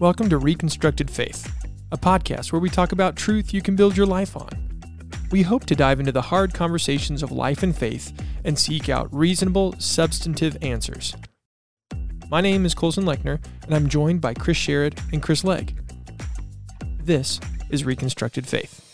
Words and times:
Welcome 0.00 0.30
to 0.30 0.38
Reconstructed 0.38 1.10
Faith, 1.10 1.52
a 1.92 1.98
podcast 1.98 2.52
where 2.52 2.58
we 2.58 2.70
talk 2.70 2.92
about 2.92 3.16
truth 3.16 3.52
you 3.52 3.60
can 3.60 3.76
build 3.76 3.98
your 3.98 4.06
life 4.06 4.34
on. 4.34 4.48
We 5.30 5.42
hope 5.42 5.66
to 5.66 5.76
dive 5.76 6.00
into 6.00 6.10
the 6.10 6.22
hard 6.22 6.54
conversations 6.54 7.22
of 7.22 7.30
life 7.30 7.62
and 7.62 7.76
faith 7.76 8.10
and 8.42 8.58
seek 8.58 8.88
out 8.88 9.14
reasonable, 9.14 9.74
substantive 9.76 10.56
answers. 10.62 11.14
My 12.30 12.40
name 12.40 12.64
is 12.64 12.74
Colson 12.74 13.04
Lechner, 13.04 13.44
and 13.64 13.74
I'm 13.74 13.90
joined 13.90 14.22
by 14.22 14.32
Chris 14.32 14.56
Sherrod 14.56 14.98
and 15.12 15.22
Chris 15.22 15.44
Legg. 15.44 15.78
This 17.02 17.38
is 17.68 17.84
Reconstructed 17.84 18.46
Faith. 18.46 18.86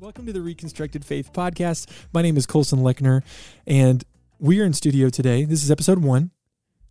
Welcome 0.00 0.24
to 0.24 0.32
the 0.32 0.40
Reconstructed 0.40 1.04
Faith 1.04 1.30
podcast. 1.34 1.90
My 2.14 2.22
name 2.22 2.38
is 2.38 2.46
Colson 2.46 2.78
Lechner, 2.78 3.22
and 3.66 4.02
we 4.40 4.58
are 4.58 4.64
in 4.64 4.72
studio 4.72 5.10
today. 5.10 5.44
This 5.44 5.62
is 5.62 5.70
episode 5.70 5.98
one 5.98 6.30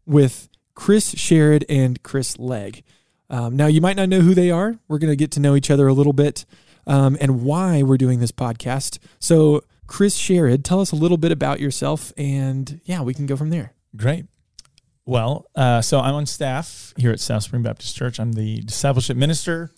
with 0.05 0.49
Chris 0.75 1.15
Sherrod 1.15 1.63
and 1.67 2.01
Chris 2.03 2.37
Legg. 2.37 2.83
Um, 3.27 3.55
now, 3.55 3.65
you 3.65 3.81
might 3.81 3.95
not 3.95 4.07
know 4.07 4.21
who 4.21 4.35
they 4.35 4.51
are. 4.51 4.77
We're 4.87 4.99
going 4.99 5.11
to 5.11 5.15
get 5.15 5.31
to 5.31 5.39
know 5.39 5.55
each 5.55 5.71
other 5.71 5.87
a 5.87 5.93
little 5.93 6.13
bit 6.13 6.45
um, 6.85 7.17
and 7.19 7.41
why 7.41 7.81
we're 7.81 7.97
doing 7.97 8.19
this 8.19 8.31
podcast. 8.31 8.99
So, 9.19 9.63
Chris 9.87 10.15
Sherrod, 10.15 10.63
tell 10.63 10.79
us 10.79 10.91
a 10.91 10.95
little 10.95 11.17
bit 11.17 11.31
about 11.31 11.59
yourself, 11.59 12.13
and 12.15 12.79
yeah, 12.83 13.01
we 13.01 13.15
can 13.15 13.25
go 13.25 13.35
from 13.35 13.49
there. 13.49 13.73
Great. 13.95 14.27
Well, 15.05 15.47
uh, 15.55 15.81
so 15.81 15.99
I'm 15.99 16.13
on 16.13 16.27
staff 16.27 16.93
here 16.97 17.11
at 17.11 17.19
South 17.19 17.41
Spring 17.41 17.63
Baptist 17.63 17.95
Church. 17.95 18.19
I'm 18.19 18.33
the 18.33 18.61
discipleship 18.61 19.17
minister. 19.17 19.71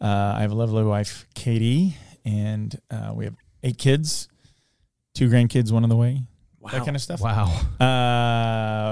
Uh, 0.00 0.34
I 0.36 0.40
have 0.40 0.50
a 0.50 0.56
lovely 0.56 0.82
wife, 0.82 1.26
Katie, 1.36 1.96
and 2.24 2.76
uh, 2.90 3.12
we 3.14 3.26
have 3.26 3.36
eight 3.62 3.78
kids, 3.78 4.26
two 5.14 5.28
grandkids, 5.28 5.70
one 5.70 5.84
on 5.84 5.88
the 5.88 5.96
way. 5.96 6.22
Wow. 6.64 6.70
That 6.70 6.84
kind 6.84 6.96
of 6.96 7.02
stuff. 7.02 7.20
Wow. 7.20 7.44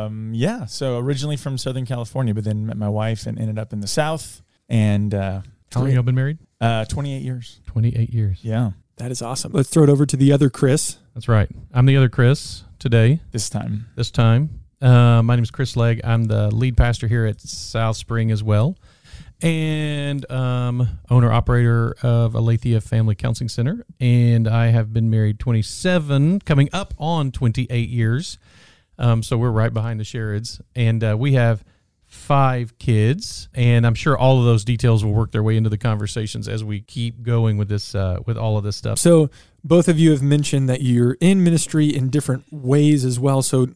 Um, 0.06 0.33
yeah. 0.34 0.67
So 0.67 0.98
originally 0.98 1.37
from 1.37 1.56
Southern 1.59 1.87
California, 1.87 2.34
but 2.34 2.45
then 2.45 2.67
met 2.67 2.77
my 2.77 2.89
wife 2.89 3.27
and 3.27 3.39
ended 3.39 3.59
up 3.59 3.73
in 3.73 3.81
the 3.81 3.87
South. 3.87 4.42
And 4.69 5.14
uh, 5.14 5.41
How 5.73 5.81
long 5.81 5.87
have 5.87 5.95
y'all 5.95 6.03
been 6.03 6.14
married? 6.14 6.39
uh, 6.61 6.84
28 6.84 7.23
years. 7.23 7.61
28 7.67 8.11
years. 8.11 8.39
Yeah. 8.42 8.73
That 8.98 9.11
is 9.11 9.23
awesome. 9.23 9.53
Let's 9.53 9.70
throw 9.70 9.83
it 9.84 9.89
over 9.89 10.05
to 10.06 10.17
the 10.17 10.33
other 10.33 10.51
Chris. 10.51 10.98
That's 11.14 11.29
right. 11.29 11.48
I'm 11.73 11.87
the 11.87 11.97
other 11.97 12.09
Chris 12.09 12.64
today, 12.79 13.20
This 13.31 13.48
time. 13.48 13.86
this 13.97 14.11
time. 14.11 14.61
Uh, 14.81 15.23
my 15.23 15.34
name 15.36 15.42
is 15.42 15.51
Chris 15.51 15.77
Legg. 15.77 16.01
I'm 16.05 16.25
the 16.25 16.55
lead 16.55 16.77
pastor 16.77 17.09
here 17.09 17.25
at 17.27 17.41
South 17.41 17.97
Spring 17.97 18.31
as 18.31 18.42
well, 18.42 18.77
and 19.43 20.31
um, 20.31 20.89
owner 21.11 21.33
operator 21.33 21.95
of 22.03 22.35
Aletheia 22.35 22.81
Family 22.81 23.15
Counseling 23.15 23.48
Center. 23.48 23.85
And 24.01 24.47
I 24.47 24.69
have 24.69 24.93
been 24.93 25.11
married 25.11 25.39
27, 25.41 26.41
coming 26.41 26.69
up 26.73 26.95
on 26.98 27.33
28 27.33 27.89
years. 27.89 28.39
Um, 28.98 29.23
so 29.23 29.37
we're 29.37 29.51
right 29.51 29.73
behind 29.73 29.98
the 29.98 30.05
Sherrods, 30.05 30.61
and 30.77 31.03
uh, 31.03 31.17
we 31.19 31.33
have 31.33 31.65
five 32.05 32.79
kids. 32.79 33.48
And 33.55 33.87
I'm 33.87 33.95
sure 33.95 34.17
all 34.17 34.39
of 34.39 34.45
those 34.45 34.65
details 34.65 35.05
will 35.05 35.13
work 35.13 35.33
their 35.33 35.43
way 35.43 35.57
into 35.57 35.70
the 35.70 35.79
conversations 35.79 36.47
as 36.47 36.63
we 36.63 36.81
keep 36.81 37.23
going 37.23 37.57
with 37.57 37.69
this, 37.69 37.95
uh, 37.95 38.19
with 38.27 38.37
all 38.37 38.57
of 38.59 38.65
this 38.65 38.77
stuff. 38.77 38.98
So, 38.98 39.31
both 39.65 39.89
of 39.89 39.98
you 39.98 40.11
have 40.11 40.23
mentioned 40.23 40.69
that 40.69 40.83
you're 40.83 41.17
in 41.20 41.43
ministry 41.43 41.87
in 41.87 42.11
different 42.11 42.45
ways 42.53 43.05
as 43.05 43.19
well. 43.19 43.43
So, 43.43 43.69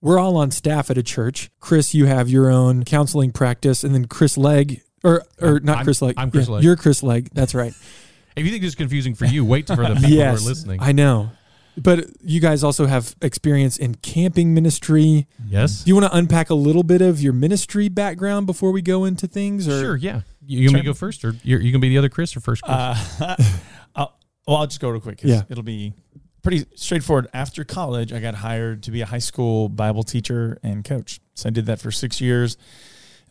we're 0.00 0.18
all 0.18 0.36
on 0.36 0.50
staff 0.50 0.90
at 0.90 0.96
a 0.96 1.02
church. 1.02 1.50
Chris, 1.60 1.94
you 1.94 2.06
have 2.06 2.28
your 2.28 2.50
own 2.50 2.84
counseling 2.84 3.32
practice, 3.32 3.84
and 3.84 3.94
then 3.94 4.06
Chris 4.06 4.38
Legg, 4.38 4.82
or 5.04 5.24
or 5.40 5.60
not 5.60 5.78
I'm- 5.78 5.84
Chris 5.84 6.02
Legg. 6.02 6.14
I'm 6.16 6.30
Chris 6.30 6.48
Legg. 6.48 6.64
You're 6.64 6.76
Chris 6.76 7.02
Legg. 7.02 7.30
That's 7.32 7.54
right. 7.54 7.74
If 8.36 8.44
you 8.46 8.52
think 8.52 8.62
this 8.62 8.70
is 8.70 8.74
confusing 8.76 9.16
for 9.16 9.26
you, 9.26 9.44
wait 9.44 9.66
for 9.66 9.76
the 9.76 9.96
people 9.96 10.08
yes, 10.08 10.40
who 10.40 10.46
are 10.46 10.48
listening. 10.48 10.80
I 10.80 10.92
know. 10.92 11.30
But 11.76 12.06
you 12.22 12.40
guys 12.40 12.62
also 12.62 12.86
have 12.86 13.14
experience 13.20 13.76
in 13.76 13.96
camping 13.96 14.54
ministry. 14.54 15.26
yes. 15.46 15.82
Do 15.82 15.88
you 15.90 15.96
want 15.96 16.10
to 16.10 16.16
unpack 16.16 16.48
a 16.48 16.54
little 16.54 16.84
bit 16.84 17.02
of 17.02 17.20
your 17.20 17.32
ministry 17.32 17.88
background 17.88 18.46
before 18.46 18.70
we 18.70 18.82
go 18.82 19.04
into 19.04 19.26
things? 19.26 19.66
Or 19.68 19.80
Sure, 19.80 19.96
yeah. 19.96 20.20
You, 20.46 20.60
you 20.60 20.68
want 20.68 20.74
me 20.74 20.80
to 20.80 20.86
go 20.86 20.94
first, 20.94 21.24
or 21.24 21.34
you're, 21.42 21.60
you 21.60 21.72
can 21.72 21.80
be 21.80 21.88
the 21.88 21.98
other 21.98 22.08
Chris 22.08 22.36
or 22.36 22.40
first 22.40 22.62
Chris? 22.62 22.74
Uh, 22.74 23.36
I'll, 23.96 24.16
well, 24.46 24.56
I'll 24.58 24.66
just 24.66 24.80
go 24.80 24.90
real 24.90 25.00
quick. 25.00 25.20
Yeah. 25.22 25.42
It'll 25.48 25.62
be 25.64 25.92
pretty 26.42 26.66
straightforward. 26.76 27.28
After 27.34 27.64
college, 27.64 28.12
I 28.12 28.20
got 28.20 28.36
hired 28.36 28.84
to 28.84 28.90
be 28.90 29.00
a 29.00 29.06
high 29.06 29.18
school 29.18 29.68
Bible 29.68 30.04
teacher 30.04 30.58
and 30.62 30.84
coach. 30.84 31.20
So 31.34 31.48
I 31.48 31.50
did 31.50 31.66
that 31.66 31.80
for 31.80 31.90
six 31.90 32.20
years. 32.20 32.56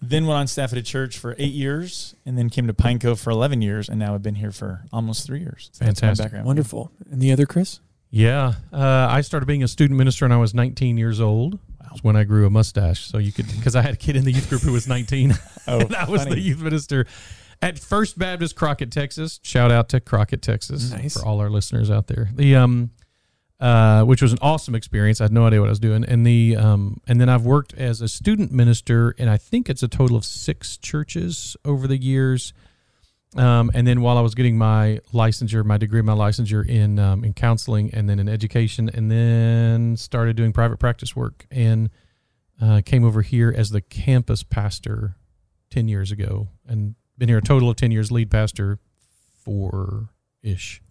Then 0.02 0.26
went 0.28 0.38
on 0.40 0.48
staff 0.48 0.72
at 0.72 0.78
a 0.78 0.82
church 0.82 1.18
for 1.18 1.36
eight 1.38 1.52
years, 1.54 2.16
and 2.26 2.38
then 2.38 2.50
came 2.50 2.68
to 2.68 2.74
Pine 2.74 3.00
Cove 3.00 3.20
for 3.20 3.32
eleven 3.32 3.62
years, 3.62 3.90
and 3.90 4.00
now 4.00 4.14
I've 4.16 4.24
been 4.24 4.36
here 4.36 4.52
for 4.52 4.86
almost 4.94 5.26
three 5.28 5.40
years. 5.40 5.70
So 5.74 5.84
that's 5.86 6.02
my 6.02 6.08
Fantastic. 6.08 6.24
background. 6.26 6.46
Wonderful. 6.46 6.92
And 7.12 7.22
the 7.22 7.32
other 7.34 7.46
Chris? 7.46 7.80
yeah. 8.12 8.54
Uh, 8.74 9.08
I 9.10 9.22
started 9.22 9.46
being 9.46 9.62
a 9.64 9.68
student 9.68 9.98
minister 9.98 10.26
when 10.26 10.32
I 10.32 10.38
was 10.38 10.54
19 10.54 10.98
years 10.98 11.20
old. 11.20 11.60
That's 11.82 12.04
when 12.04 12.16
I 12.16 12.24
grew 12.24 12.46
a 12.48 12.50
mustache. 12.50 13.06
So 13.06 13.18
you 13.18 13.32
could, 13.32 13.48
because 13.56 13.76
I 13.76 13.82
had 13.82 13.94
a 13.94 13.98
kid 13.98 14.16
in 14.16 14.24
the 14.24 14.32
youth 14.32 14.48
group 14.50 14.62
who 14.62 14.72
was 14.72 14.88
19. 14.88 15.34
Oh, 15.68 15.80
and 15.82 15.96
I 15.96 16.10
was 16.10 16.24
funny. 16.24 16.36
the 16.36 16.42
youth 16.42 16.62
minister 16.62 17.06
at 17.62 17.78
First 17.78 18.18
Baptist 18.18 18.56
Crockett, 18.56 18.92
Texas. 18.92 19.40
Shout 19.44 19.70
out 19.72 19.90
to 19.90 20.00
Crockett, 20.00 20.42
Texas, 20.42 20.92
Nice. 20.92 21.16
for 21.20 21.26
all 21.28 21.40
our 21.42 21.50
listeners 21.50 21.92
out 21.92 22.08
there. 22.08 22.30
The 22.34 22.56
um, 22.56 22.90
uh, 23.59 24.03
which 24.03 24.22
was 24.22 24.31
an 24.31 24.40
awesome 24.42 24.75
experience. 24.75 25.20
I 25.20 25.25
had 25.25 25.34
no 25.34 25.46
idea 25.46 25.59
what 25.59 25.68
I 25.68 25.72
was 25.72 25.80
doing, 25.80 26.06
and 26.06 26.25
the 26.25 26.56
um, 26.56 27.02
and 27.08 27.20
then 27.20 27.30
I've 27.30 27.46
worked 27.46 27.74
as 27.74 28.02
a 28.02 28.08
student 28.08 28.52
minister, 28.52 29.14
and 29.18 29.30
I 29.30 29.38
think 29.38 29.70
it's 29.70 29.84
a 29.84 29.88
total 29.88 30.16
of 30.16 30.25
six 30.25 30.78
churches 30.78 31.58
over 31.66 31.88
the 31.88 31.98
years. 31.98 32.53
Um, 33.36 33.69
and 33.75 33.86
then 33.86 34.02
while 34.02 34.18
I 34.18 34.22
was 34.22 34.34
getting 34.34 34.58
my 34.58 35.02
licensure, 35.14 35.64
my 35.64 35.78
degree, 35.78 36.02
my 36.02 36.14
licensure 36.14 36.68
in 36.68 36.98
um, 37.00 37.24
in 37.24 37.34
counseling, 37.34 37.94
and 37.94 38.09
then 38.09 38.18
in 38.18 38.30
education, 38.30 38.90
and 38.94 39.12
then 39.12 39.98
started 39.98 40.36
doing 40.36 40.53
private 40.53 40.80
practice 40.80 41.16
work, 41.16 41.46
and 41.52 41.90
uh, 42.62 42.81
came 42.86 43.03
over 43.03 43.22
here 43.22 43.53
as 43.56 43.69
the 43.69 43.81
campus 43.81 44.42
pastor 44.42 45.16
ten 45.69 45.88
years 45.88 46.12
ago, 46.12 46.48
and 46.68 46.96
been 47.18 47.30
here 47.30 47.38
a 47.38 47.42
total 47.42 47.69
of 47.69 47.75
ten 47.75 47.92
years, 47.92 48.12
lead 48.12 48.31
pastor 48.31 48.80
four 49.44 50.09
ish. 50.42 50.81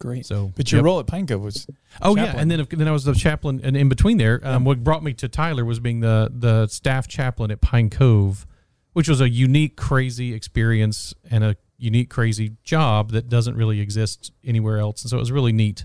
Great. 0.00 0.26
So, 0.26 0.52
But 0.54 0.70
your 0.70 0.78
yep. 0.78 0.84
role 0.84 1.00
at 1.00 1.08
Pine 1.08 1.26
Cove 1.26 1.42
was 1.42 1.66
Oh 2.00 2.16
yeah, 2.16 2.34
and 2.36 2.50
then 2.50 2.66
then 2.70 2.86
I 2.86 2.92
was 2.92 3.04
the 3.04 3.14
chaplain, 3.14 3.60
and 3.64 3.76
in 3.76 3.88
between 3.88 4.18
there, 4.18 4.40
um, 4.44 4.64
what 4.64 4.84
brought 4.84 5.02
me 5.02 5.12
to 5.14 5.28
Tyler 5.28 5.64
was 5.64 5.80
being 5.80 6.00
the 6.00 6.30
the 6.32 6.68
staff 6.68 7.08
chaplain 7.08 7.50
at 7.50 7.60
Pine 7.60 7.90
Cove, 7.90 8.46
which 8.92 9.08
was 9.08 9.20
a 9.20 9.28
unique, 9.28 9.76
crazy 9.76 10.34
experience 10.34 11.14
and 11.30 11.42
a 11.42 11.56
unique, 11.78 12.10
crazy 12.10 12.56
job 12.62 13.10
that 13.10 13.28
doesn't 13.28 13.56
really 13.56 13.80
exist 13.80 14.32
anywhere 14.44 14.78
else. 14.78 15.02
And 15.02 15.10
so 15.10 15.16
it 15.16 15.20
was 15.20 15.32
really 15.32 15.52
neat 15.52 15.84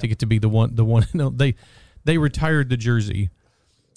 to 0.00 0.06
get 0.06 0.18
to 0.18 0.26
be 0.26 0.38
the 0.38 0.48
one 0.50 0.74
the 0.74 0.84
one. 0.84 1.06
No, 1.14 1.30
they 1.30 1.54
they 2.04 2.18
retired 2.18 2.68
the 2.68 2.76
jersey 2.76 3.30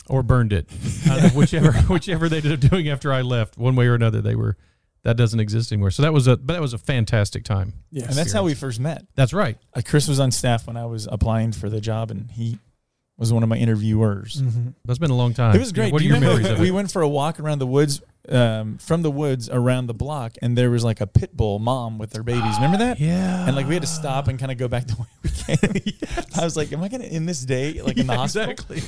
or 0.08 0.24
burned 0.24 0.54
it, 0.54 0.70
uh, 1.10 1.30
whichever 1.34 1.74
whichever 1.84 2.30
they 2.30 2.38
ended 2.38 2.64
up 2.64 2.72
doing 2.72 2.88
after 2.88 3.12
I 3.12 3.24
left. 3.24 3.58
One 3.58 3.76
way 3.76 3.88
or 3.88 3.96
another, 3.96 4.22
they 4.22 4.36
were 4.36 4.56
that 5.04 5.18
doesn't 5.18 5.40
exist 5.40 5.72
anymore. 5.72 5.92
So 5.92 6.02
that 6.04 6.14
was 6.14 6.28
a 6.28 6.38
but 6.38 6.54
that 6.54 6.62
was 6.62 6.74
a 6.74 6.78
fantastic 6.78 7.44
time. 7.44 7.74
Yes. 7.92 8.08
and 8.10 8.16
that's 8.16 8.32
how 8.34 8.44
we 8.44 8.54
first 8.54 8.80
met. 8.80 9.06
That's 9.16 9.34
right. 9.34 9.58
Uh, 9.74 9.82
Chris 9.86 10.08
was 10.08 10.20
on 10.20 10.32
staff 10.32 10.68
when 10.68 10.78
I 10.78 10.86
was 10.86 11.08
applying 11.12 11.52
for 11.54 11.70
the 11.70 11.82
job, 11.82 12.12
and 12.12 12.30
he 12.32 12.60
was 13.18 13.34
one 13.34 13.44
of 13.44 13.50
my 13.50 13.58
interviewers. 13.58 14.42
Mhm. 14.42 14.74
That's 14.86 15.00
been 15.00 15.12
a 15.12 15.16
long 15.16 15.34
time. 15.34 15.56
It 15.56 15.60
was 15.60 15.72
great. 15.74 15.92
What 15.92 16.00
Do 16.00 16.04
are 16.04 16.08
you 16.08 16.10
your 16.14 16.16
remember 16.22 16.38
memories 16.42 16.54
of 16.54 16.60
it? 16.60 16.62
we 16.62 16.72
went 16.72 16.92
for 16.92 17.02
a 17.02 17.10
walk 17.10 17.40
around 17.40 17.60
the 17.60 17.68
woods, 17.68 18.02
um, 18.30 18.78
from 18.78 19.02
the 19.02 19.12
woods 19.12 19.50
around 19.50 19.88
the 19.88 19.94
block, 19.94 20.36
and 20.42 20.58
there 20.58 20.70
was 20.70 20.84
like 20.86 21.02
a 21.02 21.08
pit 21.08 21.36
bull 21.36 21.60
mom 21.60 21.98
with 21.98 22.12
their 22.12 22.24
babies. 22.24 22.56
Remember 22.56 22.78
that? 22.78 22.98
Yeah. 23.10 23.46
And 23.48 23.56
like 23.58 23.68
we 23.68 23.74
had 23.74 23.84
to 23.84 23.88
stop 23.90 24.28
and 24.30 24.40
kind 24.40 24.52
of 24.54 24.58
go 24.58 24.68
back 24.70 24.88
the 24.88 24.96
way 24.96 25.08
we 25.24 25.30
came. 25.30 25.98
I 26.36 26.44
was 26.46 26.56
like, 26.56 26.72
"Am 26.72 26.82
I 26.82 26.88
going 26.88 27.02
to 27.02 27.08
end 27.08 27.28
this 27.28 27.42
day 27.44 27.82
like 27.82 27.98
in 27.98 28.08
the 28.08 28.14
Yeah, 28.14 28.20
hospital?" 28.20 28.52
Exactly. 28.52 28.82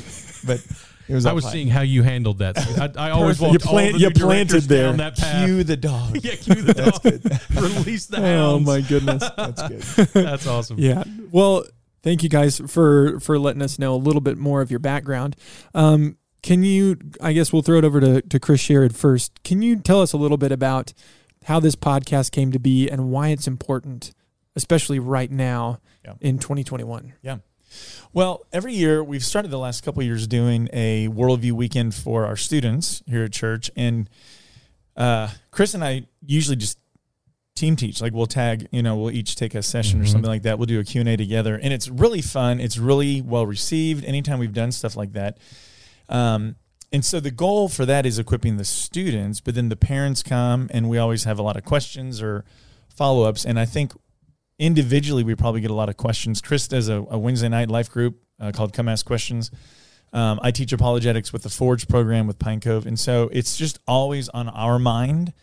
But 0.48 0.58
it 0.60 0.72
was. 1.10 1.26
I 1.26 1.34
was 1.34 1.44
fine. 1.44 1.54
seeing 1.54 1.68
how 1.68 1.82
you 1.82 2.04
handled 2.04 2.40
that. 2.40 2.58
I, 2.98 3.08
I 3.08 3.12
always 3.12 3.38
Perfect. 3.40 3.42
walked 3.42 3.64
You 3.64 3.70
all 3.70 3.74
plant- 3.74 3.94
the 3.94 4.00
you 4.00 4.08
new 4.08 4.14
directors 4.14 4.68
planted 4.68 4.70
there. 4.70 4.86
down 4.88 4.98
that 4.98 5.18
path. 5.18 5.46
cue 5.46 5.64
the 5.64 5.78
dog. 5.78 6.18
yeah, 6.24 6.36
cue 6.36 6.56
the 6.62 6.74
That's 6.74 7.00
dog. 7.00 7.62
Release 7.64 8.06
the 8.08 8.18
hounds. 8.22 8.68
Oh 8.68 8.72
my 8.72 8.82
goodness. 8.82 9.24
That's 9.38 9.68
good. 9.96 10.08
That's 10.14 10.48
awesome. 10.48 10.78
Yeah. 10.80 11.04
Well, 11.32 11.64
thank 12.04 12.24
you 12.24 12.30
guys 12.30 12.60
for 12.68 13.20
for 13.20 13.38
letting 13.40 13.62
us 13.62 13.78
know 13.80 13.94
a 13.94 13.98
little 13.98 14.22
bit 14.22 14.38
more 14.38 14.62
of 14.62 14.70
your 14.72 14.80
background. 14.80 15.36
Um, 15.74 16.18
can 16.44 16.64
you? 16.64 16.98
I 17.22 17.34
guess 17.34 17.54
we'll 17.54 17.62
throw 17.62 17.78
it 17.78 17.86
over 17.86 18.00
to 18.00 18.22
to 18.22 18.40
Chris 18.40 18.62
Sherrod 18.62 18.96
first. 18.96 19.44
Can 19.44 19.62
you 19.62 19.76
tell 19.78 20.02
us 20.02 20.12
a 20.14 20.18
little 20.18 20.38
bit 20.38 20.52
about 20.52 20.94
how 21.46 21.60
this 21.60 21.76
podcast 21.76 22.32
came 22.32 22.52
to 22.52 22.60
be 22.60 22.90
and 22.90 23.12
why 23.12 23.30
it's 23.30 23.48
important, 23.48 24.12
especially 24.56 25.00
right 25.00 25.32
now 25.32 25.80
Yeah. 26.06 26.14
in 26.22 26.38
2021? 26.40 27.14
Well, 28.14 28.46
every 28.52 28.74
year 28.74 29.04
we've 29.04 29.24
started 29.24 29.52
the 29.52 29.58
last 29.60 29.84
couple 29.84 30.02
of 30.02 30.06
years 30.06 30.28
doing 30.28 30.68
a 30.74 31.08
worldview 31.10 31.54
weekend 31.54 31.96
for 31.96 32.26
our 32.26 32.36
students 32.36 33.02
here 33.08 33.24
at 33.24 33.32
church, 33.32 33.72
and 33.76 34.10
uh, 34.98 35.30
Chris 35.52 35.74
and 35.74 35.84
I 35.84 36.04
usually 36.26 36.58
just 36.58 36.78
team 37.56 37.76
teach. 37.76 38.02
Like 38.02 38.14
we'll 38.14 38.26
tag, 38.26 38.68
you 38.72 38.82
know, 38.82 38.96
we'll 38.98 39.12
each 39.12 39.36
take 39.36 39.56
a 39.56 39.62
session 39.64 40.02
or 40.02 40.06
Mhm. 40.06 40.12
something 40.12 40.30
like 40.30 40.44
that. 40.44 40.58
We'll 40.58 40.66
do 40.66 40.80
a 40.80 40.84
Q 40.84 41.02
and 41.02 41.10
A 41.10 41.16
together, 41.18 41.56
and 41.56 41.72
it's 41.74 41.88
really 41.90 42.22
fun. 42.22 42.60
It's 42.60 42.78
really 42.78 43.22
well 43.22 43.46
received. 43.46 44.04
Anytime 44.06 44.40
we've 44.40 44.54
done 44.54 44.72
stuff 44.72 44.96
like 44.96 45.14
that, 45.14 45.38
um, 46.10 46.56
and 46.92 47.06
so 47.06 47.20
the 47.22 47.32
goal 47.32 47.70
for 47.70 47.86
that 47.86 48.06
is 48.06 48.20
equipping 48.20 48.58
the 48.58 48.66
students, 48.66 49.40
but 49.40 49.56
then 49.56 49.70
the 49.70 49.76
parents 49.78 50.22
come, 50.24 50.70
and 50.74 50.90
we 50.90 50.98
always 50.98 51.24
have 51.24 51.40
a 51.40 51.42
lot 51.42 51.56
of 51.56 51.64
questions 51.64 52.22
or 52.22 52.44
follow 52.90 53.24
ups. 53.24 53.46
And 53.46 53.58
I 53.60 53.66
think 53.66 53.94
individually 54.62 55.24
we 55.24 55.34
probably 55.36 55.60
get 55.60 55.72
a 55.72 55.74
lot 55.76 55.90
of 55.90 55.98
questions. 55.98 56.40
Chris 56.40 56.68
does 56.68 56.88
a, 56.88 57.04
a 57.10 57.18
Wednesday 57.18 57.50
night 57.50 57.70
life 57.70 57.90
group 57.90 58.22
uh, 58.40 58.52
called 58.54 58.74
Come 58.74 58.88
Ask 58.88 59.06
Questions. 59.06 59.50
Um, 60.14 60.40
I 60.44 60.52
teach 60.52 60.72
apologetics 60.72 61.34
with 61.34 61.44
the 61.44 61.50
Forge 61.50 61.88
program 61.88 62.28
with 62.28 62.38
Pine 62.38 62.60
Cove, 62.60 62.86
and 62.86 63.00
so 63.00 63.30
it's 63.34 63.58
just 63.58 63.80
always 63.88 64.30
on 64.30 64.48
our 64.50 64.78
mind. 64.78 65.34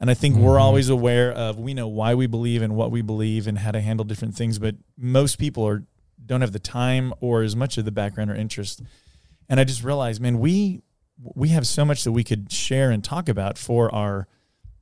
And 0.00 0.10
I 0.10 0.14
think 0.14 0.36
we're 0.36 0.56
Mhm. 0.56 0.60
always 0.60 0.88
aware 0.88 1.32
of 1.32 1.58
we 1.58 1.72
know 1.74 1.88
why 1.88 2.14
we 2.14 2.26
believe 2.26 2.60
and 2.60 2.74
what 2.76 2.90
we 2.90 3.02
believe 3.02 3.46
and 3.46 3.58
how 3.58 3.70
to 3.70 3.80
handle 3.80 4.04
different 4.04 4.34
things, 4.34 4.58
but 4.58 4.74
most 4.98 5.38
people 5.38 5.66
are 5.66 5.84
don't 6.24 6.40
have 6.40 6.52
the 6.52 6.58
time 6.58 7.14
or 7.20 7.42
as 7.42 7.54
much 7.54 7.78
of 7.78 7.84
the 7.84 7.92
background 7.92 8.30
or 8.30 8.34
interest. 8.34 8.82
And 9.48 9.60
I 9.60 9.64
just 9.64 9.84
realized, 9.84 10.20
man, 10.20 10.38
we 10.40 10.82
we 11.22 11.48
have 11.50 11.66
so 11.66 11.84
much 11.84 12.02
that 12.04 12.12
we 12.12 12.24
could 12.24 12.50
share 12.52 12.90
and 12.90 13.02
talk 13.04 13.28
about 13.28 13.56
for 13.58 13.94
our 13.94 14.26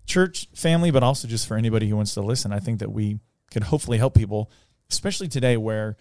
church 0.07 0.49
family, 0.55 0.91
but 0.91 1.03
also 1.03 1.29
just 1.29 1.47
for 1.47 1.57
anybody 1.57 1.89
who 1.89 1.97
wants 1.97 2.15
to 2.15 2.23
listen. 2.23 2.53
I 2.53 2.61
think 2.61 2.79
that 2.81 2.91
we 2.93 3.19
could 3.55 3.63
hopefully 3.65 3.97
help 3.97 4.15
people, 4.15 4.51
especially 4.91 5.29
today 5.29 5.57
where 5.57 5.97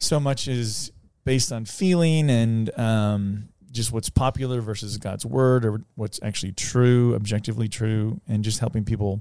so 0.00 0.18
much 0.18 0.48
is 0.48 0.90
based 1.24 1.52
on 1.52 1.64
feeling 1.64 2.28
and 2.30 2.76
um, 2.78 3.48
just 3.70 3.92
what's 3.92 4.08
popular 4.10 4.60
versus 4.60 4.96
God's 4.96 5.24
word 5.26 5.64
or 5.64 5.82
what's 5.94 6.18
actually 6.22 6.52
true, 6.52 7.14
objectively 7.14 7.68
true, 7.68 8.20
and 8.26 8.42
just 8.42 8.58
helping 8.60 8.84
people, 8.84 9.20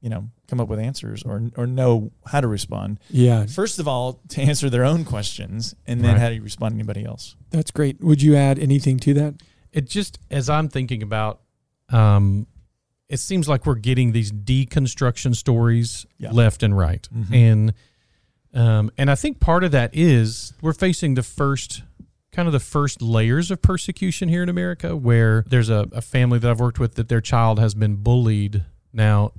you 0.00 0.08
know, 0.08 0.28
come 0.48 0.60
up 0.60 0.68
with 0.68 0.78
answers 0.80 1.22
or 1.22 1.50
or 1.56 1.66
know 1.66 2.10
how 2.26 2.40
to 2.40 2.48
respond. 2.48 2.98
Yeah, 3.10 3.46
First 3.46 3.78
of 3.78 3.86
all, 3.86 4.20
to 4.30 4.40
answer 4.42 4.68
their 4.70 4.84
own 4.84 5.04
questions, 5.04 5.74
and 5.86 6.00
then 6.02 6.12
Right. 6.14 6.20
how 6.20 6.28
do 6.30 6.34
you 6.36 6.42
respond 6.42 6.72
to 6.72 6.76
anybody 6.76 7.04
else? 7.04 7.36
that's 7.50 7.70
great. 7.70 8.00
Would 8.02 8.22
you 8.22 8.34
add 8.34 8.58
anything 8.58 8.98
to 9.00 9.14
that? 9.14 9.34
it 9.72 9.88
just 9.88 10.18
as 10.30 10.50
I'm 10.50 10.68
thinking 10.68 11.02
about, 11.02 11.40
um, 11.88 12.46
it 13.12 13.18
seems 13.20 13.48
like 13.48 13.66
we're 13.66 13.74
getting 13.76 14.12
these 14.12 14.32
deconstruction 14.32 15.36
stories 15.36 16.06
Yeah. 16.18 16.30
left 16.32 16.62
and 16.62 16.76
right, 16.76 17.08
Mhm. 17.14 17.34
and 17.34 17.72
um, 18.54 18.90
and 18.98 19.10
I 19.10 19.14
think 19.14 19.40
part 19.40 19.64
of 19.64 19.70
that 19.72 19.90
is 19.94 20.52
we're 20.60 20.74
facing 20.74 21.14
the 21.14 21.22
first 21.22 21.82
kind 22.32 22.46
of 22.48 22.52
the 22.52 22.60
first 22.60 23.00
layers 23.00 23.50
of 23.50 23.62
persecution 23.62 24.28
here 24.28 24.42
in 24.42 24.48
America, 24.48 24.94
where 24.96 25.44
there's 25.48 25.68
a, 25.70 25.88
a 25.92 26.00
family 26.02 26.38
that 26.38 26.50
I've 26.50 26.60
worked 26.60 26.78
with 26.78 26.94
that 26.96 27.08
their 27.08 27.20
child 27.22 27.58
has 27.58 27.74
been 27.74 27.96
bullied 27.96 28.64
now 28.92 29.32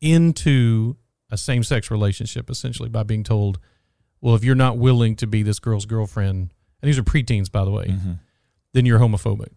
into 0.00 0.96
a 1.30 1.36
same 1.36 1.62
sex 1.62 1.90
relationship, 1.90 2.48
essentially 2.50 2.88
by 2.88 3.02
being 3.04 3.22
told, 3.24 3.58
well, 4.20 4.34
if 4.34 4.42
you're 4.44 4.54
not 4.56 4.78
willing 4.78 5.14
to 5.16 5.26
be 5.26 5.42
this 5.42 5.58
girl's 5.58 5.86
girlfriend, 5.86 6.52
and 6.82 6.88
these 6.88 6.98
are 6.98 7.04
preteens, 7.04 7.50
by 7.50 7.64
the 7.64 7.70
way, 7.70 7.94
then 8.72 8.86
you're 8.86 8.98
homophobic. 8.98 9.50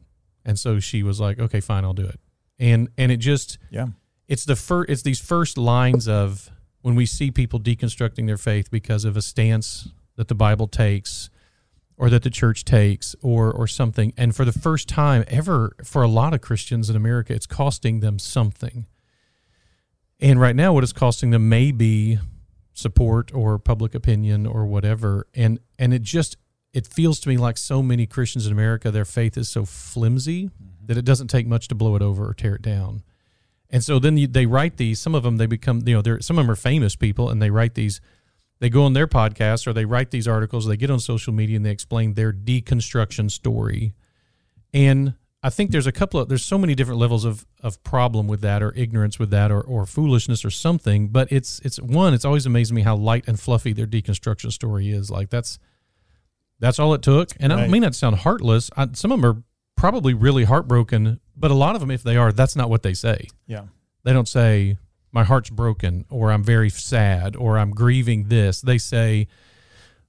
And 0.46 0.58
so 0.60 0.80
she 0.80 1.04
was 1.04 1.20
like, 1.20 1.40
okay, 1.40 1.60
fine, 1.62 1.84
I'll 1.84 1.94
do 1.94 2.06
it. 2.06 2.20
And 2.64 2.88
and 2.98 3.12
it 3.12 3.18
just 3.18 3.58
Yeah. 3.70 3.88
it's 4.30 4.46
the 4.46 4.56
first 4.56 4.90
it's 4.90 5.02
these 5.02 5.20
first 5.20 5.58
lines 5.58 6.08
of 6.08 6.50
when 6.82 6.96
we 6.96 7.06
see 7.06 7.30
people 7.30 7.60
deconstructing 7.60 8.26
their 8.26 8.38
faith 8.38 8.72
because 8.72 9.04
of 9.04 9.18
a 9.18 9.22
stance 9.22 9.90
that 10.16 10.30
the 10.30 10.36
Bible 10.36 10.68
takes 10.68 11.30
or 11.98 12.10
that 12.10 12.24
the 12.24 12.30
church 12.30 12.64
takes 12.64 13.16
or 13.22 13.52
or 13.52 13.68
something 13.68 14.14
and 14.18 14.34
for 14.34 14.46
the 14.46 14.54
first 14.54 14.88
time 14.88 15.26
ever 15.28 15.76
for 15.84 16.04
a 16.04 16.08
lot 16.08 16.34
of 16.34 16.40
Christians 16.40 16.90
in 16.90 16.96
America 16.96 17.34
it's 17.34 17.46
costing 17.46 18.00
them 18.00 18.18
something. 18.18 18.86
And 20.22 20.40
right 20.40 20.56
now 20.56 20.72
what 20.74 20.84
it's 20.84 20.94
costing 20.94 21.32
them 21.32 21.50
may 21.50 21.72
be 21.72 22.18
support 22.74 23.34
or 23.34 23.60
public 23.60 23.94
opinion 23.94 24.48
or 24.48 24.66
whatever 24.66 25.28
and 25.34 25.60
and 25.78 25.94
it 25.94 26.02
just 26.02 26.38
it 26.72 26.88
feels 26.88 27.20
to 27.20 27.30
me 27.30 27.36
like 27.38 27.58
so 27.58 27.84
many 27.84 28.06
Christians 28.08 28.48
in 28.48 28.54
America 28.54 28.90
their 28.90 29.06
faith 29.06 29.38
is 29.38 29.50
so 29.50 29.66
flimsy 29.66 30.50
that 30.86 30.98
it 30.98 31.06
doesn't 31.06 31.28
take 31.28 31.48
much 31.48 31.68
to 31.70 31.76
blow 31.76 31.96
it 31.96 32.02
over 32.02 32.28
or 32.28 32.34
tear 32.34 32.56
it 32.56 32.62
down. 32.62 33.04
And 33.70 33.84
so 33.84 33.98
then 33.98 34.18
you, 34.18 34.28
they 34.28 34.46
write 34.46 34.78
these. 34.78 35.00
Some 35.00 35.16
of 35.16 35.24
them 35.24 35.38
they 35.38 35.48
become, 35.48 35.82
you 35.86 35.96
know, 35.96 36.02
they're 36.02 36.22
some 36.22 36.38
of 36.38 36.46
them 36.46 36.52
are 36.52 36.56
famous 36.56 36.96
people, 36.96 37.30
and 37.30 37.42
they 37.42 37.50
write 37.50 37.74
these. 37.74 38.02
They 38.60 38.70
go 38.70 38.84
on 38.84 38.94
their 38.94 39.08
podcast 39.08 39.68
or 39.68 39.74
they 39.74 39.84
write 39.84 40.12
these 40.12 40.28
articles. 40.28 40.68
They 40.68 40.78
get 40.78 40.90
on 40.92 41.00
social 41.00 41.34
media 41.34 41.58
and 41.58 41.66
they 41.66 41.72
explain 41.72 42.14
their 42.14 42.32
deconstruction 42.32 43.30
story. 43.30 43.94
And 44.74 45.16
I 45.42 45.50
think 45.50 45.72
there's 45.72 45.88
a 45.88 45.92
couple 45.92 46.20
of 46.20 46.30
there's 46.30 46.46
so 46.46 46.58
many 46.58 46.74
different 46.74 47.00
levels 47.00 47.26
of 47.26 47.46
of 47.62 47.84
problem 47.84 48.28
with 48.28 48.40
that 48.42 48.64
or 48.64 48.72
ignorance 48.78 49.20
with 49.20 49.32
that 49.32 49.52
or 49.52 49.62
or 49.62 49.86
foolishness 49.86 50.46
or 50.46 50.50
something. 50.50 51.10
But 51.10 51.32
it's 51.32 51.60
it's 51.62 51.82
one. 51.82 52.14
It's 52.14 52.26
always 52.26 52.46
amazed 52.46 52.72
me 52.72 52.84
how 52.84 52.96
light 52.96 53.26
and 53.28 53.40
fluffy 53.40 53.74
their 53.74 53.88
deconstruction 53.88 54.52
story 54.54 54.92
is. 54.92 55.12
Like 55.12 55.30
that's 55.30 55.60
that's 56.60 56.80
all 56.80 56.94
it 56.94 57.02
took. 57.02 57.32
And 57.40 57.52
I 57.52 57.60
don't 57.60 57.72
mean 57.72 57.82
that 57.82 57.94
to 57.94 57.98
sound 57.98 58.18
heartless. 58.18 58.70
I, 58.78 58.88
some 58.94 59.12
of 59.12 59.20
them 59.20 59.30
are 59.30 59.44
probably 59.84 60.14
really 60.14 60.46
heartbroken, 60.46 61.20
but 61.36 61.52
a 61.52 61.54
lot 61.54 61.76
of 61.76 61.82
them, 61.82 61.92
if 61.92 62.04
they 62.04 62.16
are, 62.16 62.32
that's 62.32 62.56
not 62.56 62.70
what 62.70 62.84
they 62.84 62.94
say. 62.94 63.28
Yeah. 63.48 63.66
They 64.06 64.14
don't 64.14 64.30
say, 64.30 64.78
my 65.12 65.26
heart's 65.26 65.50
broken, 65.50 66.06
or 66.10 66.32
I'm 66.32 66.42
very 66.42 66.70
sad, 66.70 67.36
or 67.36 67.58
I'm 67.58 67.72
grieving 67.72 68.30
this. 68.30 68.62
They 68.62 68.78
say, 68.78 69.28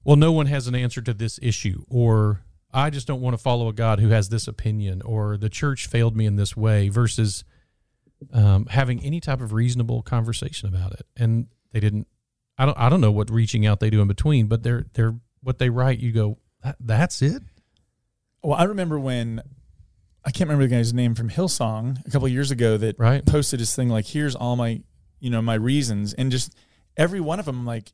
well, 0.05 0.15
no 0.15 0.31
one 0.31 0.47
has 0.47 0.69
an 0.69 0.76
answer 0.76 1.03
to 1.03 1.12
this 1.12 1.41
issue, 1.43 1.82
or 1.88 2.43
I 2.73 2.88
just 2.91 3.09
don't 3.09 3.21
want 3.21 3.35
to 3.35 3.43
follow 3.43 3.67
a 3.67 3.73
God 3.73 3.99
who 3.99 4.11
has 4.11 4.29
this 4.29 4.47
opinion, 4.47 5.03
or 5.03 5.37
the 5.37 5.49
church 5.49 5.88
failed 5.88 6.15
me 6.17 6.25
in 6.25 6.37
this 6.37 6.56
way, 6.56 6.88
versus 6.88 7.43
um, 8.32 8.67
having 8.67 9.03
any 9.03 9.19
type 9.19 9.41
of 9.41 9.53
reasonable 9.53 10.03
conversation 10.03 10.69
about 10.69 10.93
it. 10.93 11.05
And 11.17 11.49
they 11.73 11.81
didn't. 11.81 12.06
I 12.56 12.67
don't. 12.67 12.79
I 12.79 12.88
don't 12.88 13.00
know 13.00 13.11
what 13.11 13.29
reaching 13.29 13.67
out 13.67 13.81
they 13.81 13.91
do 13.91 14.00
in 14.00 14.06
between, 14.06 14.47
but 14.47 14.62
they're 14.62 14.87
they're 14.93 15.17
what 15.43 15.59
they 15.59 15.69
write. 15.69 15.99
You 15.99 16.12
go, 16.12 16.38
that's 16.79 17.23
it. 17.23 17.43
Well, 18.41 18.56
I 18.56 18.65
remember 18.65 19.00
when 19.00 19.43
I 20.26 20.31
can't 20.31 20.49
remember 20.49 20.65
the 20.67 20.75
guy's 20.75 20.94
name 20.94 21.15
from 21.15 21.29
Hillsong 21.29 21.99
a 22.06 22.11
couple 22.11 22.26
of 22.26 22.32
years 22.32 22.50
ago 22.50 22.76
that 22.79 22.99
Right. 22.99 23.25
posted 23.25 23.61
his 23.61 23.75
thing 23.75 23.88
like, 23.88 24.06
"Here's 24.06 24.35
all 24.35 24.56
my, 24.56 24.81
you 25.21 25.31
know, 25.31 25.43
my 25.43 25.55
reasons," 25.55 26.15
and 26.15 26.31
just 26.31 26.55
every 26.97 27.21
one 27.21 27.38
of 27.38 27.44
them, 27.47 27.67
like, 27.67 27.93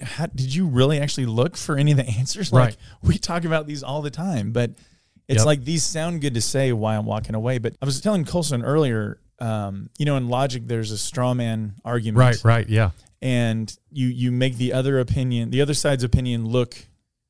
how, 0.00 0.26
did 0.26 0.54
you 0.54 0.66
really 0.66 0.98
actually 0.98 1.26
look 1.26 1.56
for 1.56 1.76
any 1.76 1.90
of 1.90 1.98
the 1.98 2.06
answers? 2.18 2.52
Like 2.52 2.64
Right. 2.64 2.76
we 3.02 3.18
talk 3.18 3.44
about 3.44 3.66
these 3.66 3.82
all 3.82 4.00
the 4.00 4.10
time, 4.10 4.52
but 4.52 4.70
it's 5.28 5.38
Yep. 5.40 5.46
like 5.46 5.64
these 5.64 5.82
sound 5.84 6.20
good 6.22 6.34
to 6.34 6.40
say 6.40 6.72
why 6.72 6.96
I'm 6.96 7.04
walking 7.04 7.34
away. 7.34 7.58
But 7.58 7.76
I 7.82 7.84
was 7.84 8.00
telling 8.00 8.24
Colson 8.24 8.62
earlier, 8.62 9.18
um, 9.38 9.90
you 9.98 10.06
know, 10.06 10.16
in 10.16 10.28
logic, 10.28 10.66
there's 10.66 10.90
a 10.90 10.98
straw 10.98 11.34
man 11.34 11.74
argument, 11.84 12.18
Right. 12.18 12.44
Right. 12.44 12.68
Yeah. 12.68 12.90
and 13.20 13.76
you 13.90 14.08
you 14.08 14.32
make 14.32 14.56
the 14.56 14.72
other 14.72 14.98
opinion, 14.98 15.50
the 15.50 15.60
other 15.60 15.74
side's 15.74 16.02
opinion, 16.04 16.46
look 16.46 16.86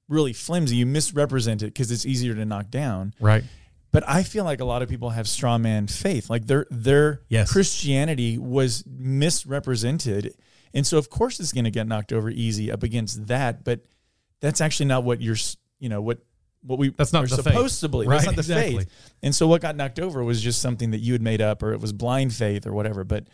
really 0.09 0.33
flimsy. 0.33 0.77
You 0.77 0.87
misrepresent 0.87 1.63
it 1.63 1.67
because 1.67 1.91
it's 1.91 2.07
easier 2.07 2.35
to 2.35 2.45
knock 2.45 2.71
down. 2.71 3.15
Right. 3.21 3.45
But 3.93 4.09
I 4.09 4.23
feel 4.23 4.45
like 4.45 4.61
a 4.61 4.65
lot 4.65 4.81
of 4.83 4.89
people 4.89 5.11
have 5.11 5.29
straw 5.29 5.59
man 5.59 5.87
faith. 5.87 6.31
Like 6.31 6.47
their 6.47 6.67
their 6.71 7.21
Yes. 7.29 7.53
Christianity 7.53 8.39
was 8.39 8.85
misrepresented. 8.87 10.35
And 10.75 10.87
so 10.87 10.99
of 10.99 11.11
course 11.11 11.39
it's 11.41 11.53
going 11.53 11.65
to 11.65 11.71
get 11.71 11.87
knocked 11.87 12.13
over 12.13 12.31
easy 12.31 12.71
up 12.73 12.83
against 12.83 13.27
that, 13.27 13.65
but 13.65 13.81
that's 14.41 14.61
actually 14.61 14.87
not 14.87 15.05
what 15.05 15.21
you're, 15.21 15.37
you 15.79 15.89
know, 15.89 16.01
what 16.01 16.19
what 16.65 16.79
we 16.79 16.91
That's 16.91 17.13
not 17.13 17.29
the 17.29 17.37
faith. 17.37 17.45
supposed 17.53 17.81
to 17.81 17.89
believe. 17.89 18.09
That's 18.09 18.25
Right, 18.27 18.37
not 18.37 18.37
the 18.37 18.53
exactly. 18.53 18.79
faith. 18.85 19.15
And 19.23 19.35
so 19.35 19.47
what 19.49 19.61
got 19.61 19.77
knocked 19.77 19.99
over 19.99 20.23
was 20.25 20.41
just 20.41 20.63
something 20.63 20.93
that 20.93 20.99
you 21.01 21.13
had 21.13 21.21
made 21.23 21.41
up 21.43 21.63
or 21.63 21.73
it 21.73 21.81
was 21.81 21.93
blind 21.93 22.33
faith 22.33 22.67
or 22.67 22.73
whatever, 22.73 23.05
but 23.05 23.27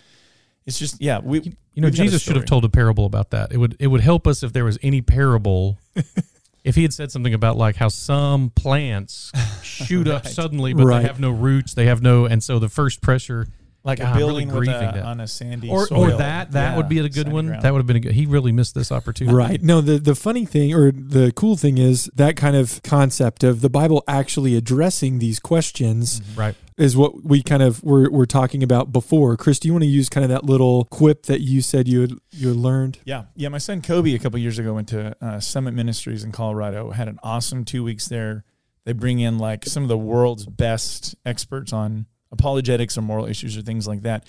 it's 0.67 0.79
just 0.79 1.01
yeah, 1.01 1.21
we 1.21 1.39
You 1.41 1.83
know, 1.83 1.87
we've 1.87 1.93
got 1.97 2.01
a 2.01 2.05
Jesus 2.05 2.23
should 2.23 2.37
have 2.37 2.47
told 2.47 2.65
a 2.65 2.69
parable 2.69 3.05
about 3.07 3.31
that. 3.31 3.53
It 3.53 3.59
would 3.59 3.77
it 3.79 3.87
would 3.87 4.01
help 4.01 4.27
us 4.27 4.43
if 4.43 4.53
there 4.53 4.65
was 4.65 4.79
any 4.83 5.03
parable. 5.03 5.79
if 6.65 6.75
he 6.75 6.83
had 6.83 6.93
said 6.93 7.11
something 7.13 7.35
about 7.35 7.57
like 7.57 7.77
how 7.77 7.89
some 7.89 8.51
plants 8.51 9.33
shoot 9.63 10.09
up 10.09 10.27
suddenly, 10.27 10.73
but 10.75 10.85
Right. 10.85 11.01
they 11.03 11.07
have 11.09 11.21
no 11.21 11.31
roots, 11.31 11.75
they 11.75 11.87
have 11.87 12.03
no, 12.03 12.25
and 12.27 12.43
so 12.43 12.59
the 12.59 12.69
first 12.69 13.01
pressure, 13.01 13.47
like 13.85 13.99
God, 13.99 14.07
a 14.07 14.09
I'm 14.11 14.17
really 14.19 14.45
building 14.45 14.49
with 14.49 14.57
grieving 14.67 14.99
a, 14.99 15.03
on 15.03 15.21
a 15.21 15.27
sandy 15.29 15.69
or 15.71 15.87
soil. 15.87 16.05
or 16.13 16.17
that 16.19 16.53
that 16.53 16.71
Yeah, 16.73 16.77
would 16.77 16.89
be 16.89 16.99
a 16.99 17.09
good 17.09 17.31
one. 17.33 17.47
ground. 17.47 17.63
That 17.63 17.73
would 17.73 17.79
have 17.79 17.87
been 17.87 17.97
a 17.97 18.01
good. 18.01 18.13
He 18.13 18.27
really 18.27 18.53
missed 18.53 18.75
this 18.75 18.91
opportunity. 18.93 19.35
Right. 19.37 19.63
No, 19.63 19.81
the, 19.81 19.99
the 19.99 20.15
funny 20.15 20.45
thing 20.45 20.75
or 20.75 20.91
the 20.93 21.33
cool 21.35 21.57
thing 21.57 21.79
is 21.79 22.11
that 22.15 22.37
kind 22.37 22.57
of 22.57 22.83
concept 22.83 23.45
of 23.45 23.61
the 23.61 23.71
Bible 23.71 24.03
actually 24.09 24.57
addressing 24.57 25.21
these 25.21 25.39
questions 25.39 26.21
Right. 26.37 26.55
is 26.77 26.97
what 26.97 27.25
we 27.25 27.43
kind 27.43 27.63
of 27.63 27.83
were, 27.85 28.11
were 28.11 28.27
talking 28.27 28.63
about 28.63 28.93
before. 28.93 29.37
Chris, 29.37 29.59
do 29.59 29.69
you 29.69 29.73
want 29.75 29.85
to 29.85 29.89
use 29.89 30.09
kind 30.09 30.25
of 30.25 30.31
that 30.31 30.45
little 30.45 30.85
quip 30.87 31.25
that 31.27 31.41
you 31.41 31.63
said 31.63 31.87
you 31.89 32.01
had, 32.03 32.13
you 32.33 32.49
had 32.49 32.57
learned? 32.57 32.99
Yeah, 33.05 33.25
yeah. 33.37 33.49
My 33.49 33.59
son 33.59 33.81
Kobe 33.81 34.13
a 34.15 34.19
couple 34.19 34.39
years 34.41 34.59
ago 34.59 34.75
went 34.75 34.89
to 34.89 35.17
uh, 35.25 35.41
Summit 35.41 35.73
Ministries 35.73 36.25
in 36.25 36.33
Colorado. 36.33 36.91
Had 36.91 37.09
an 37.09 37.19
awesome 37.23 37.65
two 37.65 37.85
weeks 37.85 38.09
there. 38.09 38.45
They 38.85 38.93
bring 38.93 39.21
in 39.21 39.39
like 39.39 39.65
some 39.67 39.83
of 39.83 39.89
the 39.89 39.99
world's 39.99 40.47
best 40.47 41.15
experts 41.25 41.73
on 41.73 42.07
apologetics 42.31 42.97
or 42.99 43.03
moral 43.03 43.27
issues 43.27 43.57
or 43.57 43.63
things 43.63 43.87
like 43.87 44.03
that. 44.03 44.27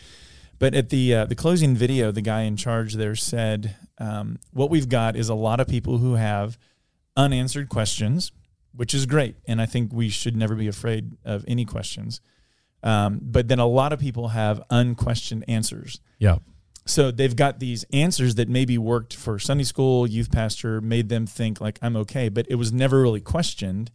But 0.59 0.73
at 0.75 0.89
the 0.89 1.13
uh, 1.15 1.25
the 1.25 1.35
closing 1.35 1.75
video, 1.75 2.11
the 2.11 2.21
guy 2.21 2.41
in 2.41 2.57
charge 2.57 2.93
there 2.93 3.15
said, 3.15 3.75
um, 3.97 4.39
"What 4.51 4.69
we've 4.69 4.89
got 4.89 5.15
is 5.15 5.29
a 5.29 5.35
lot 5.35 5.59
of 5.59 5.67
people 5.67 5.97
who 5.97 6.15
have 6.15 6.57
unanswered 7.15 7.69
questions, 7.69 8.31
which 8.75 8.93
is 8.93 9.05
great, 9.05 9.35
and 9.47 9.61
I 9.61 9.65
think 9.65 9.93
we 9.93 10.09
should 10.09 10.35
never 10.35 10.55
be 10.55 10.67
afraid 10.67 11.17
of 11.23 11.45
any 11.47 11.63
questions. 11.63 12.19
Um, 12.83 13.19
but 13.21 13.47
then 13.47 13.59
a 13.59 13.65
lot 13.65 13.93
of 13.93 13.99
people 13.99 14.29
have 14.29 14.61
unquestioned 14.69 15.45
answers." 15.47 16.01
Yeah. 16.19 16.39
So 16.85 17.11
they've 17.11 17.35
got 17.35 17.59
these 17.59 17.85
answers 17.93 18.35
that 18.35 18.49
maybe 18.49 18.77
worked 18.77 19.15
for 19.15 19.37
Sunday 19.37 19.63
school, 19.63 20.07
youth 20.07 20.31
pastor, 20.31 20.81
made 20.81 21.07
them 21.07 21.27
think 21.27 21.61
like 21.61 21.77
I'm 21.81 21.95
okay, 21.97 22.29
but 22.29 22.47
it 22.49 22.55
was 22.55 22.73
never 22.73 23.01
really 23.01 23.21
questioned. 23.21 23.91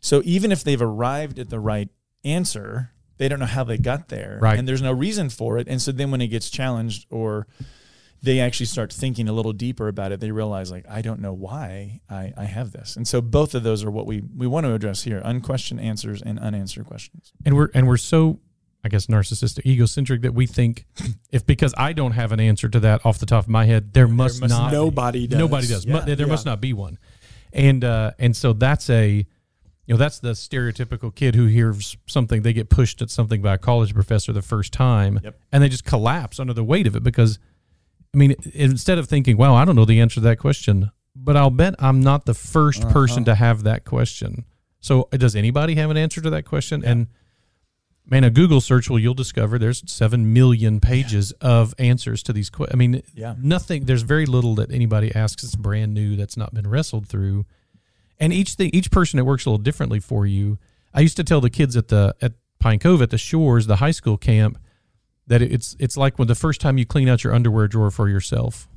So 0.00 0.20
even 0.24 0.52
if 0.52 0.62
they've 0.62 0.82
arrived 0.82 1.38
at 1.38 1.48
the 1.48 1.58
right 1.58 1.88
answer, 2.22 2.92
they 3.18 3.28
don't 3.28 3.38
know 3.38 3.46
how 3.46 3.64
they 3.64 3.78
got 3.78 4.08
there. 4.08 4.38
Right. 4.40 4.58
And 4.58 4.66
there's 4.68 4.82
no 4.82 4.92
reason 4.92 5.28
for 5.30 5.58
it. 5.58 5.68
And 5.68 5.80
so 5.80 5.92
then 5.92 6.10
when 6.10 6.20
it 6.20 6.28
gets 6.28 6.50
challenged 6.50 7.06
or 7.10 7.46
they 8.22 8.40
actually 8.40 8.64
start 8.66 8.90
thinking 8.90 9.28
a 9.28 9.32
little 9.34 9.52
deeper 9.52 9.86
about 9.86 10.10
it. 10.10 10.18
They 10.18 10.30
realize 10.30 10.70
like 10.70 10.86
I 10.88 11.02
don't 11.02 11.20
know 11.20 11.34
why 11.34 12.00
I, 12.08 12.32
I 12.38 12.44
have 12.44 12.72
this, 12.72 12.96
and 12.96 13.06
so 13.06 13.20
both 13.20 13.54
of 13.54 13.62
those 13.64 13.84
are 13.84 13.90
what 13.90 14.06
we 14.06 14.22
we 14.34 14.46
want 14.46 14.64
to 14.64 14.72
address 14.72 15.02
here: 15.02 15.20
unquestioned 15.22 15.78
answers 15.80 16.22
and 16.22 16.38
unanswered 16.38 16.86
questions. 16.86 17.34
and 17.44 17.54
we're 17.54 17.68
and 17.74 17.86
we're 17.86 17.98
so 17.98 18.40
I 18.82 18.88
guess 18.88 19.08
narcissistic, 19.08 19.66
egocentric 19.66 20.22
that 20.22 20.32
we 20.32 20.46
think 20.46 20.86
if 21.32 21.44
because 21.44 21.74
I 21.76 21.92
don't 21.92 22.12
have 22.12 22.32
an 22.32 22.40
answer 22.40 22.66
to 22.70 22.80
that 22.80 23.04
off 23.04 23.18
the 23.18 23.26
top 23.26 23.44
of 23.44 23.50
my 23.50 23.66
head, 23.66 23.92
there 23.92 24.08
must, 24.08 24.40
must 24.40 24.50
not 24.50 24.72
Nobody 24.72 25.26
does. 25.26 25.38
nobody 25.38 25.66
does. 25.66 25.84
Yeah. 25.84 26.00
there 26.00 26.16
Yeah. 26.20 26.24
must 26.26 26.46
not 26.46 26.62
be 26.62 26.72
one, 26.72 26.98
and 27.52 27.84
uh, 27.84 28.12
and 28.18 28.34
so 28.34 28.54
that's 28.54 28.88
a 28.88 29.26
you 29.86 29.94
know 29.94 29.98
that's 29.98 30.18
the 30.18 30.30
stereotypical 30.32 31.14
kid 31.14 31.34
who 31.34 31.46
hears 31.46 31.96
something 32.06 32.42
they 32.42 32.52
get 32.52 32.68
pushed 32.70 33.02
at 33.02 33.10
something 33.10 33.42
by 33.42 33.54
a 33.54 33.58
college 33.58 33.92
professor 33.94 34.32
the 34.32 34.42
first 34.42 34.72
time, 34.72 35.20
Yep. 35.22 35.38
and 35.52 35.62
they 35.62 35.68
just 35.68 35.84
collapse 35.84 36.38
under 36.40 36.52
the 36.54 36.64
weight 36.64 36.86
of 36.86 36.96
it 36.96 37.02
because 37.02 37.38
I 38.14 38.16
mean 38.16 38.34
instead 38.54 38.98
of 38.98 39.08
thinking 39.08 39.36
wow 39.36 39.54
I 39.54 39.64
don't 39.64 39.76
know 39.76 39.84
the 39.84 40.00
answer 40.00 40.14
to 40.16 40.20
that 40.22 40.38
question, 40.38 40.90
but 41.14 41.36
I'll 41.36 41.50
bet 41.50 41.74
I'm 41.78 42.00
not 42.00 42.24
the 42.26 42.32
1st 42.34 42.90
person 42.90 43.18
Uh-huh. 43.22 43.24
to 43.26 43.34
have 43.34 43.62
that 43.64 43.84
question. 43.84 44.44
So 44.80 45.08
uh, 45.12 45.16
does 45.16 45.34
anybody 45.36 45.74
have 45.76 45.90
an 45.90 45.96
answer 45.96 46.20
to 46.20 46.30
that 46.30 46.44
question? 46.44 46.80
Yeah. 46.82 46.90
And 46.90 47.06
man, 48.06 48.22
a 48.24 48.30
Google 48.30 48.60
search 48.60 48.90
will 48.90 48.98
you'll 48.98 49.14
discover 49.14 49.58
there's 49.58 49.82
seven 49.90 50.32
million 50.32 50.78
pages 50.80 51.32
of 51.40 51.74
answers 51.78 52.22
to 52.24 52.32
these 52.32 52.50
questions. 52.50 52.74
I 52.74 52.78
mean, 52.78 53.02
Yeah. 53.14 53.34
nothing. 53.38 53.84
There's 53.86 54.02
very 54.02 54.26
little 54.26 54.54
that 54.56 54.70
anybody 54.70 55.14
asks 55.14 55.42
that's 55.42 55.56
brand 55.56 55.94
new 55.94 56.14
that's 56.16 56.36
not 56.36 56.52
been 56.54 56.66
wrestled 56.68 57.08
through, 57.08 57.46
and 58.18 58.32
each 58.32 58.54
thing, 58.54 58.70
each 58.72 58.90
person 58.90 59.18
it 59.18 59.26
works 59.26 59.46
a 59.46 59.50
little 59.50 59.62
differently 59.62 60.00
for 60.00 60.26
you. 60.26 60.58
I 60.92 61.00
used 61.00 61.16
to 61.16 61.24
tell 61.24 61.40
the 61.40 61.50
kids 61.50 61.76
at 61.76 61.88
the 61.88 62.14
at 62.20 62.32
Pine 62.60 62.78
Cove 62.78 63.02
at 63.02 63.10
the 63.10 63.18
Shores, 63.18 63.66
the 63.66 63.76
high 63.76 63.90
school 63.90 64.16
camp, 64.16 64.58
that 65.26 65.42
it's 65.42 65.76
it's 65.78 65.96
like 65.96 66.18
when 66.18 66.28
the 66.28 66.34
first 66.34 66.60
time 66.60 66.78
you 66.78 66.86
clean 66.86 67.08
out 67.08 67.24
your 67.24 67.34
underwear 67.34 67.68
drawer 67.68 67.90
for 67.90 68.08
yourself. 68.08 68.68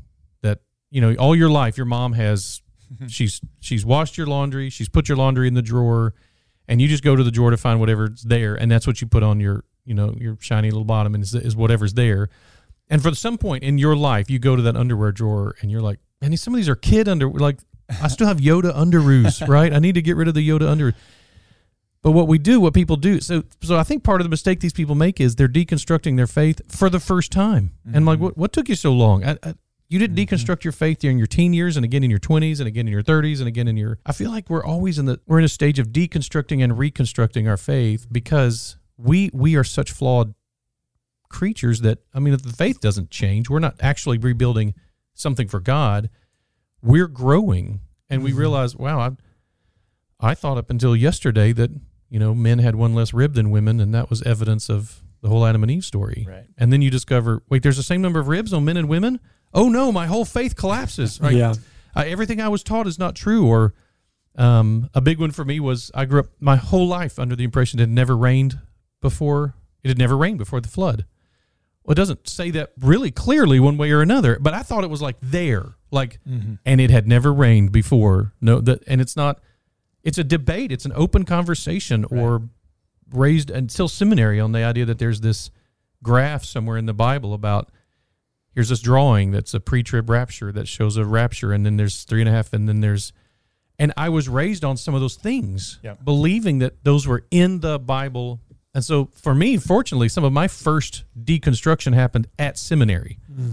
That 0.41 0.59
you 0.89 1.01
know, 1.01 1.15
all 1.15 1.35
your 1.35 1.49
life, 1.49 1.77
your 1.77 1.85
mom 1.85 2.13
has 2.13 2.61
she's 3.07 3.41
she's 3.59 3.85
washed 3.85 4.17
your 4.17 4.27
laundry, 4.27 4.69
she's 4.69 4.89
put 4.89 5.09
your 5.09 5.17
laundry 5.17 5.47
in 5.47 5.53
the 5.53 5.61
drawer, 5.61 6.13
and 6.67 6.81
you 6.81 6.87
just 6.87 7.03
go 7.03 7.15
to 7.15 7.23
the 7.23 7.31
drawer 7.31 7.51
to 7.51 7.57
find 7.57 7.79
whatever's 7.79 8.23
there, 8.23 8.55
and 8.55 8.71
that's 8.71 8.87
what 8.87 9.01
you 9.01 9.07
put 9.07 9.23
on 9.23 9.39
your 9.39 9.63
you 9.85 9.93
know 9.93 10.15
your 10.19 10.37
shiny 10.39 10.69
little 10.69 10.85
bottom, 10.85 11.13
and 11.15 11.23
is, 11.23 11.33
is 11.35 11.55
whatever's 11.55 11.93
there. 11.93 12.29
And 12.89 13.01
for 13.01 13.13
some 13.13 13.37
point 13.37 13.63
in 13.63 13.77
your 13.77 13.97
life, 13.97 14.29
you 14.29 14.39
go 14.39 14.55
to 14.55 14.61
that 14.63 14.77
underwear 14.77 15.11
drawer, 15.11 15.55
and 15.61 15.69
you're 15.69 15.81
like, 15.81 15.99
man, 16.21 16.35
some 16.37 16.53
of 16.53 16.57
these 16.57 16.69
are 16.69 16.75
kid 16.75 17.07
under 17.09 17.29
like 17.29 17.59
I 17.89 18.07
still 18.07 18.27
have 18.27 18.37
Yoda 18.37 18.73
underoos, 18.73 19.47
right? 19.49 19.73
I 19.73 19.79
need 19.79 19.95
to 19.95 20.01
get 20.01 20.15
rid 20.15 20.27
of 20.27 20.33
the 20.33 20.47
Yoda 20.47 20.67
under. 20.67 20.93
But 22.01 22.11
what 22.11 22.27
we 22.27 22.37
do, 22.37 22.59
what 22.59 22.73
people 22.73 22.95
do, 22.95 23.19
so 23.19 23.43
so 23.61 23.77
I 23.77 23.83
think 23.83 24.03
part 24.03 24.21
of 24.21 24.25
the 24.25 24.29
mistake 24.29 24.59
these 24.59 24.73
people 24.73 24.95
make 24.95 25.19
is 25.19 25.35
they're 25.35 25.47
deconstructing 25.47 26.15
their 26.15 26.27
faith 26.27 26.61
for 26.73 26.89
the 26.89 26.99
first 26.99 27.31
time. 27.31 27.71
And 27.93 28.05
like, 28.05 28.17
mm-hmm. 28.17 28.25
what 28.25 28.37
what 28.37 28.53
took 28.53 28.69
you 28.69 28.75
so 28.75 28.93
long? 28.93 29.25
I, 29.25 29.37
I, 29.43 29.55
you 29.89 29.99
didn't 29.99 30.15
mm-hmm. 30.15 30.35
deconstruct 30.35 30.63
your 30.63 30.73
faith 30.73 30.99
during 30.99 31.17
your 31.17 31.27
teen 31.27 31.53
years, 31.53 31.75
and 31.75 31.83
again 31.83 32.03
in 32.03 32.09
your 32.09 32.19
twenties, 32.19 32.59
and 32.59 32.67
again 32.67 32.87
in 32.87 32.91
your 32.91 33.01
thirties, 33.01 33.39
and 33.39 33.47
again 33.47 33.67
in 33.67 33.77
your. 33.77 33.99
I 34.05 34.11
feel 34.11 34.31
like 34.31 34.49
we're 34.49 34.63
always 34.63 34.99
in 34.99 35.05
the 35.05 35.19
we're 35.25 35.39
in 35.39 35.45
a 35.45 35.49
stage 35.49 35.79
of 35.79 35.87
deconstructing 35.87 36.63
and 36.63 36.77
reconstructing 36.77 37.47
our 37.47 37.57
faith 37.57 38.07
because 38.11 38.77
we 38.97 39.29
we 39.33 39.55
are 39.55 39.63
such 39.63 39.91
flawed 39.91 40.33
creatures 41.29 41.81
that 41.81 41.99
I 42.13 42.19
mean, 42.19 42.33
if 42.33 42.43
the 42.43 42.53
faith 42.53 42.79
doesn't 42.79 43.11
change, 43.11 43.49
we're 43.49 43.59
not 43.59 43.75
actually 43.79 44.17
rebuilding 44.17 44.75
something 45.13 45.47
for 45.47 45.59
God. 45.59 46.09
We're 46.81 47.07
growing, 47.07 47.81
and 48.09 48.23
we 48.23 48.33
realize, 48.33 48.75
wow, 48.75 48.99
I 48.99 49.11
I 50.19 50.33
thought 50.33 50.57
up 50.57 50.69
until 50.69 50.95
yesterday 50.95 51.51
that 51.53 51.71
you 52.09 52.19
know 52.19 52.33
men 52.33 52.59
had 52.59 52.75
one 52.75 52.93
less 52.93 53.13
rib 53.13 53.33
than 53.33 53.51
women, 53.51 53.79
and 53.79 53.93
that 53.93 54.09
was 54.09 54.21
evidence 54.23 54.69
of 54.69 55.03
the 55.21 55.29
whole 55.29 55.45
Adam 55.45 55.63
and 55.63 55.71
Eve 55.71 55.85
story. 55.85 56.25
Right. 56.27 56.45
And 56.57 56.71
then 56.71 56.81
you 56.81 56.89
discover, 56.89 57.43
wait, 57.49 57.63
there's 57.63 57.77
the 57.77 57.83
same 57.83 58.01
number 58.01 58.19
of 58.19 58.27
ribs 58.27 58.53
on 58.53 58.65
men 58.65 58.77
and 58.77 58.87
women. 58.87 59.19
Oh 59.53 59.69
no, 59.69 59.91
my 59.91 60.05
whole 60.05 60.25
faith 60.25 60.55
collapses. 60.55 61.19
Right? 61.19 61.33
Yeah. 61.33 61.55
I, 61.95 62.07
everything 62.07 62.39
I 62.39 62.49
was 62.49 62.63
taught 62.63 62.87
is 62.87 62.99
not 62.99 63.15
true. 63.15 63.47
Or 63.47 63.73
um, 64.35 64.89
a 64.93 65.01
big 65.01 65.19
one 65.19 65.31
for 65.31 65.43
me 65.43 65.59
was 65.59 65.91
I 65.95 66.05
grew 66.05 66.19
up 66.19 66.27
my 66.39 66.55
whole 66.55 66.87
life 66.87 67.17
under 67.17 67.35
the 67.35 67.43
impression 67.43 67.79
it 67.79 67.83
had 67.83 67.89
never 67.89 68.15
rained 68.15 68.59
before. 69.01 69.55
It 69.83 69.87
had 69.87 69.97
never 69.97 70.17
rained 70.17 70.37
before 70.37 70.61
the 70.61 70.67
flood. 70.67 71.05
Well, 71.87 71.93
it 71.93 71.95
doesn't 71.95 72.27
say 72.27 72.51
that 72.51 72.73
really 72.81 73.11
clearly 73.11 73.61
one 73.61 73.77
way 73.77 73.91
or 73.91 74.01
another, 74.01 74.37
but 74.41 74.53
I 74.53 74.61
thought 74.61 74.83
it 74.83 74.89
was 74.89 75.01
like 75.01 75.15
there, 75.21 75.77
like, 75.89 76.19
mm-hmm. 76.27 76.55
and 76.65 76.81
it 76.81 76.91
had 76.91 77.07
never 77.07 77.33
rained 77.33 77.71
before. 77.71 78.33
No, 78.41 78.59
that, 78.59 78.83
and 78.87 78.99
it's 78.99 79.15
not. 79.15 79.39
It's 80.03 80.17
a 80.17 80.23
debate. 80.25 80.73
It's 80.73 80.83
an 80.85 80.91
open 80.95 81.23
conversation, 81.23 82.03
or 82.03 82.49
raised 83.13 83.49
until 83.49 83.87
seminary 83.87 84.37
on 84.37 84.51
the 84.51 84.63
idea 84.63 84.83
that 84.83 84.99
there's 84.99 85.21
this 85.21 85.49
graph 86.03 86.43
somewhere 86.43 86.75
in 86.75 86.87
the 86.87 86.93
Bible 86.93 87.33
about 87.33 87.69
here's 88.53 88.67
this 88.67 88.81
drawing 88.81 89.31
that's 89.31 89.53
a 89.53 89.59
pre-trib 89.59 90.09
rapture 90.09 90.51
that 90.51 90.67
shows 90.67 90.97
a 90.97 91.05
rapture, 91.05 91.53
and 91.53 91.65
then 91.65 91.77
there's 91.77 92.03
three 92.03 92.21
and 92.21 92.27
a 92.27 92.33
half, 92.33 92.51
and 92.51 92.67
then 92.67 92.81
there's, 92.81 93.13
and 93.79 93.93
I 93.95 94.09
was 94.09 94.27
raised 94.27 94.65
on 94.65 94.75
some 94.75 94.93
of 94.93 94.99
those 94.99 95.15
things, 95.15 95.79
Yeah. 95.83 95.93
believing 96.03 96.59
that 96.59 96.83
those 96.83 97.07
were 97.07 97.23
in 97.31 97.61
the 97.61 97.79
Bible. 97.79 98.41
And 98.77 98.85
so 98.85 99.09
for 99.15 99.33
me, 99.33 99.57
fortunately, 99.57 100.07
some 100.07 100.23
of 100.23 100.31
my 100.31 100.47
first 100.47 101.03
deconstruction 101.19 101.95
happened 101.95 102.27
at 102.37 102.59
seminary. 102.59 103.17
Mm-hmm. 103.27 103.49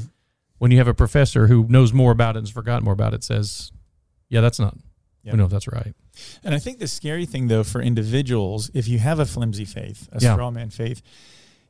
When 0.58 0.70
you 0.70 0.76
have 0.76 0.86
a 0.86 0.92
professor 0.92 1.46
who 1.46 1.64
knows 1.66 1.94
more 1.94 2.12
about 2.12 2.36
it 2.36 2.40
and 2.40 2.46
has 2.46 2.52
forgotten 2.52 2.84
more 2.84 2.92
about 2.92 3.14
it, 3.14 3.24
says, 3.24 3.72
"Yeah, 4.28 4.42
that's 4.42 4.60
not. 4.60 4.76
We 5.24 5.32
know 5.32 5.46
if 5.46 5.50
that's 5.50 5.66
right." 5.66 5.94
And 6.44 6.54
I 6.54 6.58
think 6.58 6.78
the 6.78 6.86
scary 6.86 7.24
thing, 7.24 7.48
though, 7.48 7.64
for 7.64 7.80
individuals, 7.80 8.70
if 8.74 8.86
you 8.86 8.98
have 8.98 9.18
a 9.18 9.24
flimsy 9.24 9.64
faith, 9.64 10.10
a 10.12 10.20
Yeah. 10.20 10.34
straw 10.34 10.50
man 10.50 10.68
faith, 10.68 11.00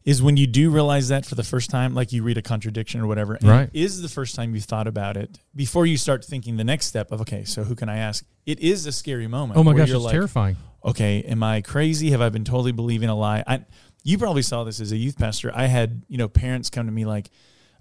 is 0.05 0.23
when 0.23 0.37
you 0.37 0.47
do 0.47 0.71
realize 0.71 1.09
that 1.09 1.25
for 1.25 1.35
the 1.35 1.43
first 1.43 1.71
time, 1.71 1.95
like 1.95 2.13
you 2.13 2.23
read 2.23 2.37
a 2.37 2.43
contradiction 2.43 3.01
or 3.01 3.07
whatever, 3.07 3.35
and 3.35 3.49
Right. 3.49 3.71
it 3.73 3.81
is 3.83 4.03
the 4.03 4.09
first 4.09 4.35
time 4.35 4.55
you 4.55 4.61
thought 4.61 4.87
about 4.87 5.17
it 5.17 5.39
before 5.57 5.87
you 5.87 5.97
start 5.97 6.25
thinking 6.25 6.57
the 6.59 6.65
next 6.65 6.87
step 6.87 7.11
of, 7.11 7.21
okay, 7.23 7.45
so 7.45 7.65
who 7.65 7.75
can 7.75 7.89
I 7.89 7.97
ask? 7.97 8.25
It 8.45 8.61
is 8.61 8.85
a 8.87 8.93
scary 8.93 9.27
moment. 9.29 9.59
Oh 9.59 9.65
my 9.65 9.73
gosh, 9.73 9.89
it's 9.91 9.99
like, 9.99 10.13
terrifying. 10.13 10.57
okay, 10.85 11.23
am 11.23 11.43
I 11.43 11.63
crazy? 11.63 12.11
Have 12.11 12.21
I 12.21 12.29
been 12.29 12.45
totally 12.45 12.73
believing 12.73 13.09
a 13.09 13.15
lie? 13.15 13.43
I, 13.47 13.65
you 14.03 14.19
probably 14.19 14.43
saw 14.43 14.65
this 14.65 14.79
as 14.81 14.93
a 14.93 14.97
youth 14.99 15.19
pastor. 15.19 15.51
I 15.55 15.67
had, 15.67 16.03
you 16.09 16.19
know, 16.19 16.29
parents 16.29 16.69
come 16.69 16.85
to 16.85 16.93
me 16.93 17.07
like, 17.07 17.31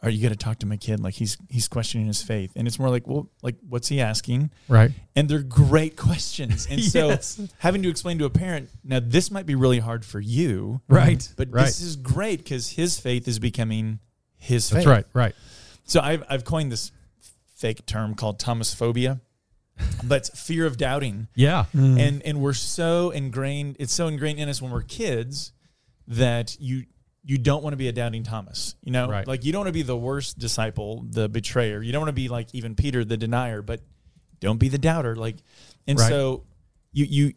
are 0.04 0.10
you 0.10 0.22
going 0.22 0.34
to 0.34 0.38
talk 0.38 0.60
to 0.60 0.66
my 0.66 0.78
kid? 0.78 1.00
Like 1.00 1.14
he's, 1.16 1.38
he's 1.50 1.68
questioning 1.68 2.06
his 2.08 2.22
faith. 2.22 2.52
And 2.56 2.68
it's 2.68 2.78
more 2.78 2.90
like, 2.90 3.08
well, 3.08 3.30
like 3.42 3.56
what's 3.68 3.88
he 3.88 4.02
asking? 4.02 4.52
Right. 4.68 4.92
and 5.16 5.28
they're 5.30 5.42
great 5.42 5.96
questions. 5.98 6.68
And 6.70 6.82
so 6.84 7.18
having 7.60 7.82
to 7.84 7.90
explain 7.90 8.20
to 8.20 8.26
a 8.26 8.30
parent, 8.30 8.70
now 8.84 9.00
this 9.02 9.32
might 9.32 9.46
be 9.46 9.56
really 9.56 9.80
hard 9.80 10.04
for 10.06 10.20
you, 10.20 10.82
Right. 10.90 11.28
but 11.38 11.48
right. 11.52 11.66
this 11.66 11.82
is 11.82 11.96
great 11.96 12.40
because 12.40 12.70
his 12.72 13.00
faith 13.00 13.28
is 13.28 13.40
becoming 13.40 14.00
his 14.36 14.70
That's 14.70 14.84
faith. 14.84 14.92
right. 14.92 15.06
Right. 15.14 15.36
So 15.86 16.02
I've, 16.02 16.24
I've 16.30 16.44
coined 16.46 16.72
this 16.72 16.92
fake 17.56 17.86
term 17.86 18.14
called 18.14 18.40
Thomas 18.40 18.74
phobia, 18.74 19.22
but 20.04 20.18
it's 20.18 20.30
fear 20.48 20.66
of 20.66 20.76
doubting. 20.78 21.28
Yeah. 21.34 21.66
Mm. 21.74 22.00
And, 22.00 22.22
and 22.24 22.42
we're 22.42 22.54
so 22.54 23.10
ingrained, 23.12 23.78
it's 23.80 23.94
so 23.94 24.08
ingrained 24.08 24.38
in 24.40 24.50
us 24.50 24.62
when 24.62 24.72
we're 24.72 24.82
kids 24.82 25.54
that 26.08 26.58
you, 26.60 26.84
you 27.26 27.38
don't 27.38 27.64
want 27.64 27.74
to 27.74 27.78
be 27.78 27.88
a 27.88 27.92
doubting 27.94 28.24
Thomas, 28.24 28.76
you 28.84 28.92
know, 28.92 29.08
Right. 29.10 29.26
like 29.28 29.46
you 29.46 29.52
don't 29.52 29.60
want 29.62 29.70
to 29.70 29.74
be 29.74 29.82
the 29.84 29.96
worst 29.98 30.38
disciple, 30.40 31.06
the 31.10 31.30
betrayer. 31.30 31.82
You 31.82 31.92
don't 31.92 32.02
want 32.02 32.10
to 32.10 32.14
be 32.14 32.28
like 32.28 32.48
even 32.54 32.76
Peter, 32.76 33.06
the 33.06 33.16
denier, 33.18 33.62
but 33.62 33.80
don't 34.42 34.58
be 34.58 34.68
the 34.68 34.78
doubter. 34.78 35.16
Like, 35.16 35.38
and 35.88 35.98
Right. 35.98 36.10
so 36.10 36.44
you, 36.92 37.06
you, 37.06 37.34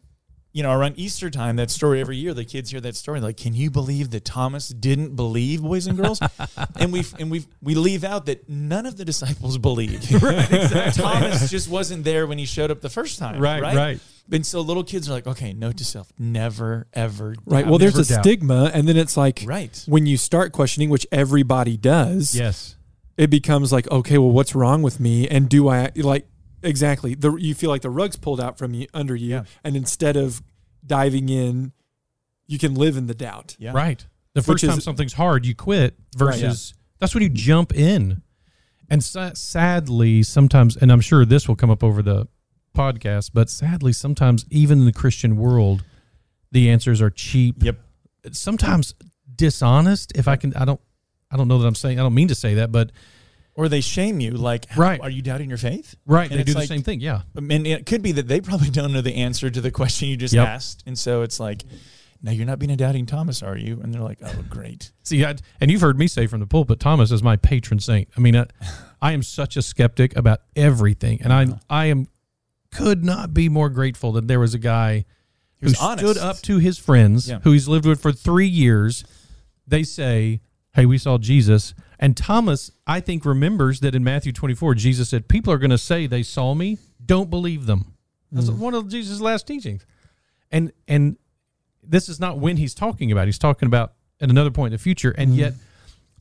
you 0.53 0.63
know, 0.63 0.73
around 0.73 0.95
Easter 0.99 1.29
time, 1.31 1.57
that 1.57 1.71
story 1.71 2.01
every 2.01 2.17
year, 2.17 2.33
the 2.35 2.45
kids 2.45 2.71
hear 2.71 2.81
that 2.81 2.97
story. 2.97 3.21
Like, 3.21 3.37
can 3.37 3.53
you 3.55 3.71
believe 3.71 4.11
that 4.11 4.25
Thomas 4.25 4.71
didn't 4.71 5.15
believe, 5.15 5.61
boys 5.63 5.87
and 5.87 5.97
girls? 5.99 6.19
and 6.77 6.93
we 6.93 7.05
and 7.19 7.31
we 7.31 7.45
we 7.63 7.75
leave 7.75 8.05
out 8.05 8.25
that 8.27 8.49
none 8.49 8.87
of 8.87 8.97
the 8.97 9.05
disciples 9.05 9.59
believed. 9.59 10.11
right, 10.23 10.51
exactly. 10.51 11.03
Thomas 11.03 11.51
just 11.51 11.69
wasn't 11.69 12.05
there 12.05 12.27
when 12.27 12.39
he 12.39 12.47
showed 12.47 12.71
up 12.71 12.81
the 12.81 12.89
first 12.89 13.19
time. 13.19 13.39
Right, 13.39 13.61
Right. 13.63 13.77
right. 13.77 14.01
And 14.31 14.45
so 14.45 14.61
little 14.61 14.83
kids 14.85 15.09
are 15.09 15.13
like, 15.13 15.27
okay, 15.27 15.53
note 15.53 15.77
to 15.79 15.85
self, 15.85 16.13
never 16.19 16.87
ever. 16.93 17.35
Right. 17.45 17.63
doubt. 17.63 17.71
Well, 17.71 17.79
there's 17.79 17.97
a 17.99 18.05
doubt. 18.05 18.25
stigma, 18.25 18.71
and 18.75 18.89
then 18.89 18.97
it's 18.97 19.17
like 19.17 19.43
right. 19.47 19.83
when 19.87 20.07
you 20.07 20.17
start 20.17 20.53
questioning, 20.53 20.91
which 20.91 21.07
everybody 21.13 21.77
does. 21.77 22.35
Yes. 22.35 22.77
It 23.17 23.31
becomes 23.31 23.73
like, 23.73 23.91
okay, 23.91 24.19
well, 24.19 24.31
what's 24.31 24.55
wrong 24.55 24.83
with 24.83 25.01
me? 25.01 25.27
And 25.29 25.49
do 25.49 25.69
I 25.69 25.91
like 25.97 26.27
exactly 26.63 27.15
the? 27.15 27.35
You 27.37 27.55
feel 27.55 27.71
like 27.71 27.83
the 27.83 27.91
rug's 27.91 28.17
pulled 28.17 28.41
out 28.41 28.59
from 28.59 28.75
you 28.75 28.87
under 28.93 29.15
you, 29.15 29.29
Yeah. 29.31 29.45
and 29.65 29.77
instead 29.77 30.17
of 30.17 30.43
diving 30.85 31.29
in, 31.29 31.73
you 32.47 32.59
can 32.59 32.75
live 32.75 32.97
in 32.97 33.07
the 33.07 33.15
doubt. 33.15 33.57
Yeah. 33.59 33.73
Right. 33.73 34.05
The 34.35 34.43
first 34.43 34.63
is- 34.65 34.71
time 34.71 34.81
something's 34.81 35.15
hard, 35.15 35.47
you 35.47 35.55
quit 35.55 35.97
versus 36.17 36.75
that's 36.99 37.15
when 37.15 37.23
you 37.23 37.29
jump 37.31 37.75
in. 37.75 38.23
And 38.89 39.03
sa- 39.03 39.33
sadly, 39.35 40.23
sometimes, 40.23 40.77
and 40.77 40.93
I'm 40.93 41.01
sure 41.01 41.25
this 41.25 41.49
will 41.49 41.57
come 41.57 41.71
up 41.71 41.83
over 41.83 42.03
the 42.03 42.29
podcast, 42.77 43.31
but 43.35 43.49
sadly, 43.51 43.93
sometimes 43.93 44.45
even 44.51 44.81
in 44.81 44.85
the 44.85 44.93
Christian 44.93 45.37
world, 45.37 45.83
the 46.53 46.71
answers 46.71 47.01
are 47.03 47.11
cheap. 47.11 47.57
Yep. 47.63 47.79
Sometimes 48.33 48.95
dishonest. 49.35 50.13
If 50.17 50.29
I 50.29 50.37
can, 50.37 50.55
I 50.55 50.65
don't, 50.65 50.81
I 51.31 51.37
don't 51.37 51.49
know 51.49 51.59
that 51.59 51.67
I'm 51.67 51.75
saying, 51.75 51.99
I 51.99 52.03
don't 52.03 52.15
mean 52.15 52.29
to 52.29 52.35
say 52.35 52.55
that, 52.55 52.71
but 52.73 52.93
Or 53.55 53.69
they 53.69 53.81
shame 53.81 54.21
you, 54.21 54.33
like, 54.33 54.67
how- 54.67 54.81
Right. 54.83 55.01
Are 55.01 55.11
you 55.11 55.23
doubting 55.23 55.49
your 55.49 55.59
faith? 55.59 55.95
right, 56.07 56.31
And 56.31 56.39
they 56.39 56.45
do 56.45 56.55
the 56.55 56.67
same 56.67 56.83
thing. 56.83 57.01
Yeah. 57.01 57.23
And 57.35 57.67
it 57.67 57.87
could 57.87 58.03
be 58.03 58.13
that 58.13 58.29
they 58.29 58.41
probably 58.41 58.71
don't 58.71 58.93
know 58.93 59.01
the 59.01 59.15
answer 59.17 59.49
to 59.51 59.61
the 59.61 59.71
question 59.71 60.09
you 60.09 60.17
just 60.17 60.35
Yep. 60.35 60.47
asked, 60.47 60.83
and 60.87 60.99
so 60.99 61.23
it's 61.23 61.41
like, 61.41 61.63
now 62.23 62.33
you're 62.33 62.47
not 62.47 62.59
being 62.59 62.71
a 62.73 62.77
doubting 62.77 63.07
Thomas, 63.07 63.43
are 63.43 63.57
you? 63.57 63.79
And 63.83 63.93
they're 63.95 64.03
like, 64.03 64.19
oh, 64.25 64.45
great. 64.49 64.91
See, 65.05 65.25
I, 65.25 65.37
and 65.61 65.71
you've 65.71 65.83
heard 65.83 65.99
me 65.99 66.07
say 66.09 66.27
from 66.27 66.41
the 66.41 66.47
pulpit, 66.47 66.81
Thomas 66.81 67.11
is 67.13 67.23
my 67.23 67.37
patron 67.37 67.79
saint. 67.79 68.09
I 68.17 68.21
mean, 68.21 68.35
I, 68.37 68.47
I 69.03 69.13
am 69.13 69.23
such 69.23 69.57
a 69.57 69.63
skeptic 69.63 70.17
about 70.17 70.41
everything, 70.57 71.21
and 71.23 71.33
Uh-huh. 71.33 71.59
I 71.71 71.83
I 71.83 71.87
am 71.87 72.09
could 72.77 73.05
not 73.05 73.33
be 73.35 73.49
more 73.49 73.69
grateful 73.71 74.13
that 74.13 74.29
there 74.29 74.41
was 74.41 74.55
a 74.55 74.59
guy 74.59 75.05
who 75.61 75.67
was 75.69 75.79
stood 75.79 76.19
up 76.19 76.37
to 76.43 76.59
his 76.59 76.79
friends 76.79 77.29
Yeah. 77.29 77.41
who 77.41 77.53
he's 77.53 77.67
lived 77.69 77.87
with 77.87 78.01
for 78.01 78.13
three 78.13 78.47
years. 78.47 79.05
They 79.67 79.83
say, 79.83 80.41
"Hey, 80.75 80.87
we 80.87 80.99
saw 80.99 81.19
Jesus," 81.19 81.75
and 81.99 82.17
Thomas, 82.17 82.71
I 82.87 83.01
think, 83.01 83.25
remembers 83.25 83.81
that 83.81 83.95
in 83.95 84.05
Matthew 84.05 84.33
twenty 84.33 84.55
four, 84.55 84.75
Jesus 84.75 85.09
said, 85.09 85.29
"People 85.29 85.53
are 85.53 85.59
going 85.59 85.71
to 85.71 85.79
say 85.79 86.07
they 86.07 86.23
saw 86.23 86.55
me. 86.55 86.79
Don't 87.05 87.31
believe 87.31 87.67
them." 87.67 87.95
That's 88.33 88.51
one 88.51 88.75
of 88.75 88.89
Jesus' 88.89 89.21
last 89.21 89.47
teachings, 89.47 89.87
and 90.51 90.73
and 90.87 91.17
this 91.83 92.09
is 92.09 92.21
not 92.21 92.39
when 92.39 92.57
he's 92.59 92.75
talking 92.75 93.11
about. 93.13 93.27
He's 93.27 93.39
talking 93.39 93.67
about 93.67 93.95
at 94.21 94.29
another 94.31 94.51
point 94.51 94.73
in 94.73 94.77
the 94.79 94.83
future, 94.83 95.13
and 95.13 95.35
yet 95.35 95.55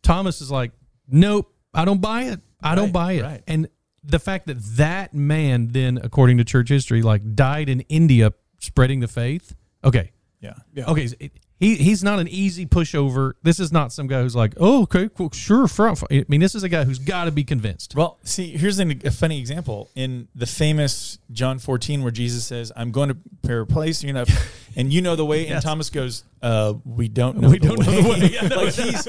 Thomas 0.02 0.40
is 0.42 0.50
like, 0.50 0.72
"Nope, 1.08 1.54
I 1.74 1.84
don't 1.86 2.02
buy 2.02 2.24
it. 2.26 2.40
I 2.64 2.76
don't 2.76 2.94
buy 2.94 3.14
it." 3.14 3.24
right. 3.24 3.44
And 3.48 3.68
the 4.08 4.20
fact 4.20 4.48
that 4.48 4.58
that 4.78 5.14
man 5.14 5.70
then, 5.72 6.00
according 6.02 6.38
to 6.38 6.44
church 6.44 6.70
history, 6.70 7.02
like 7.02 7.36
died 7.36 7.70
in 7.70 7.82
India 7.82 8.32
spreading 8.60 9.00
the 9.00 9.08
faith. 9.08 9.56
Okay, 9.84 10.12
Yeah. 10.42 10.54
Yeah. 10.74 10.86
okay, 10.86 11.08
so 11.08 11.16
it- 11.20 11.32
he 11.60 11.76
he's 11.76 12.04
not 12.04 12.20
an 12.20 12.28
easy 12.28 12.66
pushover. 12.66 13.34
This 13.44 13.60
is 13.60 13.72
not 13.72 13.94
some 13.94 14.08
guy 14.08 14.22
who's 14.22 14.36
like, 14.36 14.54
"Oh, 14.58 14.84
okay, 14.84 15.10
cool, 15.16 15.32
sure." 15.32 15.68
front." 15.68 16.04
I 16.12 16.26
mean, 16.28 16.42
this 16.42 16.54
is 16.54 16.64
a 16.64 16.70
guy 16.70 16.84
who's 16.84 17.00
got 17.00 17.26
to 17.26 17.32
be 17.32 17.44
convinced. 17.44 17.96
Well, 17.96 18.18
see, 18.24 18.58
here's 18.58 18.78
an, 18.80 19.02
a 19.06 19.12
funny 19.12 19.40
example 19.40 19.90
in 19.96 20.28
the 20.36 20.46
famous 20.46 21.18
John 21.32 21.60
14, 21.60 22.04
where 22.04 22.12
Jesus 22.12 22.46
says, 22.46 22.72
"I'm 22.76 22.92
going 22.92 23.10
to 23.10 23.16
prepare 23.16 23.62
a 23.62 23.66
place, 23.66 24.04
you 24.04 24.12
know, 24.12 24.26
and 24.76 24.92
you 24.92 25.02
know 25.02 25.16
the 25.16 25.26
way." 25.26 25.48
And 25.48 25.64
Thomas 25.64 25.90
goes, 25.90 26.24
uh, 26.42 26.74
"We 26.84 27.08
don't 27.08 27.38
know. 27.38 27.50
We 27.50 27.60
the 27.60 27.70
don't 27.70 27.80
know 27.80 27.92
way. 27.92 28.02
the 28.02 28.10
way. 28.10 28.30
Yeah, 28.34 28.48
no, 28.50 28.56
like 28.58 28.74
he's 28.74 29.08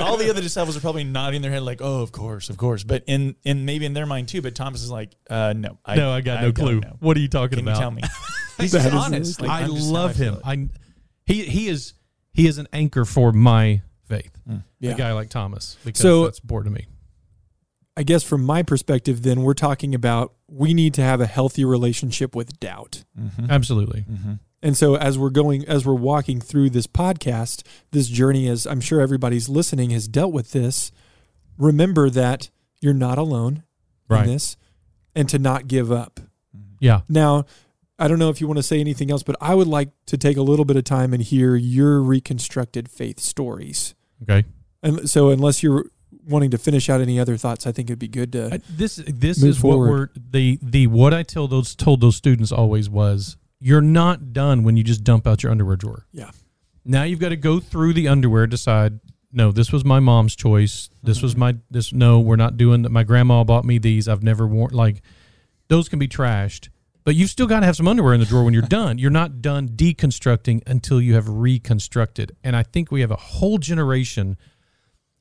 all 0.00 0.16
the 0.16 0.28
other 0.30 0.40
disciples 0.42 0.76
are 0.76 0.80
probably 0.80 1.04
nodding 1.04 1.42
their 1.42 1.52
head, 1.52 1.62
like, 1.62 1.80
"Oh, 1.80 2.02
of 2.02 2.10
course, 2.10 2.50
of 2.50 2.56
course." 2.56 2.82
But 2.82 3.04
in 3.06 3.36
in 3.44 3.64
maybe 3.66 3.86
in 3.86 3.94
their 3.94 4.06
mind 4.06 4.26
too. 4.28 4.42
But 4.42 4.56
Thomas 4.56 4.82
is 4.82 4.90
like, 4.90 5.10
uh, 5.30 5.54
"No, 5.56 5.78
I, 5.84 5.94
no, 5.94 6.10
I 6.10 6.22
got 6.22 6.42
no 6.42 6.52
clue. 6.52 6.80
What 6.98 7.16
are 7.16 7.20
you 7.20 7.28
talking 7.28 7.58
Can 7.58 7.68
about? 7.68 7.76
you 7.76 7.80
tell 7.80 7.90
me?" 7.92 8.02
He's 8.58 8.72
That 8.72 8.90
just 8.90 9.06
honest. 9.06 9.40
Like, 9.40 9.50
I 9.50 9.62
I'm 9.62 9.74
just 9.74 9.90
love 9.90 10.14
him. 10.16 10.38
I 10.44 10.68
he 11.26 11.44
he 11.44 11.68
is 11.68 11.94
he 12.32 12.46
is 12.46 12.58
an 12.58 12.68
anchor 12.72 13.04
for 13.04 13.32
my 13.32 13.82
faith. 14.08 14.30
Yeah. 14.80 14.92
A 14.92 14.94
guy 14.96 15.12
like 15.12 15.30
Thomas 15.30 15.76
because 15.84 16.00
So- 16.02 16.24
that's 16.24 16.40
important 16.40 16.74
to 16.74 16.82
me. 16.82 16.86
I 17.96 18.02
guess 18.02 18.24
from 18.24 18.42
my 18.44 18.62
perspective, 18.64 19.22
then 19.22 19.42
we're 19.42 19.54
talking 19.54 19.94
about 19.94 20.34
we 20.48 20.74
need 20.74 20.94
to 20.94 21.02
have 21.02 21.20
a 21.20 21.26
healthy 21.26 21.64
relationship 21.64 22.34
with 22.34 22.58
doubt. 22.58 23.04
Mhm. 23.18 23.48
Absolutely. 23.48 24.04
Mhm. 24.10 24.40
And 24.62 24.76
so 24.76 24.96
as 24.96 25.16
we're 25.16 25.30
going, 25.30 25.64
as 25.66 25.86
we're 25.86 25.94
walking 25.94 26.40
through 26.40 26.70
this 26.70 26.86
podcast, 26.88 27.62
this 27.92 28.08
journey, 28.08 28.48
as 28.48 28.66
I'm 28.66 28.80
sure 28.80 29.00
everybody's 29.00 29.48
listening 29.48 29.90
has 29.90 30.08
dealt 30.08 30.32
with 30.32 30.50
this, 30.52 30.90
remember 31.56 32.10
that 32.10 32.50
you're 32.80 32.94
not 32.94 33.16
alone 33.18 33.62
Right. 34.08 34.24
in 34.26 34.32
this 34.32 34.56
and 35.14 35.28
to 35.28 35.38
not 35.38 35.68
give 35.68 35.92
up. 35.92 36.18
Yeah. 36.80 37.02
Now, 37.08 37.44
I 37.98 38.08
don't 38.08 38.18
know 38.18 38.28
if 38.28 38.40
you 38.40 38.46
want 38.46 38.58
to 38.58 38.62
say 38.62 38.80
anything 38.80 39.10
else, 39.10 39.22
but 39.22 39.36
I 39.40 39.54
would 39.54 39.68
like 39.68 39.90
to 40.06 40.18
take 40.18 40.36
a 40.36 40.42
little 40.42 40.64
bit 40.64 40.76
of 40.76 40.84
time 40.84 41.12
and 41.12 41.22
hear 41.22 41.54
your 41.54 42.00
reconstructed 42.02 42.90
faith 42.90 43.20
stories. 43.20 43.94
Okay. 44.22 44.46
And 44.82 45.08
so 45.08 45.30
unless 45.30 45.62
you're 45.62 45.86
wanting 46.26 46.50
to 46.50 46.58
finish 46.58 46.88
out 46.88 47.00
any 47.00 47.20
other 47.20 47.36
thoughts, 47.36 47.66
I 47.66 47.72
think 47.72 47.88
it'd 47.90 47.98
be 47.98 48.08
good 48.08 48.32
to 48.32 48.54
I- 48.54 48.60
this 48.68 48.96
this 49.06 49.42
is 49.42 49.58
forward. 49.58 49.88
what 49.88 49.90
we're 49.90 50.08
the 50.30 50.58
the 50.62 50.86
what 50.88 51.14
I 51.14 51.22
tell 51.22 51.46
those 51.46 51.74
told 51.74 52.00
those 52.00 52.16
students 52.16 52.50
always 52.50 52.90
was 52.90 53.36
you're 53.60 53.80
not 53.80 54.32
done 54.32 54.62
when 54.62 54.76
you 54.76 54.84
just 54.84 55.04
dump 55.04 55.26
out 55.26 55.42
your 55.42 55.52
underwear 55.52 55.76
drawer. 55.76 56.06
Yeah. 56.12 56.30
Now 56.84 57.04
you've 57.04 57.20
got 57.20 57.30
to 57.30 57.36
go 57.36 57.60
through 57.60 57.94
the 57.94 58.08
underwear, 58.08 58.46
decide. 58.46 59.00
No, 59.32 59.50
this 59.50 59.72
was 59.72 59.84
my 59.84 59.98
mom's 59.98 60.36
choice. 60.36 60.90
This 61.02 61.22
was 61.22 61.32
mm-hmm. 61.32 61.40
my 61.40 61.56
this. 61.70 61.92
No, 61.92 62.20
we're 62.20 62.36
not 62.36 62.56
doing 62.56 62.82
that. 62.82 62.90
My 62.90 63.04
grandma 63.04 63.42
bought 63.42 63.64
me 63.64 63.78
these. 63.78 64.06
I've 64.06 64.22
never 64.22 64.46
worn 64.46 64.72
like 64.72 65.02
those 65.68 65.88
can 65.88 65.98
be 65.98 66.08
trashed, 66.08 66.68
but 67.04 67.14
you've 67.14 67.30
still 67.30 67.46
got 67.46 67.60
to 67.60 67.66
have 67.66 67.76
some 67.76 67.86
underwear 67.86 68.14
in 68.14 68.20
the 68.20 68.26
drawer 68.26 68.44
when 68.44 68.54
you're 68.54 68.62
done. 68.62 68.98
You're 68.98 69.10
not 69.10 69.42
done 69.42 69.68
deconstructing 69.68 70.62
until 70.66 71.00
you 71.00 71.14
have 71.14 71.28
reconstructed. 71.28 72.34
And 72.42 72.56
I 72.56 72.62
think 72.62 72.90
we 72.90 73.02
have 73.02 73.10
a 73.10 73.16
whole 73.16 73.58
generation 73.58 74.38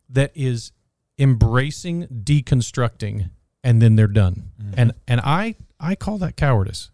that 0.10 0.32
is 0.34 0.72
embracing 1.19 2.08
deconstructing 2.08 3.30
and 3.63 3.82
then 3.82 3.96
they're 3.96 4.08
done. 4.08 4.52
Mm-hmm. 4.62 4.74
And 4.78 4.93
and 5.08 5.22
I 5.22 5.56
I 5.80 5.96
call 5.96 6.17
that 6.19 6.38
cowardice. 6.38 6.89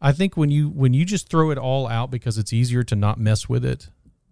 I 0.00 0.12
think 0.12 0.36
when 0.36 0.50
you 0.50 0.68
when 0.68 0.94
you 0.94 1.04
just 1.04 1.28
throw 1.28 1.50
it 1.50 1.58
all 1.58 1.86
out 1.86 2.10
because 2.10 2.36
it's 2.36 2.52
easier 2.52 2.82
to 2.84 2.96
not 2.96 3.18
mess 3.18 3.48
with 3.48 3.64
it, 3.64 3.88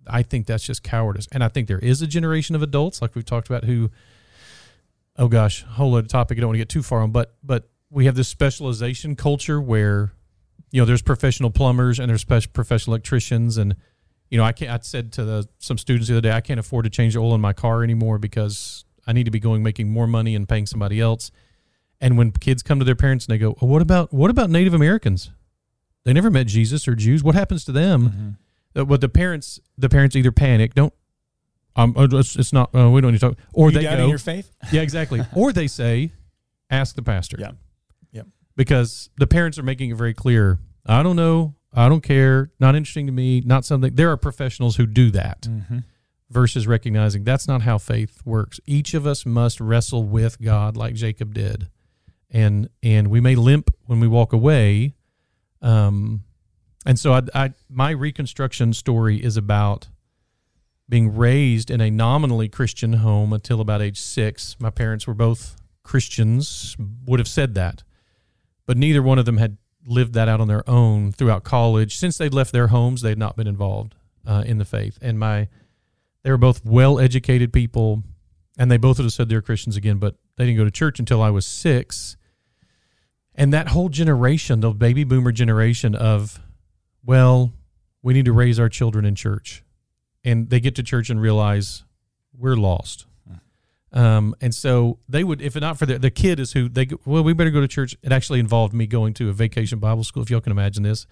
I 0.07 0.23
think 0.23 0.47
that's 0.47 0.65
just 0.65 0.83
cowardice. 0.83 1.29
And 1.33 1.43
I 1.45 1.49
think 1.49 1.69
there 1.69 1.79
is 1.79 2.03
a 2.03 2.07
generation 2.07 2.55
of 2.55 2.63
adults 2.63 3.01
like 3.01 3.15
we've 3.15 3.25
talked 3.25 3.49
about 3.49 3.65
who 3.65 3.91
oh 5.17 5.29
gosh, 5.29 5.63
whole 5.63 5.95
other 5.95 6.09
topic 6.09 6.39
I 6.39 6.41
don't 6.41 6.49
want 6.49 6.55
to 6.57 6.61
get 6.61 6.69
too 6.69 6.83
far 6.83 7.01
on, 7.01 7.11
but 7.11 7.35
but 7.43 7.69
we 7.93 8.07
have 8.07 8.15
this 8.15 8.29
specialization 8.29 9.15
culture 9.15 9.61
where 9.61 10.13
you 10.71 10.81
know 10.81 10.85
there's 10.87 11.03
professional 11.03 11.51
plumbers 11.51 12.01
and 12.01 12.09
there's 12.09 12.25
professional 12.25 12.95
electricians 12.95 13.59
and 13.59 13.77
you 14.31 14.39
know 14.39 14.45
I 14.45 14.53
can't 14.53 14.71
I 14.71 14.79
said 14.83 15.13
to 15.13 15.25
the, 15.25 15.49
some 15.59 15.77
students 15.79 16.09
the 16.09 16.15
other 16.15 16.23
day 16.23 16.33
I 16.33 16.41
can't 16.41 16.59
afford 16.59 16.85
to 16.85 16.91
change 16.91 17.13
the 17.15 17.21
oil 17.21 17.35
in 17.35 17.41
my 17.41 17.53
car 17.53 17.85
anymore 17.85 18.19
because 18.19 18.85
I 19.07 19.13
need 19.13 19.25
to 19.25 19.31
be 19.31 19.41
going 19.41 19.63
making 19.63 19.91
more 19.91 20.07
money 20.07 20.35
and 20.35 20.49
paying 20.49 20.67
somebody 20.67 21.01
else. 21.01 21.31
And 22.01 22.17
when 22.19 22.33
kids 22.33 22.63
come 22.63 22.79
to 22.79 22.85
their 22.85 22.97
parents 22.97 23.27
and 23.27 23.35
they 23.35 23.39
go, 23.39 23.57
oh, 23.61 23.67
"What 23.67 23.83
about 23.83 24.13
what 24.13 24.31
about 24.31 24.49
Native 24.51 24.75
Americans? 24.75 25.31
They 26.05 26.13
never 26.13 26.31
met 26.31 26.47
Jesus 26.47 26.89
or 26.89 26.95
Jews. 26.97 27.23
What 27.23 27.35
happens 27.35 27.65
to 27.67 27.73
them?" 27.73 28.37
Mhm. 28.75 28.81
Uh, 28.81 28.85
But 28.87 29.01
the 29.03 29.09
parents, 29.09 29.61
the 29.77 29.89
parents 29.89 30.17
either 30.17 30.33
panic, 30.33 30.75
don't, 30.75 30.93
um, 31.77 31.95
uh, 31.97 32.09
it's, 32.11 32.35
it's 32.37 32.53
not. 32.53 32.75
Uh, 32.75 32.91
we 32.91 33.01
don't 33.03 33.13
need 33.13 33.21
to 33.21 33.29
talk. 33.29 33.39
Or 33.53 33.71
you 33.71 33.79
they 33.79 33.85
doubting 33.85 34.07
go, 34.07 34.09
your 34.09 34.19
faith? 34.19 34.51
yeah, 34.73 34.81
exactly. 34.83 35.21
or 35.35 35.53
they 35.53 35.67
say, 35.69 36.11
ask 36.71 36.95
the 36.97 37.03
pastor. 37.03 37.37
Yeah. 37.39 37.53
Because 38.57 39.11
the 39.17 39.27
parents 39.27 39.59
are 39.59 39.63
making 39.63 39.91
it 39.91 39.97
very 39.97 40.15
clear. 40.15 40.59
I 40.87 41.03
don't 41.03 41.17
know. 41.17 41.55
I 41.73 41.89
don't 41.89 42.03
care. 42.03 42.51
Not 42.61 42.75
interesting 42.75 43.07
to 43.07 43.13
me. 43.13 43.41
Not 43.41 43.65
something. 43.65 43.95
There 43.95 44.11
are 44.11 44.17
professionals 44.17 44.77
who 44.77 44.87
do 44.87 45.11
that 45.13 45.43
Mm-hmm. 45.43 45.79
versus 46.31 46.67
recognizing 46.67 47.25
that's 47.25 47.49
not 47.49 47.63
how 47.63 47.79
faith 47.79 48.21
works. 48.25 48.61
Each 48.67 48.93
of 48.95 49.07
us 49.07 49.25
must 49.25 49.61
wrestle 49.61 50.05
with 50.05 50.41
God 50.41 50.77
like 50.77 50.95
Jacob 50.95 51.33
did. 51.35 51.69
And 52.31 52.69
and 52.83 53.09
we 53.09 53.21
may 53.21 53.35
limp 53.37 53.71
when 53.87 54.01
we 54.01 54.09
walk 54.09 54.33
away. 54.33 54.95
Um 55.63 56.25
and 56.85 56.99
so 56.99 57.13
I, 57.15 57.23
I 57.35 57.53
my 57.71 57.91
reconstruction 57.91 58.73
story 58.75 59.23
is 59.23 59.37
about 59.37 59.89
being 60.89 61.15
raised 61.17 61.71
in 61.71 61.81
a 61.81 61.91
nominally 61.91 62.49
Christian 62.49 62.95
home 62.95 63.33
until 63.33 63.61
about 63.63 63.81
age 63.81 63.99
6. 64.01 64.57
My 64.59 64.69
parents 64.71 65.07
were 65.07 65.15
both 65.15 65.57
Christians, 65.85 66.77
would 67.07 67.19
have 67.19 67.29
said 67.29 67.55
that. 67.55 67.83
But 68.73 68.79
neither 68.79 69.03
one 69.03 69.19
of 69.19 69.27
them 69.27 69.37
had 69.37 69.59
lived 69.85 70.15
that 70.15 70.29
out 70.29 70.41
on 70.41 70.49
their 70.49 70.67
own 70.67 71.13
throughout 71.13 71.45
college. 71.45 71.95
Since 71.99 72.17
they'd 72.17 72.33
left 72.33 72.53
their 72.53 72.69
homes, 72.69 73.03
they 73.03 73.11
had 73.11 73.19
not 73.19 73.37
been 73.37 73.47
involved 73.47 73.95
uh, 74.27 74.45
in 74.47 74.57
the 74.57 74.65
faith. 74.65 74.99
And 75.03 75.19
my 75.19 75.49
they 76.23 76.31
were 76.31 76.39
both 76.39 76.65
well 76.65 76.99
educated 76.99 77.53
people, 77.53 78.03
and 78.57 78.71
they 78.71 78.79
both 78.79 78.97
would 78.97 79.05
have 79.05 79.13
said 79.13 79.29
they're 79.29 79.43
Christians 79.43 79.77
again, 79.77 79.99
but 79.99 80.17
they 80.39 80.47
didn't 80.47 80.57
go 80.57 80.65
to 80.65 80.71
church 80.71 80.99
until 80.99 81.21
I 81.21 81.29
was 81.29 81.45
six. 81.45 82.17
And 83.35 83.53
that 83.53 83.69
whole 83.69 83.91
generation, 83.91 84.61
the 84.61 84.71
baby 84.71 85.05
boomer 85.05 85.33
generation 85.33 85.95
of, 85.95 86.41
well, 87.05 87.53
we 88.03 88.15
need 88.15 88.25
to 88.25 88.33
raise 88.33 88.59
our 88.59 88.71
children 88.71 89.05
in 89.05 89.15
church. 89.15 89.63
And 90.25 90.49
they 90.49 90.61
get 90.61 90.75
to 90.77 90.83
church 90.83 91.11
and 91.11 91.21
realize 91.21 91.85
we're 92.35 92.57
lost. 92.57 93.05
Um, 93.93 94.35
and 94.41 94.55
so 94.55 94.99
they 95.09 95.23
would, 95.23 95.43
if 95.43 95.55
not 95.57 95.79
for 95.79 95.85
the, 95.87 95.99
the 95.99 96.11
kid 96.11 96.41
is 96.41 96.53
who 96.53 96.69
they, 96.69 96.87
go, 96.87 96.99
well, 97.05 97.23
we 97.23 97.35
better 97.35 97.51
go 97.51 97.61
to 97.61 97.69
church. 97.69 97.95
It 98.03 98.11
actually 98.13 98.41
involved 98.41 98.73
me 98.73 98.87
going 98.87 99.13
to 99.15 99.29
a 99.29 99.33
vacation 99.33 99.79
Bible 99.79 100.03
school, 100.05 100.23
if 100.23 100.31
y'all 100.31 100.41
can 100.41 100.53
imagine 100.53 100.83
this. 100.83 101.07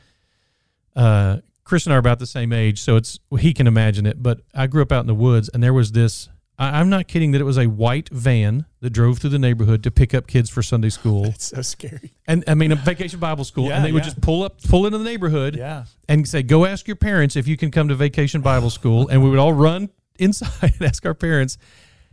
Uh, 0.97 1.39
Chris 1.65 1.85
and 1.87 1.93
I 1.93 1.97
are 1.97 2.01
about 2.01 2.19
the 2.19 2.27
same 2.27 2.53
age, 2.53 2.81
so 2.81 2.97
it's 2.97 3.19
he 3.39 3.53
can 3.53 3.67
imagine 3.67 4.07
it. 4.07 4.23
But 4.23 4.41
I 4.55 4.67
grew 4.67 4.83
up 4.83 4.91
out 4.93 5.01
in 5.01 5.07
the 5.07 5.15
woods, 5.15 5.49
and 5.53 5.63
there 5.63 5.73
was 5.75 5.93
this. 5.93 6.29
I, 6.59 6.81
I'm 6.81 6.89
not 6.91 7.07
kidding 7.07 7.31
that 7.33 7.41
it 7.41 7.45
was 7.45 7.59
a 7.59 7.67
white 7.69 8.09
van 8.09 8.65
that 8.81 8.91
drove 8.91 9.19
through 9.19 9.31
the 9.31 9.39
neighborhood 9.39 9.83
to 9.85 9.91
pick 9.91 10.13
up 10.15 10.27
kids 10.27 10.51
for 10.51 10.63
Sunday 10.63 10.89
school, 10.89 11.27
It's 11.29 11.47
so 11.49 11.63
scary. 11.63 12.13
and 12.27 12.43
I 12.49 12.55
mean 12.55 12.73
a 12.73 12.77
vacation 12.77 13.21
Bible 13.21 13.45
school, 13.45 13.69
Yeah, 13.69 13.77
and 13.77 13.85
they 13.85 13.93
would 13.93 14.01
yeah. 14.03 14.11
just 14.11 14.21
pull 14.21 14.43
up, 14.43 14.61
pull 14.65 14.85
into 14.87 14.99
the 14.99 15.05
neighborhood, 15.05 15.55
Yeah. 15.55 15.85
and 16.09 16.27
say, 16.27 16.43
"Go 16.43 16.65
ask 16.65 16.89
your 16.89 16.97
parents 16.97 17.37
if 17.37 17.47
you 17.47 17.57
can 17.57 17.71
come 17.71 17.89
to 17.89 17.95
vacation 17.95 18.41
Bible 18.41 18.71
school," 18.71 19.07
and 19.09 19.23
we 19.23 19.31
would 19.31 19.39
all 19.39 19.53
run 19.53 19.91
inside 20.19 20.49
and 20.79 20.83
ask 20.83 21.05
our 21.07 21.15
parents. 21.15 21.57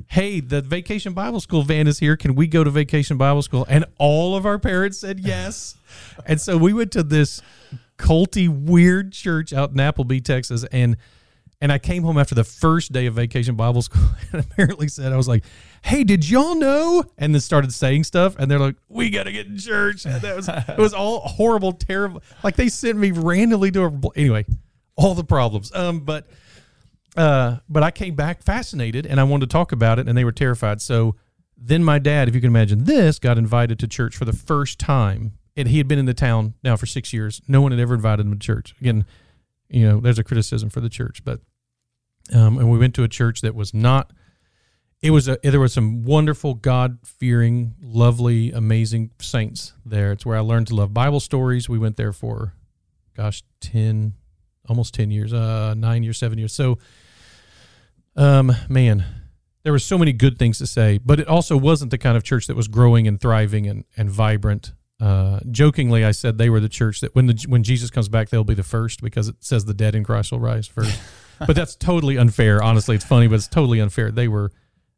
Hey, 0.06 0.40
the 0.40 0.62
vacation 0.62 1.14
Bible 1.14 1.40
school 1.40 1.64
van 1.64 1.88
is 1.88 2.00
here. 2.00 2.16
Can 2.16 2.36
we 2.36 2.48
go 2.48 2.64
to 2.64 2.70
vacation 2.70 3.18
Bible 3.18 3.42
school? 3.42 3.66
And 3.68 3.86
all 3.98 4.36
of 4.36 4.46
our 4.46 4.60
parents 4.60 5.00
said 5.00 5.20
yes. 5.20 5.76
And 6.26 6.42
so 6.42 6.58
we 6.58 6.74
went 6.74 6.92
to 6.92 7.04
this 7.04 7.42
culty 7.98 8.50
weird 8.50 9.14
church 9.14 9.54
out 9.54 9.72
in 9.72 9.80
Appleby, 9.80 10.20
Texas, 10.20 10.66
and 10.72 10.98
and 11.60 11.72
I 11.72 11.80
came 11.80 12.04
home 12.04 12.18
after 12.18 12.36
the 12.36 12.44
first 12.44 12.92
day 12.92 13.08
of 13.08 13.16
vacation 13.16 13.56
Bible 13.56 13.82
school 13.82 14.10
and 14.32 14.42
apparently 14.42 14.88
said 14.88 15.12
I 15.12 15.18
was 15.18 15.28
like, 15.28 15.44
"Hey, 15.84 16.04
did 16.04 16.30
y'all 16.30 16.56
know?" 16.56 17.04
And 17.18 17.34
then 17.34 17.42
started 17.42 17.74
saying 17.74 18.04
stuff, 18.04 18.36
and 18.38 18.50
they're 18.50 18.60
like, 18.60 18.76
"We 18.90 19.10
got 19.10 19.24
to 19.24 19.32
get 19.32 19.48
in 19.48 19.58
church." 19.58 20.06
And 20.06 20.22
that 20.22 20.36
was 20.36 20.50
it 20.50 20.78
was 20.78 20.94
all 20.94 21.22
horrible, 21.22 21.72
terrible. 21.72 22.22
Like 22.44 22.56
they 22.56 22.70
sent 22.70 22.98
me 22.98 23.12
randomly 23.12 23.72
to 23.72 23.86
a 23.86 23.92
anyway, 24.16 24.46
all 24.96 25.16
the 25.16 25.24
problems. 25.24 25.74
Um, 25.74 26.02
but 26.02 26.28
uh, 27.18 27.58
but 27.68 27.84
I 27.84 27.92
came 27.92 28.16
back 28.16 28.44
fascinated, 28.44 29.06
and 29.06 29.20
I 29.20 29.24
wanted 29.24 29.50
to 29.50 29.54
talk 29.54 29.72
about 29.72 30.00
it, 30.00 30.08
and 30.08 30.18
they 30.18 30.24
were 30.24 30.32
terrified. 30.32 30.82
So 30.82 31.16
Then 31.58 31.84
my 31.84 31.98
dad, 31.98 32.28
if 32.28 32.36
you 32.36 32.42
can 32.42 32.50
imagine 32.50 32.84
this, 32.84 33.18
got 33.18 33.38
invited 33.38 33.80
to 33.80 33.88
church 33.88 34.16
for 34.16 34.26
the 34.26 34.34
first 34.34 34.78
time. 34.78 35.34
And 35.56 35.68
he 35.68 35.80
had 35.80 35.88
been 35.88 35.98
in 35.98 36.06
the 36.06 36.14
town 36.14 36.54
now 36.64 36.76
for 36.78 36.86
six 36.86 37.12
years. 37.12 37.42
No 37.48 37.62
one 37.62 37.72
had 37.72 37.82
ever 37.82 37.96
invited 37.96 38.28
him 38.28 38.34
to 38.34 38.40
church. 38.40 38.76
Again, 38.80 39.06
you 39.70 39.88
know, 39.88 40.00
there's 40.00 40.20
a 40.20 40.24
criticism 40.24 40.70
for 40.70 40.82
the 40.82 40.90
church, 40.90 41.24
but 41.26 41.42
um, 42.34 42.60
and 42.60 42.70
we 42.70 42.78
went 42.78 42.94
to 42.96 43.04
a 43.04 43.08
church 43.08 43.42
that 43.42 43.56
was 43.56 43.74
not. 43.74 44.14
It 45.02 45.12
was 45.12 45.28
a 45.28 45.40
there 45.42 45.60
were 45.60 45.68
some 45.68 46.04
wonderful, 46.04 46.54
God 46.54 47.00
fearing, 47.04 47.74
lovely, 47.82 48.52
amazing 48.52 49.12
saints 49.20 49.74
there. 49.84 50.12
It's 50.12 50.26
where 50.26 50.38
I 50.38 50.42
learned 50.42 50.68
to 50.68 50.76
love 50.76 50.94
Bible 50.94 51.20
stories. 51.20 51.68
We 51.68 51.80
went 51.80 51.98
there 51.98 52.14
for, 52.14 52.54
gosh, 53.16 53.44
ten, 53.60 54.14
almost 54.70 54.94
ten 54.94 55.10
years, 55.10 55.34
uh, 55.34 55.74
nine 55.76 56.04
years, 56.04 56.20
seven 56.20 56.38
years. 56.38 56.54
So, 56.54 56.78
um, 58.18 58.52
man, 58.68 59.06
there 59.64 59.72
were 59.72 59.80
so 59.80 59.98
many 59.98 60.14
good 60.14 60.38
things 60.40 60.58
to 60.60 60.68
say, 60.68 60.98
but 61.04 61.20
it 61.20 61.28
also 61.28 61.56
wasn't 61.58 61.92
the 61.92 61.98
kind 61.98 62.18
of 62.18 62.24
church 62.24 62.48
that 62.48 62.56
was 62.56 62.68
growing 62.68 63.08
and 63.08 63.20
thriving 63.20 63.68
and 63.68 63.84
and 63.96 64.10
vibrant. 64.10 64.74
Uh, 65.00 65.40
jokingly, 65.52 66.04
I 66.04 66.12
said 66.12 66.38
they 66.40 66.50
were 66.50 66.60
the 66.60 66.70
church 66.70 67.02
that 67.02 67.14
when 67.14 67.28
the 67.28 67.46
when 67.48 67.64
Jesus 67.64 67.90
comes 67.92 68.10
back, 68.10 68.30
they'll 68.30 68.44
be 68.44 68.54
the 68.56 68.64
first 68.64 69.02
because 69.02 69.28
it 69.28 69.36
says 69.42 69.66
the 69.66 69.74
dead 69.74 69.94
in 69.96 70.04
Christ 70.04 70.32
will 70.32 70.40
rise 70.40 70.68
first. 70.68 71.00
but 71.40 71.56
that's 71.56 71.76
totally 71.76 72.18
unfair. 72.18 72.64
Honestly, 72.64 72.96
it's 72.96 73.06
funny, 73.06 73.28
but 73.28 73.36
it's 73.36 73.48
totally 73.48 73.80
unfair. 73.80 74.10
They 74.12 74.28
were 74.28 74.52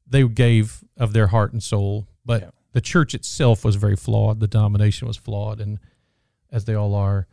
they 0.07 0.25
gave 0.27 0.83
of 0.97 1.13
their 1.13 1.27
heart 1.27 1.51
and 1.53 1.61
soul, 1.61 2.07
but 2.25 2.41
Yeah. 2.41 2.49
the 2.71 2.81
church 2.81 3.13
itself 3.13 3.65
was 3.65 3.75
very 3.75 3.95
flawed. 3.97 4.39
The 4.39 4.47
domination 4.47 5.07
was 5.07 5.17
flawed, 5.17 5.59
and 5.59 5.79
as 6.51 6.65
they 6.65 6.73
all 6.75 6.95
are. 6.95 7.27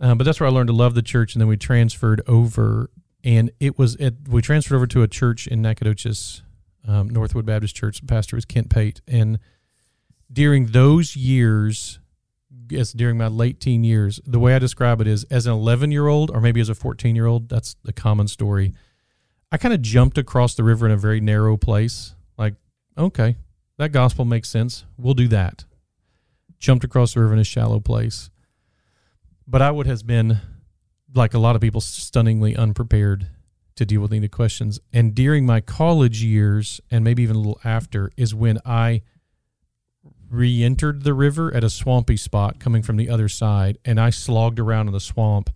Uh, 0.00 0.14
but 0.14 0.24
that's 0.24 0.38
where 0.40 0.48
I 0.48 0.52
learned 0.52 0.68
to 0.68 0.72
love 0.74 0.94
the 0.94 1.02
church, 1.02 1.34
and 1.34 1.40
then 1.40 1.48
we 1.48 1.56
transferred 1.56 2.22
over, 2.28 2.90
and 3.26 3.50
it 3.58 3.76
was 3.76 3.96
it. 3.96 4.14
We 4.28 4.40
transferred 4.40 4.76
over 4.76 4.86
to 4.86 5.02
a 5.02 5.08
church 5.08 5.48
in 5.48 5.60
Nacogdoches, 5.60 6.42
um, 6.86 7.08
Northwood 7.08 7.44
Baptist 7.44 7.74
Church. 7.74 8.00
The 8.00 8.06
pastor 8.06 8.36
was 8.36 8.44
Kent 8.44 8.70
Pate, 8.70 9.02
and 9.08 9.40
during 10.32 10.66
those 10.66 11.16
years, 11.16 11.98
as 12.74 12.92
during 12.92 13.18
my 13.18 13.26
late 13.26 13.60
teen 13.60 13.82
years, 13.82 14.20
the 14.24 14.38
way 14.38 14.54
I 14.54 14.60
describe 14.60 15.00
it 15.00 15.08
is 15.08 15.24
as 15.24 15.46
an 15.46 15.52
11 15.52 15.90
year 15.90 16.06
old 16.06 16.30
or 16.30 16.40
maybe 16.40 16.60
as 16.60 16.68
a 16.68 16.74
14 16.74 17.14
year 17.16 17.26
old, 17.26 17.48
that's 17.48 17.76
the 17.82 17.92
common 17.92 18.28
story. 18.28 18.72
I 19.50 19.58
kind 19.58 19.74
of 19.74 19.82
jumped 19.82 20.18
across 20.18 20.54
the 20.54 20.64
river 20.64 20.86
in 20.86 20.92
a 20.92 20.96
very 20.96 21.20
narrow 21.20 21.56
place. 21.56 22.14
Like, 22.38 22.54
okay, 22.96 23.36
that 23.78 23.90
gospel 23.92 24.24
makes 24.24 24.48
sense. 24.48 24.84
We'll 24.96 25.14
do 25.14 25.28
that. 25.28 25.64
Jumped 26.58 26.84
across 26.84 27.14
the 27.14 27.20
river 27.20 27.34
in 27.34 27.38
a 27.38 27.44
shallow 27.44 27.80
place. 27.80 28.30
But 29.46 29.62
I 29.62 29.70
would 29.70 29.86
have 29.86 30.06
been, 30.06 30.40
like 31.16 31.34
a 31.34 31.38
lot 31.38 31.56
of 31.56 31.62
people, 31.62 31.80
stunningly 31.80 32.56
unprepared 32.56 33.28
to 33.76 33.84
deal 33.84 34.00
with 34.00 34.12
any 34.12 34.28
questions. 34.28 34.80
And 34.92 35.14
during 35.14 35.44
my 35.44 35.60
college 35.60 36.22
years, 36.22 36.80
and 36.90 37.04
maybe 37.04 37.22
even 37.22 37.36
a 37.36 37.38
little 37.38 37.60
after, 37.64 38.10
is 38.16 38.34
when 38.34 38.58
I 38.64 39.02
re 40.28 40.62
entered 40.62 41.04
the 41.04 41.14
river 41.14 41.54
at 41.54 41.62
a 41.62 41.70
swampy 41.70 42.16
spot 42.16 42.58
coming 42.58 42.82
from 42.82 42.96
the 42.96 43.08
other 43.08 43.28
side. 43.28 43.78
And 43.84 44.00
I 44.00 44.10
slogged 44.10 44.58
around 44.58 44.88
in 44.88 44.92
the 44.92 45.00
swamp 45.00 45.50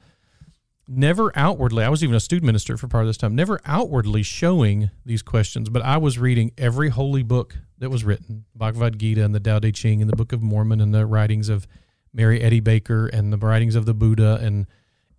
never 0.90 1.30
outwardly, 1.36 1.84
I 1.84 1.88
was 1.88 2.02
even 2.02 2.16
a 2.16 2.20
student 2.20 2.46
minister 2.46 2.76
for 2.76 2.88
part 2.88 3.04
of 3.04 3.08
this 3.08 3.16
time, 3.16 3.34
never 3.34 3.60
outwardly 3.64 4.22
showing 4.22 4.90
these 5.06 5.22
questions, 5.22 5.68
but 5.68 5.82
I 5.82 5.96
was 5.96 6.18
reading 6.18 6.50
every 6.58 6.88
holy 6.88 7.22
book 7.22 7.56
that 7.78 7.90
was 7.90 8.04
written 8.04 8.44
Bhagavad 8.54 8.98
Gita 8.98 9.24
and 9.24 9.34
the 9.34 9.40
Tao 9.40 9.60
Te 9.60 9.72
Ching 9.72 10.00
and 10.02 10.10
the 10.10 10.16
Book 10.16 10.32
of 10.32 10.42
Mormon 10.42 10.80
and 10.80 10.92
the 10.92 11.06
writings 11.06 11.48
of 11.48 11.66
Mary 12.12 12.42
Eddie 12.42 12.60
Baker 12.60 13.06
and 13.06 13.32
the 13.32 13.38
writings 13.38 13.76
of 13.76 13.86
the 13.86 13.94
Buddha 13.94 14.40
and 14.42 14.66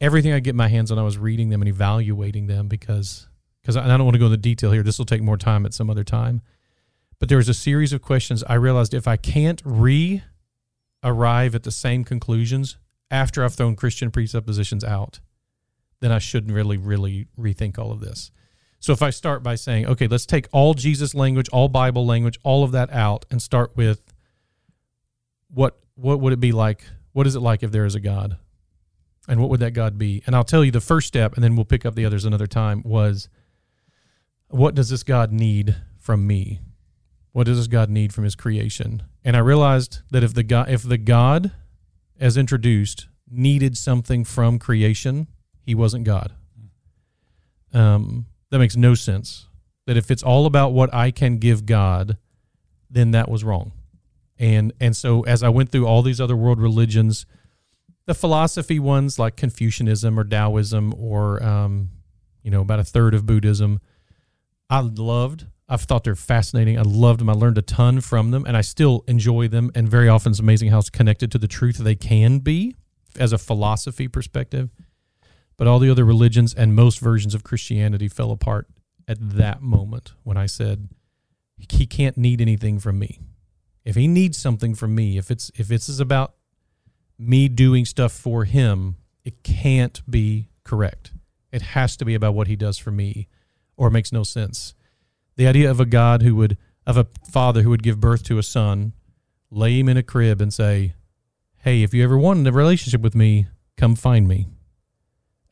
everything 0.02 0.34
I 0.34 0.40
get 0.40 0.56
my 0.56 0.68
hands 0.68 0.92
on, 0.92 1.00
I 1.00 1.04
was 1.04 1.18
reading 1.18 1.50
them 1.50 1.62
and 1.62 1.70
evaluating 1.70 2.48
them 2.48 2.68
because. 2.68 3.28
Because 3.62 3.78
I 3.78 3.86
I 3.86 3.98
don't 3.98 4.06
want 4.06 4.16
to 4.16 4.20
go 4.20 4.26
into 4.26 4.38
detail 4.38 4.72
here. 4.72 4.82
This 4.82 4.98
will 4.98 5.06
take 5.06 5.22
more 5.22 5.38
time 5.38 5.68
at 5.68 5.74
some 5.74 5.90
other 5.90 6.04
time. 6.04 6.42
But 7.20 7.30
there 7.30 7.38
was 7.38 7.48
a 7.48 7.54
series 7.54 7.94
of 7.94 8.02
questions. 8.02 8.44
I 8.50 8.56
realized 8.56 8.96
if 8.96 9.08
I 9.08 9.16
can't 9.16 9.62
re 9.64 10.24
arrive 11.04 11.54
at 11.54 11.62
the 11.62 11.72
same 11.72 12.04
conclusions 12.04 12.78
after 13.12 13.44
I've 13.44 13.54
thrown 13.54 13.76
Christian 13.76 14.10
presuppositions 14.10 14.84
out, 14.84 15.20
then 16.00 16.12
I 16.12 16.18
shouldn't 16.18 16.54
really, 16.54 16.78
really 16.78 17.28
rethink 17.40 17.78
all 17.78 17.92
of 17.92 18.00
this. 18.00 18.32
So 18.80 18.94
if 18.94 19.04
I 19.04 19.12
start 19.12 19.44
by 19.44 19.54
saying, 19.54 19.86
okay, 19.86 20.08
let's 20.08 20.26
take 20.26 20.48
all 20.52 20.74
Jesus 20.74 21.14
language, 21.14 21.48
all 21.50 21.68
Bible 21.68 22.06
language, 22.06 22.40
all 22.44 22.64
of 22.64 22.72
that 22.72 22.92
out, 22.92 23.26
and 23.30 23.40
start 23.40 23.78
with 23.78 24.02
what 25.50 25.78
what 25.94 26.20
would 26.20 26.34
it 26.34 26.40
be 26.40 26.52
like? 26.52 26.84
What 27.12 27.28
is 27.28 27.36
it 27.36 27.42
like 27.42 27.62
if 27.62 27.72
there 27.72 27.86
is 27.86 27.94
a 27.94 28.00
God? 28.00 28.38
And 29.27 29.39
what 29.39 29.49
would 29.49 29.60
that 29.60 29.71
God 29.71 29.97
be? 29.97 30.23
And 30.25 30.36
I'll 30.36 30.43
tell 30.43 30.65
you 30.65 30.71
the 30.71 30.81
first 30.81 31.07
step, 31.07 31.36
and 31.36 31.43
then 31.43 31.55
we'll 31.55 31.65
pick 31.65 31.86
up 31.86 31.95
the 31.95 32.05
others 32.05 32.25
another 32.25 32.47
time, 32.47 32.81
was 32.84 33.29
what 34.47 34.75
does 34.75 34.89
this 34.89 35.03
God 35.03 35.31
need 35.31 35.75
from 35.97 36.27
me? 36.27 36.60
What 37.31 37.45
does 37.45 37.57
this 37.57 37.67
God 37.67 37.89
need 37.89 38.13
from 38.13 38.23
his 38.23 38.36
creation? 38.36 39.03
And 39.23 39.36
I 39.36 39.39
realized 39.39 39.99
that 40.12 40.23
if 40.23 40.34
the 40.34 40.43
God 40.43 40.69
if 40.69 40.84
the 40.84 40.97
God 40.97 41.51
as 42.19 42.38
introduced 42.38 43.07
needed 43.29 43.77
something 43.77 44.25
from 44.25 44.60
creation, 44.60 45.27
he 45.62 45.73
wasn't 45.73 46.03
God. 46.03 46.34
Um, 47.73 48.25
that 48.49 48.60
makes 48.60 48.75
no 48.75 48.95
sense. 48.95 49.47
That 49.88 49.97
if 49.97 50.12
it's 50.12 50.23
all 50.23 50.45
about 50.45 50.73
what 50.73 50.93
I 50.93 51.12
can 51.12 51.38
give 51.38 51.65
God, 51.65 52.17
then 52.89 53.12
that 53.12 53.29
was 53.29 53.43
wrong. 53.43 53.71
And 54.38 54.73
and 54.79 54.95
so 54.97 55.21
as 55.21 55.43
I 55.43 55.49
went 55.49 55.71
through 55.71 55.88
all 55.88 56.01
these 56.01 56.19
other 56.19 56.36
world 56.36 56.60
religions, 56.60 57.25
the 58.06 58.14
philosophy 58.14 58.80
ones 58.80 59.20
like 59.20 59.36
Confucianism 59.36 60.20
or 60.20 60.24
Taoism 60.24 60.94
or 60.98 61.42
um, 61.44 61.90
you 62.44 62.52
know 62.52 62.62
about 62.62 62.80
a 62.80 62.84
third 62.84 63.14
of 63.14 63.26
Buddhism, 63.26 63.80
I 64.70 64.80
loved. 64.82 65.46
I've 65.70 65.82
thought 65.84 66.04
they're 66.04 66.16
fascinating. 66.16 66.78
I 66.78 66.82
loved 66.82 67.22
them. 67.22 67.30
I 67.30 67.34
learned 67.34 67.58
a 67.58 67.62
ton 67.62 68.02
from 68.02 68.32
them, 68.32 68.46
and 68.46 68.58
I 68.58 68.62
still 68.62 69.06
enjoy 69.08 69.48
them. 69.48 69.72
And 69.74 69.88
very 69.88 70.10
often, 70.10 70.32
it's 70.32 70.40
amazing 70.40 70.70
how 70.70 70.80
it's 70.80 70.90
connected 70.90 71.32
to 71.32 71.38
the 71.38 71.48
truth 71.48 71.78
they 71.78 71.96
can 71.96 72.40
be 72.40 72.76
as 73.18 73.32
a 73.32 73.38
philosophy 73.38 74.08
perspective. 74.08 74.70
But 75.56 75.68
all 75.68 75.80
the 75.80 75.90
other 75.90 76.04
religions 76.04 76.54
and 76.54 76.76
most 76.76 77.00
versions 77.00 77.34
of 77.34 77.44
Christianity 77.44 78.08
fell 78.08 78.32
apart 78.32 78.68
at 79.08 79.18
that 79.20 79.62
moment 79.62 80.14
when 80.24 80.36
I 80.36 80.46
said, 80.46 80.90
"He 81.58 81.86
can't 81.86 82.18
need 82.18 82.42
anything 82.42 82.80
from 82.80 83.00
me. 83.00 83.20
If 83.86 83.96
he 83.96 84.08
needs 84.08 84.38
something 84.38 84.76
from 84.76 84.94
me, 84.94 85.18
if 85.18 85.32
it's 85.32 85.52
if 85.56 85.72
it's 85.72 85.88
is 85.88 86.00
about 86.00 86.34
me 87.21 87.47
doing 87.47 87.86
stuff 87.86 88.12
for 88.12 88.45
him, 88.45 88.97
it 89.23 89.43
can't 89.43 90.01
be 90.10 90.49
correct. 90.63 91.13
It 91.51 91.62
has 91.62 91.95
to 91.97 92.05
be 92.05 92.15
about 92.15 92.34
what 92.34 92.47
he 92.47 92.55
does 92.55 92.77
for 92.77 92.91
me, 92.91 93.27
or 93.77 93.88
it 93.88 93.91
makes 93.91 94.12
no 94.12 94.23
sense." 94.23 94.73
The 95.38 95.47
idea 95.47 95.71
of 95.71 95.79
a 95.79 95.86
God 95.86 96.21
who 96.21 96.36
would, 96.36 96.57
of 96.86 96.97
a 96.97 97.07
father 97.29 97.62
who 97.62 97.69
would 97.69 97.84
give 97.84 97.99
birth 97.99 98.23
to 98.25 98.38
a 98.38 98.43
son, 98.43 98.93
lay 99.49 99.79
him 99.79 99.89
in 99.89 99.97
a 99.97 100.03
crib 100.03 100.41
and 100.41 100.53
say, 100.53 100.93
Hey, 101.57 101.84
if 101.84 101.93
you 101.93 102.03
ever 102.03 102.17
wanted 102.17 102.47
a 102.47 102.51
relationship 102.51 103.01
with 103.01 103.13
me, 103.13 103.47
come 103.77 103.95
find 103.95 104.27
me. 104.27 104.47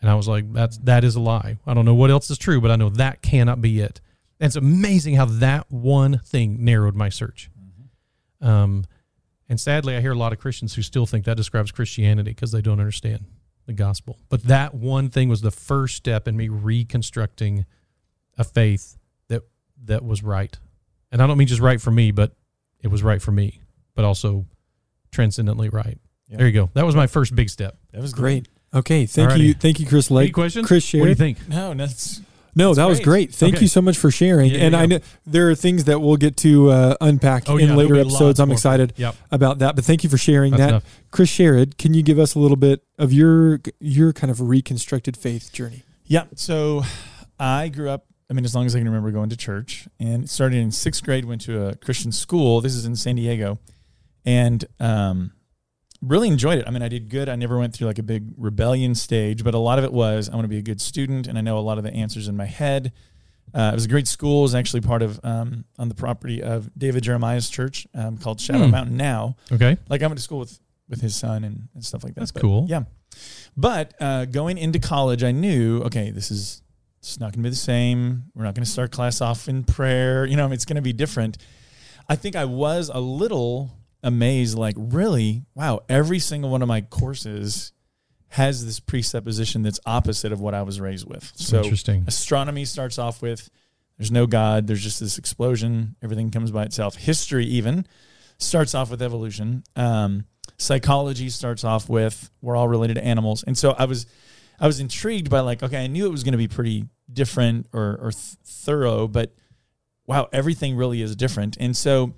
And 0.01 0.09
I 0.09 0.15
was 0.15 0.27
like, 0.27 0.51
That's 0.53 0.77
that 0.79 1.03
is 1.03 1.15
a 1.15 1.19
lie. 1.19 1.57
I 1.67 1.73
don't 1.73 1.85
know 1.85 1.93
what 1.93 2.09
else 2.09 2.29
is 2.29 2.37
true, 2.37 2.61
but 2.61 2.71
I 2.71 2.75
know 2.77 2.89
that 2.89 3.21
cannot 3.21 3.61
be 3.61 3.79
it. 3.79 4.01
And 4.39 4.47
it's 4.47 4.55
amazing 4.55 5.15
how 5.15 5.25
that 5.25 5.69
one 5.69 6.21
thing 6.25 6.63
narrowed 6.63 6.95
my 6.95 7.09
search. 7.09 7.49
Um, 8.41 8.85
and 9.49 9.59
sadly, 9.59 9.95
I 9.95 10.01
hear 10.01 10.11
a 10.11 10.17
lot 10.17 10.31
of 10.31 10.39
Christians 10.39 10.75
who 10.75 10.81
still 10.83 11.05
think 11.05 11.25
that 11.25 11.35
describes 11.35 11.71
Christianity 11.71 12.31
because 12.31 12.51
they 12.51 12.61
don't 12.61 12.79
understand 12.79 13.25
the 13.65 13.73
gospel. 13.73 14.19
But 14.29 14.43
that 14.43 14.73
one 14.73 15.09
thing 15.09 15.27
was 15.27 15.41
the 15.41 15.51
first 15.51 15.95
step 15.95 16.27
in 16.27 16.37
me 16.37 16.49
reconstructing 16.49 17.65
a 18.37 18.43
faith 18.43 18.97
that 19.27 19.41
that 19.85 20.05
was 20.05 20.23
right. 20.23 20.57
And 21.11 21.21
I 21.21 21.27
don't 21.27 21.37
mean 21.37 21.47
just 21.47 21.61
right 21.61 21.81
for 21.81 21.91
me, 21.91 22.11
but 22.11 22.33
it 22.81 22.87
was 22.87 23.03
right 23.03 23.21
for 23.21 23.31
me, 23.31 23.59
but 23.95 24.05
also 24.05 24.45
transcendently 25.11 25.69
right. 25.69 25.97
Yeah. 26.29 26.37
There 26.37 26.47
you 26.47 26.53
go. 26.53 26.69
That 26.73 26.85
was 26.85 26.95
my 26.95 27.07
first 27.07 27.35
big 27.35 27.49
step. 27.49 27.77
That 27.91 28.01
was 28.01 28.13
Great. 28.13 28.47
Okay, 28.71 29.07
thank 29.07 29.31
Alrighty. 29.31 29.39
you, 29.39 29.53
thank 29.55 29.79
you, 29.79 29.87
Chris 29.87 30.11
Any 30.11 30.17
Legg. 30.17 30.33
questions? 30.33 30.67
Chris 30.67 30.93
What 30.93 31.03
do 31.05 31.09
you 31.09 31.15
think? 31.15 31.47
No, 31.49 31.73
that's 31.73 32.21
No, 32.55 32.69
That's 32.69 32.77
that 32.77 32.87
was 32.89 32.97
great. 32.99 33.29
great. 33.29 33.33
Thank 33.35 33.55
Okay. 33.55 33.63
you 33.63 33.67
so 33.67 33.81
much 33.81 33.97
for 33.97 34.11
sharing. 34.11 34.51
Yeah, 34.51 34.59
and 34.59 34.73
yeah, 34.73 34.79
I 34.79 34.85
know 34.85 34.99
there 35.25 35.49
are 35.49 35.55
things 35.55 35.83
that 35.85 35.99
we'll 36.01 36.17
get 36.17 36.35
to 36.37 36.69
uh, 36.71 36.95
unpack 37.01 37.43
Oh, 37.47 37.57
in 37.57 37.69
yeah, 37.69 37.75
later 37.75 37.95
episodes. 37.95 38.39
I'm 38.39 38.51
excited 38.51 38.93
Yep. 38.97 39.15
about 39.31 39.59
that. 39.59 39.75
But 39.75 39.85
thank 39.85 40.03
you 40.03 40.09
for 40.09 40.17
sharing 40.17 40.51
That's 40.51 40.61
that. 40.61 40.69
enough. 40.69 40.99
Chris 41.11 41.29
Sherrod, 41.29 41.77
can 41.77 41.93
you 41.93 42.01
give 42.03 42.19
us 42.19 42.35
a 42.35 42.39
little 42.39 42.57
bit 42.57 42.83
of 42.97 43.13
your 43.13 43.59
your 43.79 44.13
kind 44.13 44.31
of 44.31 44.41
reconstructed 44.41 45.15
faith 45.15 45.51
journey? 45.53 45.83
Yeah. 46.05 46.23
So 46.35 46.83
I 47.39 47.69
grew 47.69 47.89
up, 47.89 48.05
I 48.29 48.33
mean, 48.33 48.45
as 48.45 48.53
long 48.55 48.65
as 48.65 48.75
I 48.75 48.79
can 48.79 48.87
remember 48.87 49.11
going 49.11 49.29
to 49.29 49.37
church 49.37 49.87
and 49.99 50.29
started 50.29 50.57
in 50.57 50.71
sixth 50.71 51.03
grade, 51.03 51.25
went 51.25 51.41
to 51.41 51.67
a 51.67 51.75
Christian 51.75 52.11
school. 52.11 52.61
This 52.61 52.75
is 52.75 52.85
in 52.85 52.95
San 52.95 53.15
Diego. 53.15 53.59
And 54.25 54.65
um, 54.79 55.31
really 56.01 56.27
enjoyed 56.27 56.59
it. 56.59 56.65
I 56.67 56.71
mean, 56.71 56.81
I 56.81 56.87
did 56.87 57.09
good. 57.09 57.27
I 57.29 57.35
never 57.35 57.57
went 57.57 57.73
through 57.73 57.87
like 57.87 57.99
a 57.99 58.03
big 58.03 58.25
rebellion 58.37 58.95
stage, 58.95 59.43
but 59.43 59.53
a 59.53 59.57
lot 59.59 59.77
of 59.79 59.83
it 59.85 59.91
was 59.93 60.29
I 60.29 60.35
want 60.35 60.45
to 60.45 60.49
be 60.49 60.57
a 60.57 60.61
good 60.61 60.79
student 60.81 61.27
and 61.27 61.37
I 61.37 61.41
know 61.41 61.57
a 61.57 61.61
lot 61.61 61.77
of 61.77 61.83
the 61.83 61.93
answers 61.93 62.27
in 62.27 62.37
my 62.37 62.45
head. 62.45 62.93
Uh, 63.53 63.69
it 63.73 63.75
was 63.75 63.85
a 63.85 63.89
great 63.89 64.07
school. 64.07 64.39
It 64.41 64.43
was 64.43 64.55
actually 64.55 64.81
part 64.81 65.01
of 65.01 65.19
um, 65.23 65.65
on 65.79 65.89
the 65.89 65.95
property 65.95 66.41
of 66.43 66.69
David 66.77 67.03
Jeremiah's 67.03 67.49
church 67.49 67.87
um, 67.95 68.17
called 68.17 68.39
Shadow 68.39 68.65
Hmm. 68.65 68.71
Mountain 68.71 68.97
now. 68.97 69.35
Okay. 69.51 69.75
Like 69.89 70.03
I 70.03 70.07
went 70.07 70.17
to 70.19 70.23
school 70.23 70.39
with 70.39 70.59
with 70.87 71.01
his 71.01 71.15
son 71.15 71.43
and, 71.43 71.67
and 71.75 71.83
stuff 71.85 72.03
like 72.03 72.13
that. 72.15 72.21
That's 72.21 72.31
But, 72.31 72.41
cool. 72.41 72.65
Yeah. 72.69 72.83
But 73.57 73.93
uh, 73.99 74.25
going 74.25 74.57
into 74.57 74.79
college, 74.79 75.23
I 75.23 75.31
knew 75.31 75.81
okay, 75.83 76.11
this 76.11 76.31
is 76.31 76.61
it's 76.99 77.19
not 77.19 77.27
going 77.33 77.43
to 77.43 77.47
be 77.47 77.49
the 77.49 77.55
same. 77.55 78.25
We're 78.35 78.43
not 78.43 78.53
going 78.55 78.65
to 78.65 78.69
start 78.69 78.91
class 78.91 79.19
off 79.21 79.47
in 79.49 79.63
prayer. 79.63 80.25
You 80.25 80.35
know, 80.37 80.51
it's 80.51 80.65
going 80.65 80.75
to 80.75 80.81
be 80.81 80.93
different. 80.93 81.37
I 82.07 82.15
think 82.15 82.35
I 82.35 82.45
was 82.45 82.89
a 82.93 82.99
little 82.99 83.71
amazed, 84.03 84.57
like, 84.57 84.75
really, 84.77 85.43
wow, 85.55 85.81
every 85.89 86.19
single 86.19 86.49
one 86.49 86.61
of 86.61 86.67
my 86.67 86.81
courses 86.81 87.73
has 88.29 88.65
this 88.65 88.79
presupposition 88.79 89.63
that's 89.63 89.79
opposite 89.85 90.31
of 90.31 90.39
what 90.39 90.53
I 90.53 90.61
was 90.61 90.79
raised 90.79 91.07
with. 91.07 91.31
So 91.35 91.63
Interesting. 91.63 92.05
astronomy 92.07 92.63
starts 92.65 92.99
off 92.99 93.21
with 93.21 93.49
there's 93.97 94.11
no 94.11 94.27
God, 94.27 94.67
there's 94.67 94.83
just 94.83 94.99
this 94.99 95.17
explosion, 95.17 95.95
everything 96.01 96.29
comes 96.29 96.51
by 96.51 96.63
itself. 96.63 96.95
History 96.95 97.45
even 97.45 97.85
starts 98.37 98.75
off 98.75 98.91
with 98.91 99.01
evolution. 99.01 99.63
Um, 99.75 100.25
psychology 100.57 101.29
starts 101.29 101.63
off 101.63 101.89
with 101.89 102.29
we're 102.41 102.55
all 102.55 102.67
related 102.67 102.95
to 102.95 103.03
animals. 103.03 103.43
And 103.43 103.57
so 103.57 103.71
I 103.77 103.85
was 103.85 104.05
I 104.59 104.67
was 104.67 104.79
intrigued 104.79 105.29
by 105.29 105.39
like, 105.39 105.63
okay, 105.63 105.83
I 105.83 105.87
knew 105.87 106.05
it 106.05 106.11
was 106.11 106.23
going 106.23 106.33
to 106.33 106.37
be 106.37 106.47
pretty 106.47 106.85
different 107.11 107.67
or, 107.73 107.97
or 108.01 108.11
th- 108.11 108.35
thorough, 108.45 109.07
but 109.07 109.33
wow, 110.05 110.27
everything 110.33 110.75
really 110.75 111.01
is 111.01 111.15
different. 111.15 111.57
And 111.59 111.75
so 111.75 112.13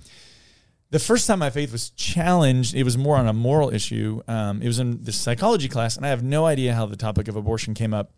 the 0.91 0.99
first 0.99 1.25
time 1.25 1.39
my 1.39 1.49
faith 1.49 1.71
was 1.71 1.89
challenged, 1.91 2.75
it 2.75 2.83
was 2.83 2.97
more 2.97 3.15
on 3.15 3.27
a 3.27 3.33
moral 3.33 3.73
issue. 3.73 4.21
Um, 4.27 4.61
it 4.61 4.67
was 4.67 4.77
in 4.77 5.03
the 5.03 5.13
psychology 5.13 5.69
class, 5.69 5.95
and 5.95 6.05
I 6.05 6.09
have 6.09 6.21
no 6.21 6.45
idea 6.45 6.73
how 6.73 6.85
the 6.85 6.97
topic 6.97 7.29
of 7.29 7.37
abortion 7.37 7.73
came 7.73 7.93
up. 7.93 8.11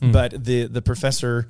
Mm. 0.00 0.12
But 0.12 0.44
the 0.44 0.66
the 0.66 0.82
professor 0.82 1.48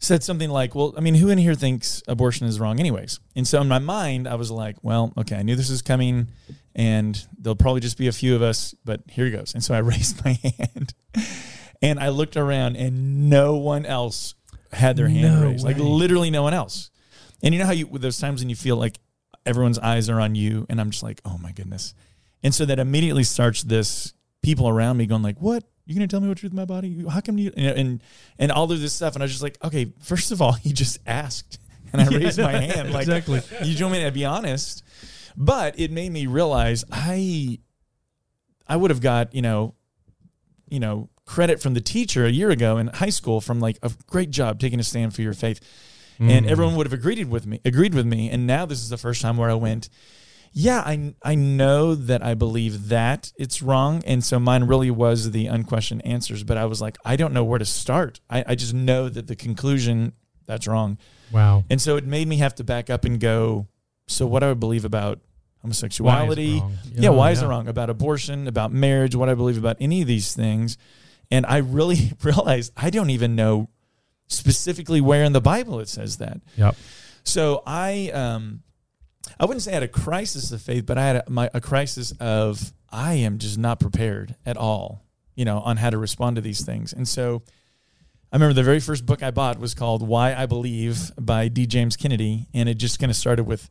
said 0.00 0.24
something 0.24 0.50
like, 0.50 0.74
"Well, 0.74 0.92
I 0.96 1.00
mean, 1.00 1.14
who 1.14 1.28
in 1.28 1.38
here 1.38 1.54
thinks 1.54 2.02
abortion 2.08 2.48
is 2.48 2.58
wrong, 2.58 2.80
anyways?" 2.80 3.20
And 3.36 3.46
so 3.46 3.60
in 3.60 3.68
my 3.68 3.78
mind, 3.78 4.26
I 4.26 4.34
was 4.34 4.50
like, 4.50 4.76
"Well, 4.82 5.12
okay, 5.16 5.36
I 5.36 5.42
knew 5.42 5.54
this 5.54 5.70
was 5.70 5.82
coming, 5.82 6.28
and 6.74 7.24
there'll 7.38 7.54
probably 7.54 7.80
just 7.80 7.96
be 7.96 8.08
a 8.08 8.12
few 8.12 8.34
of 8.34 8.42
us, 8.42 8.74
but 8.84 9.02
here 9.08 9.26
it 9.26 9.30
goes." 9.30 9.54
And 9.54 9.62
so 9.62 9.72
I 9.72 9.78
raised 9.92 10.24
my 10.24 10.32
hand, 10.32 10.94
and 11.80 12.00
I 12.00 12.08
looked 12.08 12.36
around, 12.36 12.76
and 12.76 13.30
no 13.30 13.56
one 13.56 13.86
else 13.86 14.34
had 14.72 14.96
their 14.96 15.08
hand 15.08 15.40
No 15.40 15.48
raised, 15.48 15.64
like 15.64 15.78
literally 15.78 16.30
no 16.30 16.42
one 16.42 16.54
else. 16.54 16.90
And 17.42 17.54
you 17.54 17.60
know 17.60 17.66
how 17.66 17.72
you 17.72 17.86
those 17.92 18.18
times 18.18 18.40
when 18.40 18.50
you 18.50 18.56
feel 18.56 18.76
like 18.76 18.98
everyone's 19.48 19.78
eyes 19.78 20.08
are 20.08 20.20
on 20.20 20.34
you, 20.34 20.66
and 20.68 20.80
I'm 20.80 20.90
just 20.90 21.02
like, 21.02 21.20
"Oh 21.24 21.38
my 21.38 21.52
goodness," 21.52 21.94
and 22.42 22.54
so 22.54 22.64
that 22.66 22.78
immediately 22.78 23.24
starts 23.24 23.62
this 23.62 24.12
people 24.42 24.68
around 24.68 24.96
me 24.98 25.06
going 25.06 25.22
like, 25.22 25.40
"What?" 25.40 25.64
You're 25.86 25.94
gonna 25.94 26.06
tell 26.06 26.20
me 26.20 26.28
what 26.28 26.36
truth 26.36 26.52
in 26.52 26.56
my 26.56 26.66
body? 26.66 27.02
How 27.08 27.20
come 27.22 27.38
you 27.38 27.50
and 27.56 27.78
and, 27.78 28.02
and 28.38 28.52
all 28.52 28.70
of 28.70 28.78
this 28.80 28.92
stuff? 28.92 29.14
And 29.14 29.22
I 29.22 29.24
was 29.24 29.32
just 29.32 29.42
like, 29.42 29.56
okay, 29.64 29.90
first 30.00 30.32
of 30.32 30.42
all, 30.42 30.52
he 30.66 30.72
just 30.74 30.98
asked, 31.06 31.58
and 31.92 32.02
I 32.02 32.08
Yeah, 32.10 32.18
raised 32.18 32.38
my 32.38 32.52
hand. 32.52 32.90
Like, 32.92 33.08
exactly. 33.08 33.40
you 33.64 33.84
want 33.86 33.94
me 33.94 34.04
to 34.04 34.12
be 34.12 34.26
honest? 34.26 34.84
But 35.34 35.80
it 35.80 35.90
made 35.90 36.12
me 36.12 36.26
realize 36.26 36.84
I, 36.92 37.58
I 38.66 38.76
would 38.76 38.90
have 38.90 39.00
got 39.00 39.34
you 39.34 39.40
know, 39.40 39.74
you 40.68 40.78
know, 40.78 41.08
credit 41.24 41.62
from 41.62 41.72
the 41.72 41.80
teacher 41.80 42.26
a 42.26 42.30
year 42.30 42.50
ago 42.50 42.76
in 42.76 42.88
high 42.88 43.08
school 43.08 43.40
from 43.40 43.58
like 43.58 43.78
a 43.82 43.90
great 44.06 44.30
job 44.30 44.60
taking 44.60 44.80
a 44.80 44.82
stand 44.82 45.14
for 45.14 45.22
your 45.22 45.32
faith, 45.32 45.58
and 46.18 46.46
Mm. 46.46 46.50
everyone 46.50 46.74
would 46.76 46.86
have 46.86 46.92
agreed 46.92 47.28
with 47.28 47.46
me, 47.46 47.60
agreed 47.64 47.94
with 47.94 48.06
me. 48.06 48.28
And 48.30 48.46
now 48.46 48.66
this 48.66 48.80
is 48.80 48.88
the 48.88 48.96
first 48.98 49.22
time 49.22 49.36
where 49.36 49.50
I 49.50 49.54
went, 49.54 49.88
yeah, 50.52 50.80
I 50.80 51.14
I 51.22 51.34
know 51.34 51.94
that 51.94 52.22
I 52.24 52.34
believe 52.34 52.88
that 52.88 53.32
it's 53.38 53.62
wrong, 53.62 54.02
and 54.06 54.24
so 54.24 54.38
mine 54.40 54.64
really 54.64 54.90
was 54.90 55.30
the 55.30 55.46
unquestioned 55.46 56.04
answers. 56.06 56.42
But 56.42 56.56
I 56.56 56.64
was 56.64 56.80
like, 56.80 56.96
I 57.04 57.16
don't 57.16 57.32
know 57.32 57.44
where 57.44 57.58
to 57.58 57.64
start. 57.66 58.20
I, 58.30 58.44
I 58.48 58.54
just 58.54 58.74
know 58.74 59.08
that 59.08 59.26
the 59.26 59.36
conclusion 59.36 60.12
that's 60.46 60.66
wrong, 60.66 60.96
Wow. 61.30 61.64
and 61.70 61.80
so 61.80 61.96
it 61.96 62.06
made 62.06 62.26
me 62.26 62.38
have 62.38 62.54
to 62.56 62.64
back 62.64 62.88
up 62.90 63.04
and 63.04 63.20
go. 63.20 63.66
So 64.08 64.26
what 64.26 64.40
do 64.40 64.50
I 64.50 64.54
believe 64.54 64.86
about 64.86 65.20
homosexuality? 65.62 66.60
wrong? 66.60 66.78
Yeah, 66.94 67.10
why 67.10 67.30
is 67.30 67.40
yeah. 67.40 67.46
it 67.46 67.50
wrong 67.50 67.68
about 67.68 67.90
abortion, 67.90 68.48
about 68.48 68.72
marriage, 68.72 69.14
what 69.14 69.28
I 69.28 69.34
believe 69.34 69.58
about 69.58 69.76
any 69.80 70.00
of 70.00 70.08
these 70.08 70.32
things? 70.34 70.78
And 71.30 71.44
I 71.46 71.58
really 71.58 72.12
realized 72.22 72.72
I 72.76 72.90
don't 72.90 73.10
even 73.10 73.36
know 73.36 73.68
specifically 74.28 75.00
where 75.00 75.24
in 75.24 75.32
the 75.32 75.40
Bible 75.40 75.80
it 75.80 75.88
says 75.88 76.18
that. 76.18 76.40
Yep. 76.56 76.76
So 77.24 77.62
I 77.66 78.10
um 78.10 78.62
I 79.38 79.44
wouldn't 79.44 79.62
say 79.62 79.72
I 79.72 79.74
had 79.74 79.82
a 79.82 79.88
crisis 79.88 80.52
of 80.52 80.62
faith, 80.62 80.86
but 80.86 80.96
I 80.96 81.06
had 81.06 81.16
a, 81.16 81.24
my, 81.28 81.50
a 81.52 81.60
crisis 81.60 82.12
of 82.20 82.72
I 82.90 83.14
am 83.14 83.38
just 83.38 83.58
not 83.58 83.80
prepared 83.80 84.36
at 84.46 84.56
all, 84.56 85.04
you 85.34 85.44
know, 85.44 85.58
on 85.58 85.76
how 85.76 85.90
to 85.90 85.98
respond 85.98 86.36
to 86.36 86.42
these 86.42 86.64
things. 86.64 86.92
And 86.92 87.06
so 87.06 87.42
I 88.32 88.36
remember 88.36 88.54
the 88.54 88.62
very 88.62 88.80
first 88.80 89.06
book 89.06 89.22
I 89.22 89.30
bought 89.30 89.58
was 89.58 89.74
called 89.74 90.06
Why 90.06 90.34
I 90.34 90.46
Believe 90.46 91.12
by 91.18 91.48
D. 91.48 91.66
James 91.66 91.96
Kennedy, 91.96 92.46
and 92.54 92.68
it 92.68 92.74
just 92.74 92.98
kind 92.98 93.10
of 93.10 93.16
started 93.16 93.44
with 93.44 93.70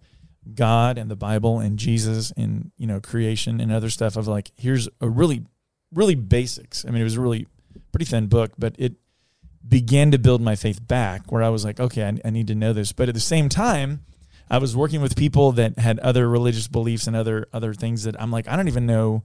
God 0.54 0.98
and 0.98 1.12
the 1.12 1.16
Bible 1.16 1.60
and 1.60 1.78
Jesus 1.78 2.32
and 2.38 2.72
you 2.78 2.88
know 2.88 3.00
creation 3.00 3.60
and 3.60 3.72
other 3.72 3.90
stuff 3.90 4.16
of 4.16 4.28
like 4.28 4.52
here's 4.56 4.88
a 5.02 5.10
really 5.10 5.46
really 5.94 6.16
basics. 6.16 6.86
I 6.86 6.92
mean, 6.92 7.02
it 7.02 7.06
was 7.06 7.16
a 7.16 7.22
really 7.22 7.48
pretty 7.92 8.06
thin 8.06 8.28
book, 8.28 8.52
but 8.58 8.76
it 8.78 8.96
began 9.68 10.12
to 10.12 10.18
build 10.18 10.42
my 10.42 10.56
faith 10.56 10.86
back 10.88 11.32
where 11.32 11.44
I 11.44 11.50
was 11.50 11.66
like, 11.66 11.80
okay, 11.80 12.04
I, 12.04 12.28
I 12.28 12.30
need 12.30 12.48
to 12.48 12.56
know 12.56 12.74
this. 12.74 12.92
But 12.92 13.10
at 13.10 13.16
the 13.16 13.22
same 13.22 13.50
time, 13.50 14.06
I 14.50 14.60
was 14.60 14.76
working 14.76 15.02
with 15.02 15.16
people 15.16 15.52
that 15.54 15.78
had 15.78 16.00
other 16.00 16.30
religious 16.30 16.68
beliefs 16.68 17.08
and 17.08 17.16
other 17.16 17.48
other 17.54 17.74
things 17.74 18.04
that 18.04 18.20
I'm 18.22 18.32
like, 18.32 18.48
I 18.48 18.56
don't 18.56 18.68
even 18.68 18.86
know 18.86 19.24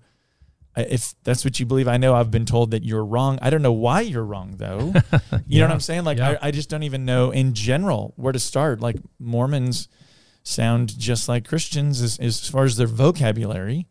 if 0.76 1.14
that's 1.22 1.44
what 1.44 1.60
you 1.60 1.66
believe. 1.66 1.86
I 1.86 1.96
know 1.96 2.14
I've 2.14 2.30
been 2.30 2.46
told 2.46 2.70
that 2.70 2.82
you're 2.82 3.04
wrong. 3.04 3.38
I 3.42 3.50
don't 3.50 3.62
know 3.62 3.72
why 3.72 4.00
you're 4.00 4.24
wrong 4.24 4.54
though. 4.56 4.92
You 5.46 5.60
know 5.60 5.66
what 5.66 5.74
I'm 5.74 5.80
saying? 5.80 6.04
Like 6.04 6.18
Yeah. 6.18 6.38
I, 6.42 6.48
I 6.48 6.50
just 6.50 6.70
don't 6.70 6.82
even 6.82 7.04
know 7.04 7.30
in 7.30 7.52
general 7.52 8.14
where 8.16 8.32
to 8.32 8.38
start. 8.38 8.80
Like 8.80 8.96
Mormons 9.18 9.88
sound 10.42 10.98
just 10.98 11.28
like 11.28 11.46
Christians 11.46 12.00
as, 12.00 12.18
as 12.18 12.48
far 12.48 12.64
as 12.64 12.76
their 12.76 12.86
vocabulary, 12.86 13.86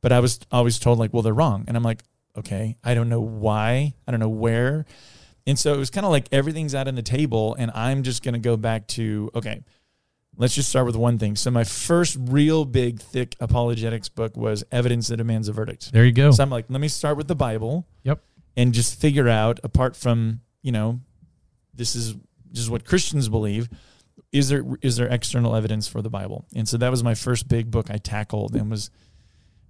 but 0.00 0.10
I 0.10 0.20
was 0.20 0.40
always 0.50 0.78
told 0.78 0.98
like, 0.98 1.12
well, 1.12 1.22
they're 1.22 1.34
wrong, 1.34 1.64
and 1.68 1.76
I'm 1.76 1.82
like, 1.82 2.02
okay, 2.36 2.76
I 2.82 2.94
don't 2.94 3.08
know 3.08 3.20
why, 3.20 3.94
I 4.06 4.10
don't 4.10 4.20
know 4.20 4.28
where, 4.28 4.86
and 5.46 5.58
so 5.58 5.74
it 5.74 5.78
was 5.78 5.90
kind 5.90 6.04
of 6.04 6.12
like 6.12 6.28
everything's 6.32 6.74
out 6.74 6.88
on 6.88 6.94
the 6.94 7.02
table, 7.02 7.54
and 7.58 7.70
I'm 7.74 8.02
just 8.02 8.22
gonna 8.22 8.38
go 8.38 8.56
back 8.56 8.86
to 8.88 9.30
okay. 9.34 9.64
Let's 10.34 10.54
just 10.54 10.70
start 10.70 10.86
with 10.86 10.96
one 10.96 11.18
thing. 11.18 11.36
So 11.36 11.50
my 11.50 11.62
first 11.62 12.16
real 12.18 12.64
big 12.64 13.00
thick 13.00 13.36
apologetics 13.38 14.08
book 14.08 14.34
was 14.34 14.64
Evidence 14.72 15.08
That 15.08 15.18
Demands 15.18 15.46
a 15.46 15.52
Verdict. 15.52 15.92
There 15.92 16.06
you 16.06 16.12
go. 16.12 16.30
So 16.30 16.42
I'm 16.42 16.48
like, 16.48 16.64
let 16.70 16.80
me 16.80 16.88
start 16.88 17.18
with 17.18 17.28
the 17.28 17.34
Bible. 17.34 17.86
Yep. 18.04 18.24
And 18.56 18.72
just 18.72 18.98
figure 18.98 19.28
out, 19.28 19.60
apart 19.62 19.94
from, 19.94 20.40
you 20.62 20.72
know, 20.72 21.00
this 21.74 21.94
is 21.94 22.14
just 22.50 22.70
what 22.70 22.86
Christians 22.86 23.28
believe, 23.28 23.68
is 24.32 24.48
there 24.48 24.64
is 24.80 24.96
there 24.96 25.08
external 25.08 25.54
evidence 25.54 25.86
for 25.86 26.02
the 26.02 26.10
Bible? 26.10 26.46
And 26.54 26.66
so 26.68 26.78
that 26.78 26.90
was 26.90 27.04
my 27.04 27.14
first 27.14 27.48
big 27.48 27.70
book 27.70 27.90
I 27.90 27.98
tackled 27.98 28.56
and 28.56 28.70
was 28.70 28.90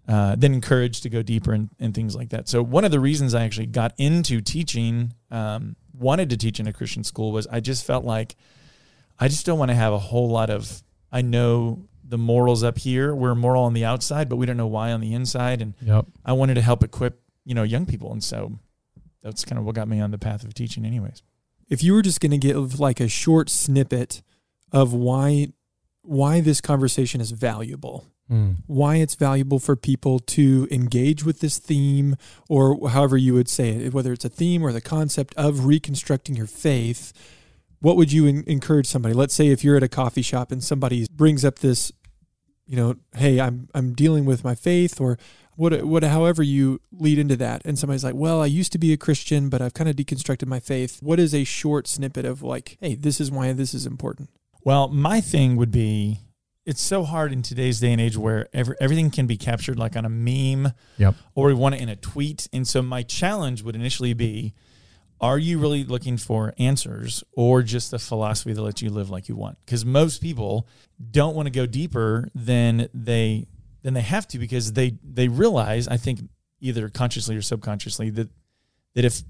uh, 0.08 0.34
then 0.36 0.52
encouraged 0.54 1.02
to 1.04 1.08
go 1.08 1.22
deeper 1.22 1.52
and, 1.52 1.70
and 1.78 1.94
things 1.94 2.14
like 2.16 2.30
that. 2.30 2.48
So 2.48 2.62
one 2.62 2.84
of 2.84 2.90
the 2.90 3.00
reasons 3.00 3.34
I 3.34 3.44
actually 3.44 3.66
got 3.66 3.94
into 3.98 4.40
teaching, 4.40 5.14
um, 5.30 5.76
wanted 5.96 6.30
to 6.30 6.36
teach 6.36 6.58
in 6.58 6.66
a 6.66 6.72
Christian 6.72 7.04
school 7.04 7.30
was 7.32 7.46
I 7.46 7.60
just 7.60 7.84
felt 7.84 8.04
like 8.04 8.34
I 9.18 9.28
just 9.28 9.46
don't 9.46 9.58
want 9.58 9.70
to 9.70 9.74
have 9.76 9.92
a 9.92 9.98
whole 9.98 10.28
lot 10.28 10.50
of 10.50 10.82
I 11.12 11.22
know 11.22 11.86
the 12.02 12.18
morals 12.18 12.62
up 12.64 12.78
here. 12.78 13.14
We're 13.14 13.34
moral 13.34 13.62
on 13.64 13.74
the 13.74 13.84
outside, 13.84 14.28
but 14.28 14.36
we 14.36 14.46
don't 14.46 14.56
know 14.56 14.66
why 14.66 14.92
on 14.92 15.00
the 15.00 15.14
inside. 15.14 15.62
And 15.62 15.74
Yep. 15.82 16.06
I 16.24 16.32
wanted 16.32 16.54
to 16.54 16.62
help 16.62 16.82
equip, 16.82 17.20
you 17.44 17.54
know, 17.54 17.62
young 17.62 17.86
people. 17.86 18.12
And 18.12 18.24
so 18.24 18.58
that's 19.22 19.44
kind 19.44 19.58
of 19.58 19.64
what 19.64 19.74
got 19.76 19.86
me 19.88 20.00
on 20.00 20.10
the 20.10 20.18
path 20.18 20.42
of 20.44 20.52
teaching 20.54 20.84
anyways. 20.84 21.22
if 21.68 21.82
you 21.82 21.92
were 21.94 22.02
just 22.02 22.20
going 22.20 22.32
to 22.32 22.38
give 22.38 22.80
like 22.80 22.98
a 23.00 23.08
short 23.08 23.48
snippet 23.48 24.22
of 24.72 24.92
why 24.92 25.48
why 26.02 26.40
this 26.40 26.60
conversation 26.60 27.20
is 27.20 27.30
valuable 27.30 28.06
Mm. 28.32 28.56
why 28.66 28.96
it's 28.96 29.14
valuable 29.14 29.58
for 29.58 29.76
people 29.76 30.18
to 30.18 30.66
engage 30.70 31.22
with 31.22 31.40
this 31.40 31.58
theme 31.58 32.16
or 32.48 32.88
however 32.88 33.18
you 33.18 33.34
would 33.34 33.48
say 33.48 33.68
it 33.68 33.92
whether 33.92 34.12
it's 34.12 34.24
a 34.24 34.30
theme 34.30 34.62
or 34.62 34.72
the 34.72 34.80
concept 34.80 35.34
of 35.36 35.66
reconstructing 35.66 36.34
your 36.34 36.46
faith 36.46 37.12
what 37.82 37.96
would 37.96 38.12
you 38.12 38.26
en- 38.28 38.44
encourage 38.46 38.86
somebody? 38.86 39.12
Let's 39.12 39.34
say 39.34 39.48
if 39.48 39.64
you're 39.64 39.76
at 39.76 39.82
a 39.82 39.88
coffee 39.88 40.22
shop 40.22 40.52
and 40.52 40.62
somebody 40.62 41.06
brings 41.10 41.44
up 41.44 41.58
this 41.58 41.92
you 42.64 42.76
know 42.76 42.94
hey 43.16 43.40
i'm 43.40 43.68
i'm 43.74 43.92
dealing 43.92 44.24
with 44.24 44.44
my 44.44 44.54
faith 44.54 45.00
or 45.00 45.18
what 45.56 45.82
what 45.82 46.04
however 46.04 46.44
you 46.44 46.80
lead 46.92 47.18
into 47.18 47.34
that 47.34 47.60
and 47.64 47.76
somebody's 47.76 48.04
like 48.04 48.14
well 48.14 48.40
i 48.40 48.46
used 48.46 48.70
to 48.70 48.78
be 48.78 48.92
a 48.92 48.96
christian 48.96 49.48
but 49.48 49.60
i've 49.60 49.74
kind 49.74 49.90
of 49.90 49.96
deconstructed 49.96 50.46
my 50.46 50.60
faith. 50.60 51.00
What 51.02 51.18
is 51.18 51.34
a 51.34 51.42
short 51.42 51.88
snippet 51.88 52.24
of 52.24 52.40
like 52.40 52.78
hey 52.80 52.94
this 52.94 53.20
is 53.20 53.30
why 53.32 53.52
this 53.52 53.74
is 53.74 53.84
important? 53.84 54.30
Well, 54.64 54.86
my 54.86 55.20
thing 55.20 55.56
would 55.56 55.72
be 55.72 56.20
it's 56.64 56.80
so 56.80 57.02
hard 57.02 57.32
in 57.32 57.42
today's 57.42 57.80
day 57.80 57.92
and 57.92 58.00
age 58.00 58.16
where 58.16 58.48
every, 58.52 58.76
everything 58.80 59.10
can 59.10 59.26
be 59.26 59.36
captured 59.36 59.78
like 59.78 59.96
on 59.96 60.04
a 60.04 60.08
meme 60.08 60.72
Yep. 60.98 61.14
or 61.34 61.48
we 61.48 61.54
want 61.54 61.74
it 61.74 61.80
in 61.80 61.88
a 61.88 61.96
tweet. 61.96 62.48
And 62.52 62.66
so 62.66 62.82
my 62.82 63.02
challenge 63.02 63.62
would 63.62 63.74
initially 63.74 64.14
be 64.14 64.54
are 65.20 65.38
you 65.38 65.58
really 65.60 65.84
looking 65.84 66.16
for 66.16 66.52
answers 66.58 67.22
or 67.32 67.62
just 67.62 67.92
a 67.92 67.98
philosophy 67.98 68.52
that 68.52 68.60
lets 68.60 68.82
you 68.82 68.90
live 68.90 69.08
like 69.08 69.28
you 69.28 69.36
want? 69.36 69.56
Because 69.64 69.84
most 69.84 70.20
people 70.20 70.66
don't 71.12 71.36
want 71.36 71.46
to 71.46 71.50
go 71.52 71.64
deeper 71.64 72.28
than 72.34 72.88
they 72.92 73.46
than 73.82 73.94
they 73.94 74.00
have 74.00 74.26
to 74.28 74.38
because 74.38 74.72
they 74.72 74.98
they 75.04 75.28
realize, 75.28 75.86
I 75.86 75.96
think 75.96 76.20
either 76.60 76.88
consciously 76.88 77.36
or 77.36 77.42
subconsciously, 77.42 78.10
that 78.10 78.30
that 78.94 79.04
if 79.04 79.22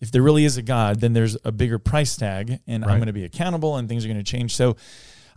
if 0.00 0.10
there 0.10 0.22
really 0.22 0.44
is 0.44 0.56
a 0.56 0.62
God, 0.62 1.00
then 1.00 1.12
there's 1.12 1.36
a 1.44 1.52
bigger 1.52 1.78
price 1.78 2.16
tag 2.16 2.58
and 2.66 2.84
I'm 2.84 2.98
going 2.98 3.06
to 3.06 3.12
be 3.12 3.22
accountable 3.24 3.76
and 3.76 3.88
things 3.88 4.04
are 4.04 4.08
going 4.08 4.18
to 4.18 4.24
change. 4.24 4.56
So 4.56 4.74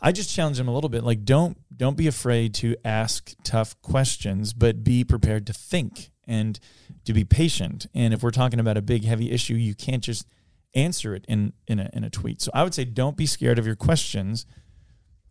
I 0.01 0.11
just 0.11 0.33
challenge 0.33 0.57
them 0.57 0.67
a 0.67 0.73
little 0.73 0.89
bit. 0.89 1.03
Like 1.03 1.25
don't 1.25 1.57
don't 1.75 1.97
be 1.97 2.07
afraid 2.07 2.53
to 2.55 2.75
ask 2.83 3.33
tough 3.43 3.79
questions, 3.81 4.53
but 4.53 4.83
be 4.83 5.03
prepared 5.03 5.47
to 5.47 5.53
think 5.53 6.11
and 6.27 6.59
to 7.05 7.13
be 7.13 7.23
patient. 7.23 7.87
And 7.93 8.13
if 8.13 8.23
we're 8.23 8.31
talking 8.31 8.59
about 8.59 8.77
a 8.77 8.81
big 8.81 9.05
heavy 9.05 9.31
issue, 9.31 9.55
you 9.55 9.75
can't 9.75 10.03
just 10.03 10.27
answer 10.73 11.15
it 11.15 11.25
in 11.27 11.53
in 11.67 11.79
a 11.79 11.89
in 11.93 12.03
a 12.03 12.09
tweet. 12.09 12.41
So 12.41 12.51
I 12.53 12.63
would 12.63 12.73
say 12.73 12.85
don't 12.85 13.17
be 13.17 13.25
scared 13.25 13.59
of 13.59 13.65
your 13.65 13.75
questions. 13.75 14.45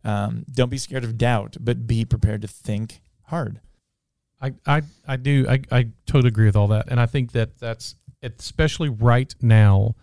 Um, 0.05 0.45
don't 0.53 0.69
be 0.69 0.79
scared 0.79 1.05
of 1.05 1.17
doubt, 1.17 1.57
but 1.61 1.87
be 1.87 2.05
prepared 2.05 2.43
to 2.43 2.49
think 2.49 3.01
hard. 3.23 3.61
I, 4.41 4.53
I, 4.67 4.83
I 5.09 5.17
do. 5.17 5.47
I, 5.49 5.61
I 5.71 5.89
totally 6.07 6.29
agree 6.29 6.45
with 6.45 6.57
all 6.57 6.69
that. 6.69 6.89
And 6.89 7.01
I 7.01 7.07
think 7.07 7.33
that 7.33 7.59
that's 7.59 7.95
especially 8.23 8.91
right 8.91 9.35
now 9.41 9.95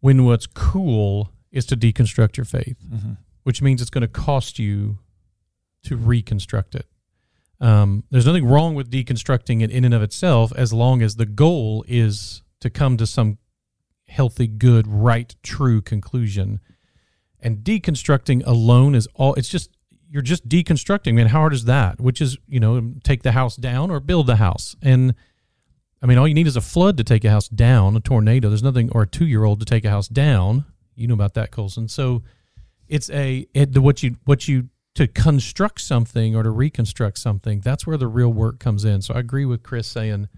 when 0.00 0.24
what's 0.24 0.46
cool 0.46 1.30
is 1.52 1.66
to 1.66 1.76
deconstruct 1.76 2.36
your 2.36 2.44
faith, 2.44 2.76
Mm-hmm. 2.90 3.12
Which 3.46 3.62
means 3.62 3.80
it's 3.80 3.90
going 3.90 4.02
to 4.02 4.08
cost 4.08 4.58
you 4.58 4.98
to 5.84 5.96
reconstruct 5.96 6.74
it. 6.74 6.84
Um, 7.60 8.02
there's 8.10 8.26
nothing 8.26 8.44
wrong 8.44 8.74
with 8.74 8.90
deconstructing 8.90 9.62
it 9.62 9.70
in 9.70 9.84
and 9.84 9.94
of 9.94 10.02
itself 10.02 10.52
as 10.56 10.72
long 10.72 11.00
as 11.00 11.14
the 11.14 11.26
goal 11.26 11.84
is 11.86 12.42
to 12.58 12.70
come 12.70 12.96
to 12.96 13.06
some 13.06 13.38
healthy, 14.08 14.48
good, 14.48 14.88
right, 14.88 15.32
true 15.44 15.80
conclusion. 15.80 16.58
And 17.38 17.58
deconstructing 17.58 18.44
alone 18.44 18.96
is 18.96 19.06
all, 19.14 19.34
it's 19.34 19.48
just, 19.48 19.70
you're 20.10 20.22
just 20.22 20.48
deconstructing. 20.48 21.10
I 21.10 21.12
Man, 21.12 21.28
how 21.28 21.38
hard 21.38 21.54
is 21.54 21.66
that? 21.66 22.00
Which 22.00 22.20
is, 22.20 22.36
you 22.48 22.58
know, 22.58 22.94
take 23.04 23.22
the 23.22 23.30
house 23.30 23.54
down 23.54 23.92
or 23.92 24.00
build 24.00 24.26
the 24.26 24.36
house. 24.36 24.74
And 24.82 25.14
I 26.02 26.06
mean, 26.06 26.18
all 26.18 26.26
you 26.26 26.34
need 26.34 26.48
is 26.48 26.56
a 26.56 26.60
flood 26.60 26.96
to 26.96 27.04
take 27.04 27.24
a 27.24 27.30
house 27.30 27.48
down, 27.48 27.96
a 27.96 28.00
tornado. 28.00 28.48
There's 28.48 28.64
nothing, 28.64 28.90
or 28.90 29.02
a 29.02 29.06
two 29.06 29.24
year 29.24 29.44
old 29.44 29.60
to 29.60 29.66
take 29.66 29.84
a 29.84 29.90
house 29.90 30.08
down. 30.08 30.64
You 30.96 31.06
know 31.06 31.14
about 31.14 31.34
that, 31.34 31.52
Colson. 31.52 31.86
So 31.86 32.24
it's 32.88 33.10
a, 33.10 33.46
it, 33.54 33.76
what 33.78 34.02
you, 34.02 34.16
what 34.24 34.48
you, 34.48 34.68
to 34.94 35.06
construct 35.06 35.80
something 35.80 36.34
or 36.34 36.42
to 36.42 36.50
reconstruct 36.50 37.18
something, 37.18 37.60
that's 37.60 37.86
where 37.86 37.98
the 37.98 38.06
real 38.06 38.32
work 38.32 38.58
comes 38.58 38.84
in. 38.84 39.02
So 39.02 39.14
I 39.14 39.18
agree 39.18 39.44
with 39.44 39.62
Chris 39.62 39.86
saying 39.86 40.28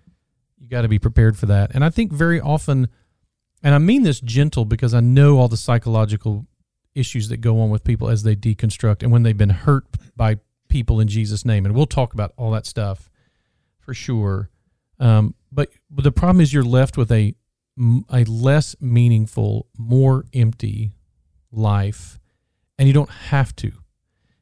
you 0.58 0.68
got 0.68 0.82
to 0.82 0.88
be 0.88 0.98
prepared 0.98 1.38
for 1.38 1.46
that. 1.46 1.70
And 1.74 1.84
I 1.84 1.90
think 1.90 2.12
very 2.12 2.40
often, 2.40 2.88
and 3.62 3.74
I 3.74 3.78
mean 3.78 4.02
this 4.02 4.20
gentle 4.20 4.64
because 4.64 4.94
I 4.94 5.00
know 5.00 5.38
all 5.38 5.48
the 5.48 5.56
psychological 5.56 6.46
issues 6.94 7.28
that 7.28 7.36
go 7.36 7.60
on 7.60 7.70
with 7.70 7.84
people 7.84 8.08
as 8.08 8.24
they 8.24 8.34
deconstruct 8.34 9.02
and 9.02 9.12
when 9.12 9.22
they've 9.22 9.36
been 9.36 9.50
hurt 9.50 9.84
by 10.16 10.38
people 10.68 10.98
in 10.98 11.06
Jesus' 11.06 11.44
name. 11.44 11.64
And 11.64 11.74
we'll 11.74 11.86
talk 11.86 12.12
about 12.12 12.32
all 12.36 12.50
that 12.50 12.66
stuff 12.66 13.08
for 13.78 13.94
sure. 13.94 14.50
Um, 14.98 15.36
but, 15.52 15.70
but 15.88 16.02
the 16.02 16.10
problem 16.10 16.40
is 16.40 16.52
you're 16.52 16.64
left 16.64 16.96
with 16.96 17.12
a 17.12 17.34
a 18.10 18.24
less 18.24 18.76
meaningful, 18.80 19.68
more 19.76 20.24
empty 20.34 20.92
life, 21.52 22.18
and 22.78 22.86
you 22.86 22.94
don't 22.94 23.10
have 23.10 23.54
to. 23.56 23.72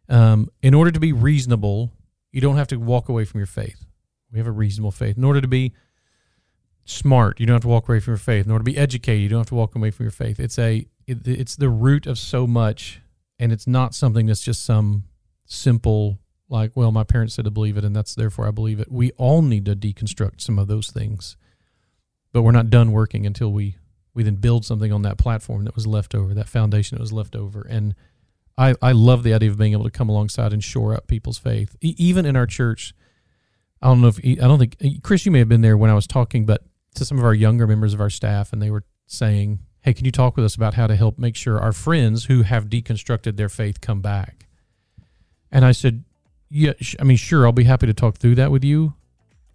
Um, 0.09 0.51
in 0.63 0.75
order 0.75 0.91
to 0.91 1.01
be 1.01 1.13
reasonable, 1.13 1.93
you 2.33 2.41
don't 2.41 2.57
have 2.57 2.69
to 2.69 2.77
walk 2.77 3.09
away 3.09 3.25
from 3.25 3.41
your 3.41 3.47
faith. 3.47 3.85
We 4.31 4.39
have 4.39 4.47
a 4.47 4.53
reasonable 4.53 4.91
faith. 4.91 5.17
In 5.17 5.25
order 5.25 5.41
to 5.41 5.49
be 5.49 5.73
smart, 6.85 7.41
you 7.41 7.47
don't 7.47 7.55
have 7.55 7.63
to 7.63 7.69
walk 7.69 7.89
away 7.89 8.01
from 8.01 8.13
your 8.13 8.19
faith. 8.19 8.47
In 8.47 8.53
order 8.53 8.63
to 8.63 8.71
be 8.71 8.77
educated, 8.77 9.23
you 9.23 9.29
don't 9.29 9.41
have 9.41 9.49
to 9.49 9.55
walk 9.55 9.75
away 9.75 9.91
from 9.91 10.05
your 10.05 10.11
faith. 10.11 10.39
It's 10.39 10.59
a 10.59 10.87
it, 11.07 11.27
it's 11.27 11.57
the 11.57 11.69
root 11.69 12.07
of 12.07 12.19
so 12.19 12.47
much, 12.47 13.01
and 13.39 13.53
it's 13.53 13.67
not 13.67 13.95
something 13.95 14.27
that's 14.27 14.43
just 14.43 14.65
some 14.65 15.05
simple 15.45 16.19
like, 16.49 16.73
well, 16.77 16.93
my 16.93 17.03
parents 17.03 17.35
said 17.35 17.45
to 17.45 17.51
believe 17.51 17.77
it, 17.77 17.85
and 17.85 17.95
that's 17.95 18.15
therefore 18.15 18.47
I 18.47 18.51
believe 18.53 18.79
it. 18.79 18.91
We 18.91 19.11
all 19.13 19.43
need 19.43 19.65
to 19.65 19.75
deconstruct 19.75 20.41
some 20.41 20.59
of 20.59 20.69
those 20.69 20.91
things, 20.91 21.37
but 22.33 22.43
we're 22.43 22.53
not 22.53 22.71
done 22.71 22.93
working 22.93 23.27
until 23.27 23.53
we 23.53 23.77
we 24.15 24.23
then 24.23 24.37
build 24.37 24.65
something 24.65 24.93
on 24.93 25.03
that 25.03 25.19
platform 25.19 25.65
that 25.65 25.75
was 25.75 25.87
left 25.87 26.15
over, 26.15 26.33
that 26.35 26.49
foundation 26.49 26.97
that 26.97 27.03
was 27.03 27.13
left 27.13 27.37
over, 27.37 27.63
and 27.63 27.95
I, 28.59 28.75
I 28.81 28.93
love 28.93 29.23
the 29.23 29.35
idea 29.35 29.51
of 29.51 29.59
being 29.59 29.73
able 29.73 29.85
to 29.85 29.91
come 29.91 30.09
alongside 30.09 30.53
and 30.53 30.65
shore 30.65 30.95
up 30.95 31.07
people's 31.07 31.39
faith. 31.39 31.77
E- 31.81 31.95
even 31.99 32.25
in 32.25 32.37
our 32.37 32.47
church, 32.47 32.95
I 33.83 33.89
don't 33.89 34.01
know 34.01 34.09
if 34.09 34.19
I 34.19 34.35
don't 34.35 34.59
think 34.59 35.03
Chris, 35.03 35.27
you 35.27 35.33
may 35.33 35.41
have 35.41 35.49
been 35.49 35.61
there 35.61 35.77
when 35.77 35.91
I 35.91 35.95
was 35.95 36.07
talking, 36.07 36.47
but 36.47 36.63
to 36.95 37.05
some 37.05 37.19
of 37.19 37.25
our 37.25 37.35
younger 37.35 37.67
members 37.67 37.93
of 37.93 38.01
our 38.01 38.11
staff, 38.11 38.53
and 38.53 38.63
they 38.63 38.71
were 38.71 38.85
saying, 39.07 39.61
"Hey, 39.83 39.93
can 39.93 40.07
you 40.07 40.11
talk 40.13 40.37
with 40.37 40.45
us 40.45 40.55
about 40.55 40.75
how 40.75 40.87
to 40.87 40.97
help 40.97 41.19
make 41.19 41.37
sure 41.37 41.61
our 41.61 41.73
friends 41.73 42.25
who 42.25 42.43
have 42.43 42.71
deconstructed 42.71 43.37
their 43.37 43.51
faith 43.51 43.81
come 43.83 44.01
back?" 44.01 44.47
And 45.53 45.65
I 45.65 45.73
said, 45.73 46.05
"Yeah, 46.49 46.73
I 46.99 47.05
mean, 47.05 47.19
sure, 47.19 47.45
I'll 47.47 47.53
be 47.53 47.65
happy 47.65 47.87
to 47.87 47.95
talk 47.95 48.17
through 48.17 48.37
that 48.37 48.51
with 48.51 48.65
you." 48.65 48.95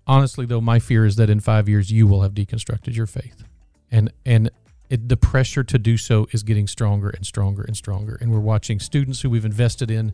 Honestly, 0.06 0.46
though, 0.46 0.62
my 0.62 0.78
fear 0.78 1.06
is 1.06 1.16
that 1.16 1.30
in 1.30 1.40
five 1.40 1.68
years 1.68 1.92
you 1.92 2.06
will 2.06 2.22
have 2.22 2.34
deconstructed 2.34 2.96
your 2.96 3.08
faith, 3.08 3.44
and 3.90 4.14
and 4.26 4.52
it, 4.92 5.08
the 5.08 5.16
pressure 5.16 5.64
to 5.64 5.80
do 5.80 5.96
so 5.96 6.28
is 6.32 6.44
getting 6.44 6.68
stronger 6.68 7.10
and 7.10 7.26
stronger 7.26 7.64
and 7.64 7.78
stronger. 7.78 8.18
And 8.20 8.30
we're 8.30 8.42
watching 8.42 8.78
students 8.78 9.22
who 9.22 9.30
we've 9.30 9.46
invested 9.46 9.90
in 9.90 10.14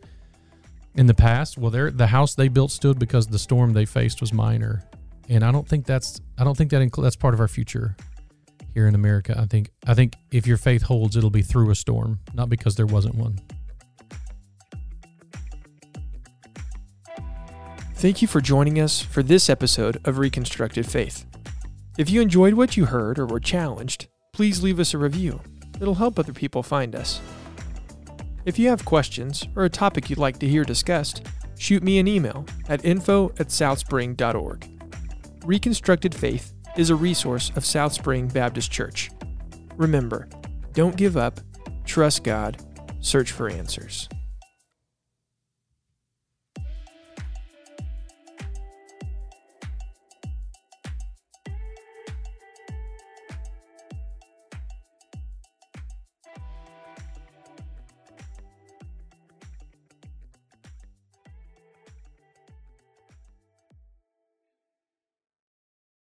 in 0.94 1.08
the 1.08 1.16
past. 1.16 1.58
Well, 1.58 1.72
they're, 1.72 1.90
the 1.90 2.08
house 2.08 2.36
they 2.36 2.48
built 2.48 2.70
stood 2.70 3.00
because 3.00 3.26
the 3.26 3.40
storm 3.40 3.74
they 3.74 3.86
faced 3.86 4.22
was 4.22 4.32
minor, 4.32 4.84
and 5.28 5.44
I 5.44 5.52
don't 5.52 5.68
think 5.68 5.88
that's 5.88 6.22
I 6.38 6.44
don't 6.44 6.56
think 6.56 6.70
that 6.72 6.88
incl- 6.88 7.02
that's 7.02 7.16
part 7.16 7.34
of 7.34 7.40
our 7.40 7.48
future 7.48 7.98
here 8.76 8.88
in 8.88 8.94
America. 8.94 9.36
I 9.38 9.48
think 9.48 9.72
I 9.88 9.96
think 9.96 10.14
if 10.32 10.46
your 10.46 10.58
faith 10.58 10.84
holds, 10.84 11.16
it'll 11.16 11.32
be 11.32 11.42
through 11.42 11.72
a 11.72 11.76
storm, 11.76 12.20
not 12.36 12.48
because 12.48 12.76
there 12.76 12.86
wasn't 12.86 13.16
one. 13.16 13.40
Thank 17.96 18.22
you 18.22 18.28
for 18.28 18.42
joining 18.42 18.80
us 18.80 19.02
for 19.02 19.24
this 19.24 19.50
episode 19.50 20.00
of 20.06 20.20
Reconstructed 20.20 20.86
Faith. 20.86 21.26
If 21.98 22.12
you 22.12 22.22
enjoyed 22.22 22.54
what 22.54 22.78
you 22.78 22.86
heard 22.86 23.18
or 23.18 23.26
were 23.26 23.40
challenged, 23.40 24.08
please 24.38 24.62
leave 24.62 24.80
us 24.80 24.94
a 24.94 24.98
review. 25.00 25.42
It'll 25.82 25.96
help 25.96 26.20
other 26.20 26.32
people 26.32 26.62
find 26.62 26.96
us. 26.96 27.20
If 28.46 28.60
you 28.60 28.70
have 28.70 28.86
questions 28.86 29.48
or 29.56 29.66
a 29.66 29.70
topic 29.70 30.12
you'd 30.12 30.20
like 30.20 30.38
to 30.38 30.48
hear 30.48 30.64
discussed, 30.64 31.26
shoot 31.58 31.82
me 31.82 31.98
an 31.98 32.08
email 32.08 32.46
at 32.70 32.86
info 32.86 33.30
at 33.40 33.48
southspring.org. 33.48 34.70
Reconstructed 35.44 36.14
Faith 36.14 36.54
is 36.76 36.92
a 36.92 36.96
resource 36.96 37.52
of 37.56 37.66
South 37.66 37.94
Spring 37.94 38.28
Baptist 38.28 38.72
Church. 38.72 39.10
Remember, 39.76 40.30
don't 40.74 40.96
give 40.96 41.18
up, 41.18 41.40
trust 41.86 42.24
God, 42.24 42.64
search 43.00 43.32
for 43.32 43.50
answers. 43.50 44.08